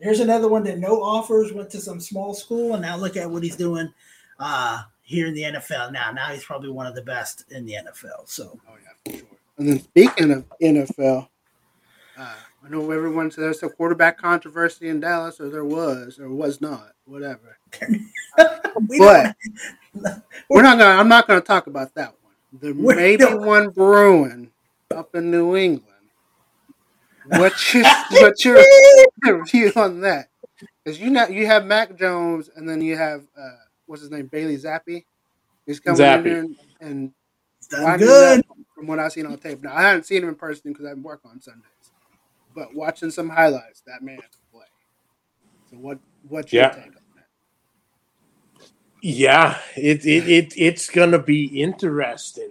[0.00, 3.30] Here's another one that no offers went to some small school, and now look at
[3.30, 3.92] what he's doing
[4.38, 5.92] uh, here in the NFL.
[5.92, 8.26] Now, now he's probably one of the best in the NFL.
[8.28, 9.28] So Oh yeah, for sure.
[9.58, 11.28] And then speaking of NFL,
[12.16, 12.34] uh,
[12.64, 16.60] I know everyone says there's a quarterback controversy in Dallas, or there was, or was
[16.60, 17.58] not, whatever.
[17.88, 19.34] we But
[19.94, 20.98] don't, we're not gonna.
[21.00, 22.32] I'm not gonna talk about that one.
[22.60, 24.50] There We're- may be one brewing
[24.94, 25.84] up in New England.
[27.24, 27.84] What's your
[28.20, 28.64] what's your
[29.46, 30.28] view on that?
[30.84, 33.56] Because you know you have Mac Jones, and then you have uh,
[33.86, 35.04] what's his name, Bailey Zappe.
[35.66, 36.26] He's coming Zappe.
[36.26, 37.12] in and, and
[37.70, 38.42] done good.
[38.74, 39.62] from what I've seen on tape.
[39.62, 41.64] Now I haven't seen him in person because I work on Sundays,
[42.54, 44.66] but watching some highlights, that man can play.
[45.70, 45.98] So what?
[46.26, 46.70] What's your Yeah.
[46.70, 47.26] take on that?
[49.02, 52.50] Yeah, it, it it it's gonna be interesting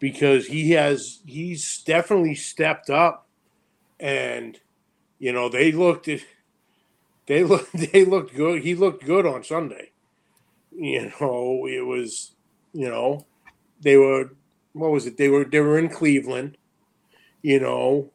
[0.00, 3.28] because he has he's definitely stepped up,
[4.00, 4.58] and
[5.20, 6.20] you know they looked at
[7.26, 8.62] they looked they looked good.
[8.62, 9.92] He looked good on Sunday.
[10.76, 12.32] You know, it was
[12.72, 13.26] you know
[13.80, 14.32] they were
[14.72, 15.16] what was it?
[15.16, 16.56] They were they were in Cleveland,
[17.42, 18.10] you know,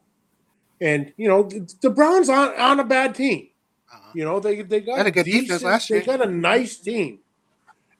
[0.80, 3.48] and you know the, the Browns aren't, aren't a bad team.
[3.92, 4.10] Uh-huh.
[4.14, 7.20] You know, they they got a good defense last year They got a nice team,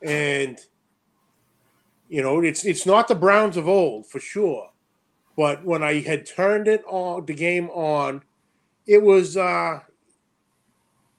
[0.02, 0.58] and
[2.08, 4.70] you know it's it's not the Browns of old for sure.
[5.36, 8.22] But when I had turned it on, the game on,
[8.86, 9.36] it was.
[9.36, 9.80] uh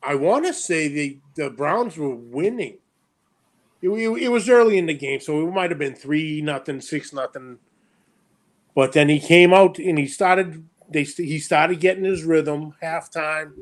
[0.03, 2.79] I want to say the the Browns were winning.
[3.81, 6.81] It, it, it was early in the game, so it might have been three nothing,
[6.81, 7.59] six nothing.
[8.75, 10.67] But then he came out and he started.
[10.89, 13.53] They he started getting his rhythm halftime.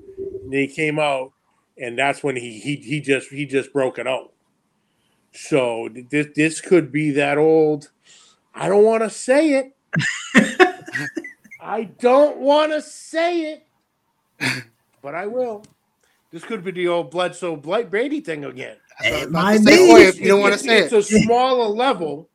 [0.43, 1.33] And he came out,
[1.77, 4.34] and that's when he he he just he just broke it out.
[5.35, 7.91] So this this could be that old.
[8.53, 9.75] I don't want to say it.
[11.61, 13.53] I don't want to say
[14.39, 14.63] it,
[15.01, 15.63] but I will.
[16.31, 18.77] This could be the old Bledsoe Blight Brady thing again.
[19.01, 19.77] That's what I was It about might to say.
[19.77, 19.83] be.
[19.83, 22.29] Oh, Boy, if you don't want to It's- say it's it, a smaller level.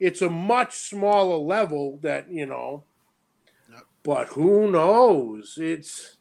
[0.00, 2.84] It's a much smaller level that you know.
[4.02, 5.56] But who knows?
[5.60, 6.18] It's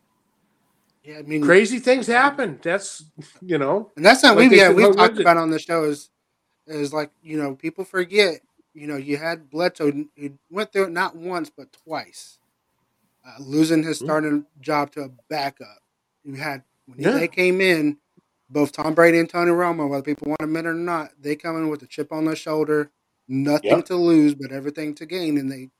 [1.03, 2.59] yeah, I mean, crazy things happen.
[2.63, 3.03] That's
[3.41, 3.91] you know.
[3.97, 6.09] And that's something Like we've yeah, we've talked about on the show is
[6.67, 8.41] is like you know people forget
[8.73, 10.09] you know you had Bledsoe who
[10.51, 12.39] went through it not once but twice,
[13.25, 14.03] uh, losing his Mhm.
[14.05, 15.79] starting job to a backup.
[16.23, 17.11] You had when Yeah.
[17.13, 17.99] they came in,
[18.49, 21.35] both Tom Brady and Tony Romo, whether people want to admit it or not, they
[21.35, 22.91] come in with a chip on their shoulder,
[23.27, 23.85] nothing Yep.
[23.87, 25.71] to lose but everything to gain, and they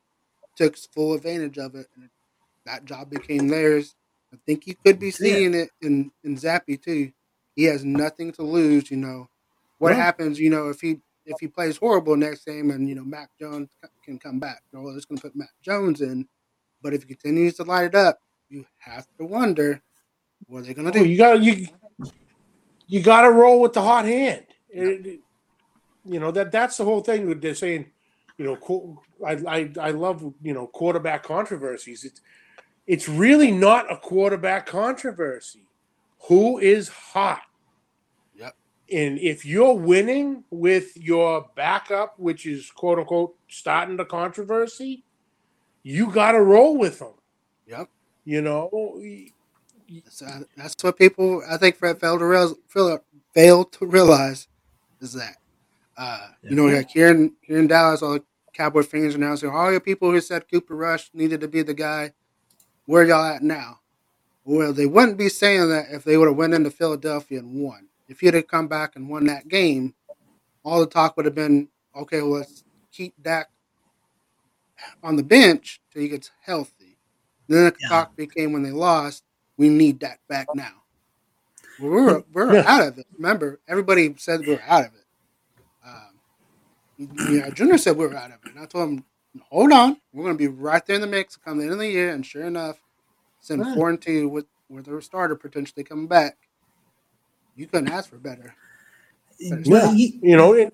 [0.57, 1.87] took full advantage of it.
[1.95, 2.09] And
[2.65, 3.95] that job became theirs.
[4.33, 7.13] I think you could be seeing it in in Zappe too.
[7.55, 8.91] He has nothing to lose.
[8.91, 9.29] You know
[9.79, 9.95] what Yeah.
[10.03, 10.39] happens.
[10.39, 13.69] You know if he if he plays horrible next game and you know Mac Jones
[14.03, 14.61] can come back.
[14.73, 16.27] Well, they're just going to put Mac Jones in.
[16.81, 18.19] But if he continues to light it up,
[18.49, 19.81] you have to wonder
[20.47, 21.09] what are they going to Oh, do.
[21.09, 21.67] you got you
[22.87, 24.45] you got to roll with the hot hand.
[24.69, 25.19] It- it-
[26.05, 27.25] you know that that's the whole thing.
[27.27, 27.85] With they're saying,
[28.37, 32.03] you know, I, I I love you know quarterback controversies.
[32.03, 32.19] It's
[32.85, 35.65] it's really not a quarterback controversy.
[36.27, 37.43] Who is hot?
[38.87, 38.99] Yep.
[38.99, 45.03] And if you're winning with your backup, which is quote unquote starting the controversy,
[45.83, 47.13] you got to roll with them.
[47.67, 47.89] Yep.
[48.25, 48.69] You know,
[50.09, 52.53] So uh, that's what people I think Fred failed to realize,
[53.33, 54.47] failed to realize
[55.01, 55.37] is that
[55.97, 58.23] uh, you know like here in here in Dallas, all the
[58.53, 61.61] Cowboy fans are now saying all your people who said Cooper Rush needed to be
[61.63, 62.13] the guy.
[62.85, 63.79] Where y'all at now?
[64.45, 67.87] Well, they wouldn't be saying that if they would have went into Philadelphia and won.
[68.13, 69.95] If you'd have come back and won that game,
[70.63, 72.21] all the talk would have been okay.
[72.21, 73.49] Well, let's keep Dak
[75.03, 76.99] on the bench till he gets healthy.
[77.49, 77.87] Then the Yeah.
[77.89, 79.23] talk became when they lost,
[79.57, 80.83] we need Dak back now.
[81.79, 82.63] Well, we're we're Yeah.
[82.63, 83.07] out of it.
[83.17, 85.05] Remember, everybody said we were out of it.
[85.85, 86.21] Um,
[86.97, 88.51] you know, Junior said we were out of it.
[88.55, 89.05] And I told him,
[89.49, 91.79] hold on, we're going to be right there in the mix come the end of
[91.79, 92.13] the year.
[92.13, 92.79] And sure enough,
[93.39, 93.73] send Right.
[93.73, 96.37] four and two with with their starter potentially coming back.
[97.55, 98.55] You couldn't ask for better.
[99.65, 100.73] Well, you, you know, it,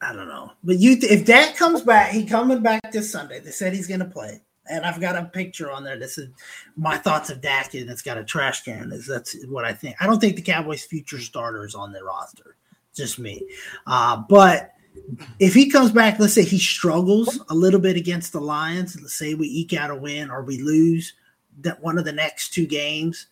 [0.00, 3.40] I don't know, but you if Dak comes back, he coming back this Sunday.
[3.40, 4.40] They said he's going to play,
[4.70, 5.98] and I've got a picture on there.
[5.98, 6.28] This is
[6.76, 8.92] my thoughts of Dak, and it's got a trash can.
[8.92, 9.96] Is that's what I think.
[10.00, 12.56] I don't think the Cowboys' future starter is on their roster.
[12.94, 13.42] Just me,
[13.86, 14.74] uh, but
[15.38, 19.00] if he comes back, let's say he struggles a little bit against the Lions.
[19.00, 21.14] Let's say we eke out a win or we lose
[21.60, 23.26] that one of the next two games.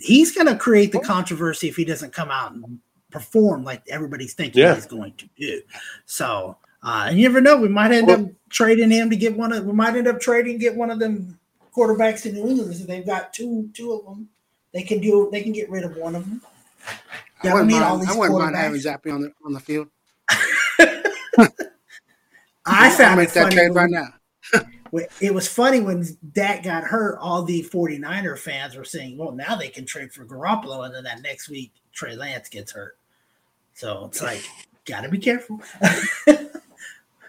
[0.00, 2.78] He's going to create the controversy if he doesn't come out and
[3.10, 4.74] perform like everybody's thinking Yeah.
[4.74, 5.62] he's going to do.
[6.06, 9.52] So, uh, and you never know, we might end up trading him to get one
[9.52, 9.64] of.
[9.64, 11.38] We might end up trading get one of them
[11.74, 12.74] quarterbacks in New England.
[12.76, 14.28] So they've got two two of them.
[14.72, 15.28] They can do.
[15.30, 16.42] They can get rid of one of them.
[17.42, 18.80] I Yeah, I wouldn't, mean, all mind, these I wouldn't mind having quarterbacks.
[18.80, 19.88] Zappe on the on the field.
[22.66, 24.08] I I'll found make it that funny trade right now.
[25.20, 29.56] It was funny when Dak got hurt, all the 49er fans were saying, well, now
[29.56, 30.84] they can trade for Garoppolo.
[30.84, 32.96] And then that next week, Trey Lance gets hurt.
[33.74, 34.44] So it's like,
[34.84, 35.60] got to be careful.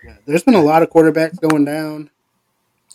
[0.06, 2.12] Yeah, there's been a lot of quarterbacks going down,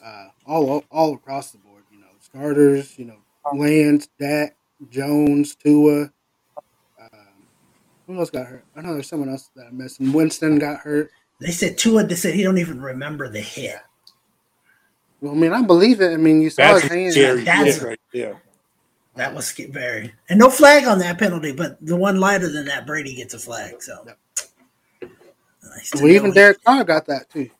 [0.04, 1.82] uh, all all across the board.
[1.92, 2.96] You know, starters.
[2.98, 3.16] You know,
[3.52, 4.56] Lance, Dak,
[4.90, 6.02] Jones, Tua.
[6.02, 6.10] Um,
[8.06, 8.64] who else got hurt?
[8.76, 9.98] I know there's someone else that I missed.
[9.98, 11.10] And Winston got hurt.
[11.40, 13.78] they said Tua they said he don't even remember the hit.
[15.20, 16.12] Well, I mean, I believe it.
[16.12, 17.12] I mean, you saw that's his hand.
[17.12, 18.40] scary That's- shit right there.
[19.16, 22.64] That was sca- very and no flag on that penalty, but the one lighter than
[22.66, 23.82] that, Brady gets a flag.
[23.82, 24.18] So Yep.
[25.62, 26.32] Nice Well, even.
[26.32, 27.50] Derek Carr got that too.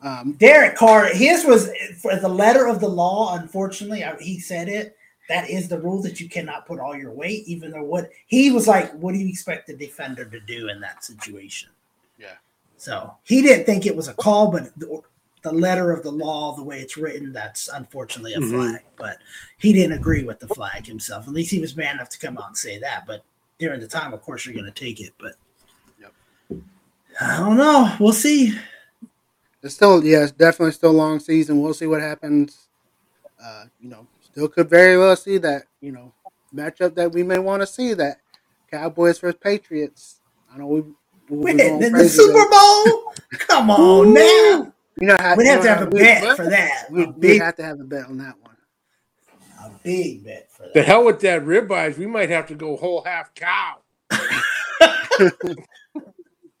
[0.00, 1.70] Um, Derek Carr, his was
[2.00, 3.36] for the letter of the law.
[3.36, 4.96] Unfortunately, I, he said it.
[5.28, 8.50] That is the rule that you cannot put all your weight, even though what he
[8.50, 11.70] was like, what do you expect the defender to do in that situation?
[12.18, 12.34] Yeah.
[12.76, 15.00] So he didn't think it was a call, but the,
[15.42, 18.50] the letter of the law, the way it's written, that's unfortunately a Mhm.
[18.50, 18.82] flag.
[18.96, 19.18] But
[19.58, 21.26] he didn't agree with the flag himself.
[21.26, 23.06] At least he was man enough to come out and say that.
[23.06, 23.24] But
[23.58, 25.12] during the time, of course, you're going to take it.
[25.18, 25.34] But
[26.00, 26.12] Yep.
[27.20, 27.94] I don't know.
[28.00, 28.56] We'll see.
[29.62, 31.60] it's still, yeah, it's definitely still a long season.
[31.60, 32.68] We'll see what happens.
[33.42, 36.12] Uh, you know, still could very well see that you know
[36.54, 38.18] matchup that we may want to see that
[38.70, 40.20] Cowboys versus Patriots.
[40.52, 40.80] I know we.
[41.28, 42.48] we'll Win going in the Super.
[42.48, 43.14] Bowl?
[43.48, 44.72] Come on now.
[45.00, 46.86] You know, how, We'd have to have a we- bet for that.
[46.90, 48.56] We, A we big, have to have a bet on that one.
[49.64, 50.74] a big bet for that.
[50.74, 51.96] The hell with that ribeyes.
[51.98, 53.78] We might have to go whole half cow.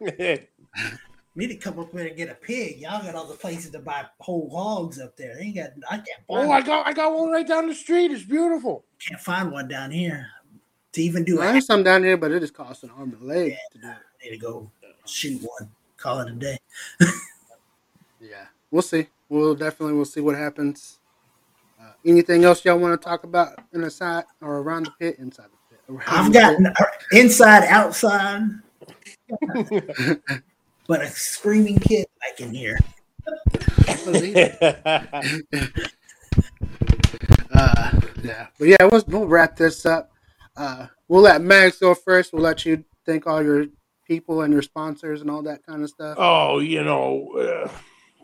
[1.36, 2.78] need to come up there and get a pig.
[2.80, 5.34] Y'all got all the places to buy whole hogs up there.
[5.36, 5.70] They ain't got.
[5.90, 6.48] I can't find.
[6.48, 8.10] oh, I got I got one right down the street.
[8.10, 8.84] It's beautiful.
[9.06, 10.26] can't find one down here
[10.92, 11.38] to even do.
[11.38, 11.52] Well, it.
[11.52, 13.88] there's some down here, but it just costs an arm and a leg to do
[13.88, 13.96] it.
[14.24, 14.70] need to go
[15.06, 15.70] shoot one.
[15.96, 16.58] Call it a day.
[18.72, 19.06] Yeah, we'll see.
[19.28, 20.98] We'll definitely we'll see what happens.
[21.80, 25.16] Uh, anything else y'all want to talk about in the side or around the pit,
[25.18, 26.02] inside the pit?
[26.06, 26.56] I've got
[27.12, 28.42] inside, outside,
[30.86, 32.78] but a screaming kid I can hear.
[37.54, 37.90] Uh,
[38.22, 40.10] yeah, but yeah, we'll, we'll wrap this up.
[40.56, 42.32] Uh, we'll let Mags go first.
[42.32, 43.66] We'll let you thank all your
[44.06, 46.16] people and your sponsors and all that kind of stuff.
[46.18, 47.70] oh, you know, uh,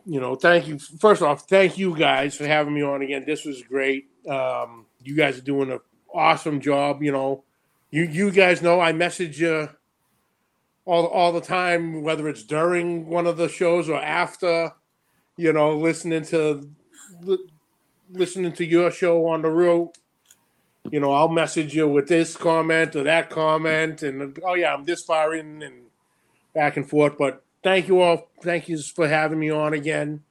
[0.09, 0.35] you know.
[0.35, 0.79] Thank you.
[0.79, 3.25] First off, thank you guys for having me on again.
[3.27, 4.09] This was great.
[4.29, 5.81] Um, you guys are doing an
[6.13, 7.03] awesome job.
[7.03, 7.45] You know,
[7.91, 9.69] you you guys know I message you
[10.87, 14.73] all all the time, whether it's during one of the shows or after.
[15.37, 16.69] You know, listening to
[17.21, 17.51] li-
[18.11, 19.91] listening to your show on the road.
[20.91, 24.87] You know, I'll message you with this comment or that comment, and oh yeah, I'm
[24.87, 25.83] this far in and
[26.55, 27.19] back and forth.
[27.19, 28.31] But thank you all.
[28.43, 30.23] Thank you for having me on again.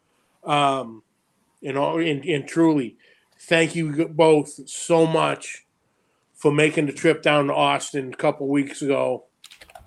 [0.43, 1.03] Um,
[1.73, 2.97] know, and, and truly,
[3.39, 5.65] thank you both so much
[6.35, 9.25] for making the trip down to Austin a couple weeks ago,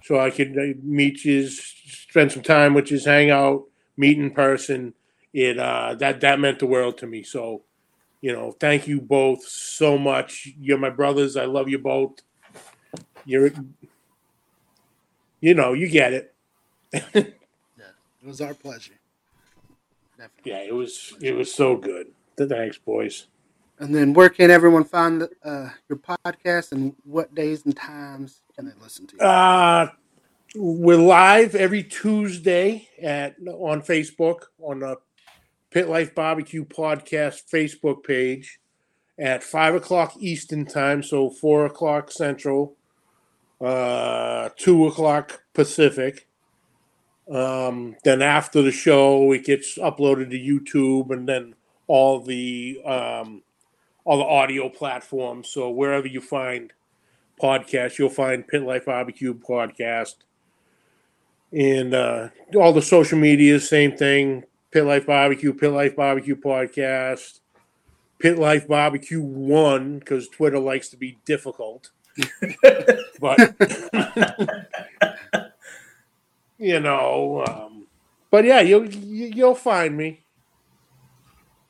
[0.02, 3.64] so I could uh, meet you, spend some time with you, hang out,
[3.96, 4.94] meet in person.
[5.32, 7.22] It uh, that that meant the world to me.
[7.22, 7.62] So,
[8.20, 10.48] you know, thank you both so much.
[10.60, 11.36] You're my brothers.
[11.36, 12.20] I love you both.
[13.24, 13.52] You're,
[15.40, 16.34] you know, you get it.
[16.92, 18.94] Yeah, it was our pleasure.
[20.18, 20.52] Definitely.
[20.52, 22.08] Yeah, it was it was so good.
[22.36, 23.26] Thanks, boys.
[23.78, 28.66] And then where can everyone find uh, your podcast and what days and times can
[28.66, 29.22] they listen to you?
[29.22, 29.90] Uh
[30.56, 34.96] we're live every Tuesday at on Facebook on the
[35.70, 38.58] Pit Life Barbecue Podcast Facebook page
[39.16, 42.74] at five o'clock Eastern time, so four o'clock Central,
[43.60, 46.26] uh, two o'clock Pacific.
[47.30, 51.54] Um, then after the show, it gets uploaded to YouTube, and then
[51.86, 53.42] all the um,
[54.04, 55.48] all the audio platforms.
[55.48, 56.72] So wherever you find
[57.40, 60.16] podcasts, you'll find Pit Life Barbecue Podcast,
[61.52, 64.44] and uh, all the social media, same thing.
[64.72, 67.40] Pit Life Barbecue, Pit Life Barbecue Podcast,
[68.18, 71.90] Pit Life Barbecue One, because Twitter likes to be difficult.
[73.20, 73.54] but
[76.60, 77.86] you know, um,
[78.30, 80.24] but yeah, you'll you- you'll find me.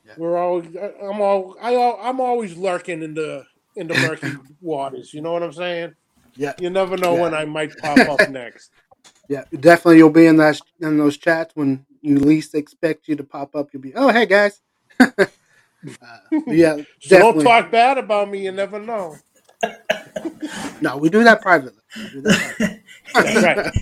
[0.06, 0.14] Yeah.
[0.18, 0.62] We're all
[1.02, 3.44] I'm all I al- I'm always lurking in the
[3.76, 5.14] in the murky waters.
[5.14, 5.94] You know what I'm saying?
[6.34, 6.54] Yeah.
[6.58, 8.70] You never know when I might pop up next.
[9.28, 9.98] Yeah, definitely.
[9.98, 13.68] You'll be in that in those chats when you least expect you to pop up.
[13.72, 14.60] You'll be, oh hey guys.
[15.00, 15.26] uh,
[16.46, 18.44] yeah, So don't talk bad about me.
[18.44, 19.16] You never know.
[20.80, 21.82] No, we do that privately.
[21.96, 22.80] We do that privately.
[23.14, 23.74] hope,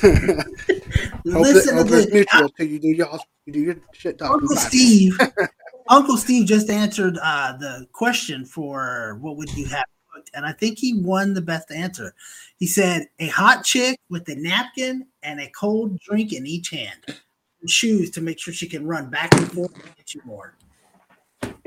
[0.00, 2.12] it, Listen to hope it's this.
[2.12, 4.34] mutual till you do your you do your shit talking.
[4.34, 4.56] Uncle.
[4.56, 5.18] Steve.
[5.88, 10.52] Uncle Steve just answered uh, the question for what would you have cooked, and I
[10.52, 12.14] think he won the best answer.
[12.56, 17.00] He said a hot chick with a napkin and a cold drink in each hand,
[17.60, 20.56] and shoes to make sure she can run back and forth and get you more.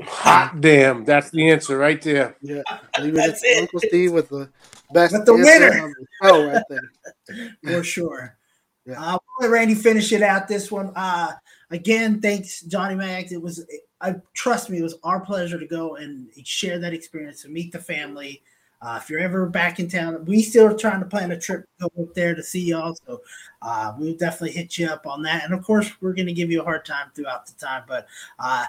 [0.02, 1.04] Hot damn.
[1.04, 2.36] That's the answer right there.
[2.40, 2.62] Yeah,
[3.00, 3.62] leave That's it.
[3.62, 4.48] Uncle Steve with the
[4.92, 5.92] best With the winner.
[6.22, 7.56] show right there.
[7.64, 8.36] for sure.
[8.86, 9.02] Yeah.
[9.02, 10.46] Uh, we'll let Randy finish it out.
[10.46, 11.32] This one, uh,
[11.70, 13.32] again, thanks, Johnny Mags.
[13.32, 13.66] It was,
[14.00, 17.72] I trust me, it was our pleasure to go and share that experience and meet
[17.72, 18.42] the family.
[18.82, 21.62] Uh, if you're ever back in town, we still are trying to plan a trip
[21.80, 22.96] to go up there to see y'all.
[23.06, 23.22] So
[23.62, 25.44] uh, we'll definitely hit you up on that.
[25.44, 27.84] And of course, we're going to give you a hard time throughout the time.
[27.88, 28.06] But
[28.38, 28.66] uh,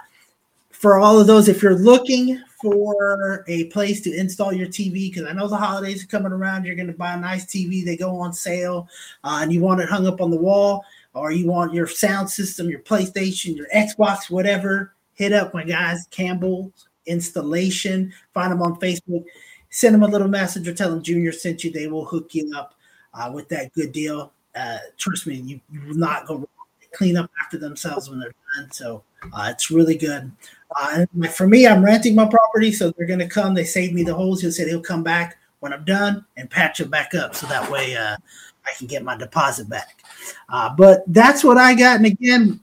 [0.71, 5.23] for all of those, if you're looking for a place to install your TV, because
[5.23, 7.83] I know the holidays are coming around, you're going to buy a nice TV.
[7.83, 8.87] They go on sale,
[9.23, 10.83] uh, and you want it hung up on the wall,
[11.13, 14.93] or you want your sound system, your PlayStation, your Xbox, whatever.
[15.13, 16.71] Hit up my guys, Campbell
[17.07, 18.13] Installation.
[18.33, 19.25] Find them on Facebook.
[19.69, 21.71] Send them a little message or tell them Junior sent you.
[21.71, 22.75] They will hook you up
[23.13, 24.31] uh, with that good deal.
[24.55, 26.47] Uh, trust me, you, you will not go wrong.
[26.79, 28.71] They clean up after themselves when they're done.
[28.71, 29.03] So
[29.33, 30.31] uh, it's really good.
[30.75, 33.53] Uh, for me, I'm renting my property, so they're going to come.
[33.53, 34.41] They saved me the holes.
[34.41, 37.71] He said he'll come back when I'm done and patch it back up, so that
[37.71, 38.17] way uh,
[38.65, 40.03] I can get my deposit back.
[40.49, 41.97] Uh, but that's what I got.
[41.97, 42.59] And again,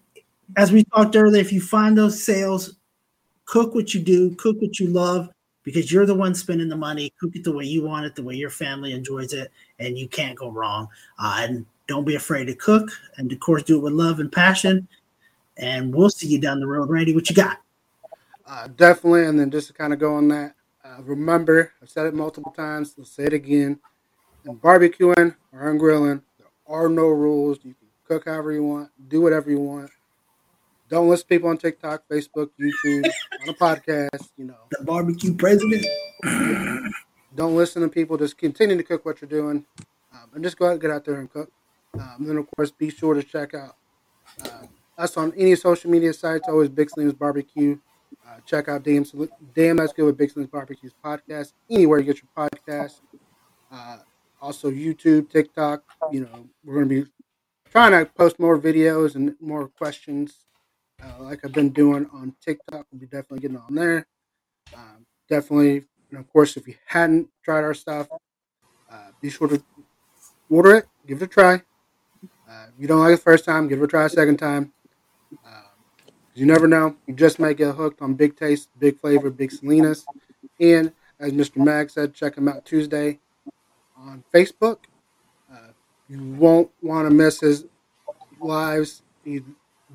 [0.57, 2.77] as we talked earlier, if you find those sales,
[3.47, 5.31] cook what you do, cook what you love,
[5.65, 7.13] because you're the one spending the money.
[7.19, 10.09] Cook it the way you want it, the way your family enjoys it, and you
[10.09, 10.89] can't go wrong.
[11.19, 14.31] Uh, and don't be afraid to cook, and of course, do it with love and
[14.31, 14.87] passion.
[15.57, 17.15] And we'll see you down the road, Randy.
[17.15, 17.59] What you got?
[18.47, 20.55] Uh, definitely, and then just to kind of go on that,
[20.85, 23.81] uh, remember, I've said it multiple times, I'll say it again.
[24.45, 27.59] In barbecuing or on grilling, there are no rules.
[27.63, 29.91] You can cook however you want, do whatever you want.
[30.91, 33.11] Don't listen to people on TikTok, Facebook, YouTube,
[33.43, 34.29] on a podcast.
[34.37, 35.87] You know, The barbecue president.
[37.35, 38.19] don't listen to people.
[38.19, 39.65] Just continue to cook what you're doing,
[40.13, 41.51] um, and just go out and get out there and cook.
[41.95, 43.77] Um, and then, of course, be sure to check out
[44.45, 44.69] um,
[44.99, 46.47] us on any social media sites.
[46.47, 47.79] Always Big Salinas Barbecue.
[48.35, 49.05] Uh, check out Damn,
[49.55, 51.53] Damn That's Good with Big Salinas Barbecue's podcast.
[51.71, 53.01] Anywhere you get your podcast.
[53.71, 53.99] Uh,
[54.41, 55.85] also YouTube, TikTok.
[56.11, 57.11] You know, we're going to be
[57.71, 60.47] trying to post more videos and more questions,
[61.03, 62.87] uh, like I've been doing on TikTok.
[62.91, 64.07] We'll be definitely getting on there.
[64.75, 68.09] Um, definitely, and of course, if you hadn't tried our stuff,
[68.91, 69.63] uh, be sure to
[70.51, 71.55] order it, give it a try.
[72.49, 74.39] Uh, if you don't like it the first time, give it a try a second
[74.39, 74.73] time.
[76.35, 76.97] You never know.
[77.07, 80.05] You just might get hooked on Big Taste, Big Flavor, Big Salinas.
[80.61, 81.57] And as Mr.
[81.59, 83.21] Mag said, check him out Tuesday
[83.97, 84.79] on Facebook.
[85.53, 85.69] Uh,
[86.09, 87.67] you won't want to miss his
[88.41, 89.03] lives.
[89.25, 89.43] He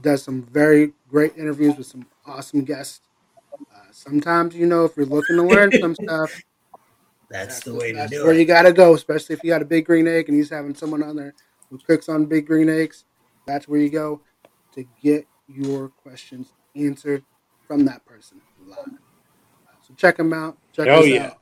[0.01, 3.01] does some very great interviews with some awesome guests.
[3.53, 6.41] Uh, sometimes, you know, if you're looking to learn some stuff,
[7.29, 7.99] That's the way to do it.
[7.99, 8.39] that's do where it.
[8.39, 10.73] you got to go, especially if you got a big green egg and he's having
[10.73, 11.33] someone on there
[11.69, 13.03] who cooks on big green eggs.
[13.45, 14.21] That's where you go
[14.73, 17.23] to get your questions answered
[17.67, 18.77] from that person live.
[18.87, 20.57] Uh, so check them out.
[20.73, 21.25] Check Hell us yeah.
[21.25, 21.37] out.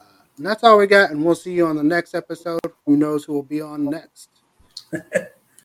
[0.00, 0.04] Uh,
[0.36, 2.60] and that's all we got, and we'll see you on the next episode.
[2.86, 4.28] Who knows who will be on next?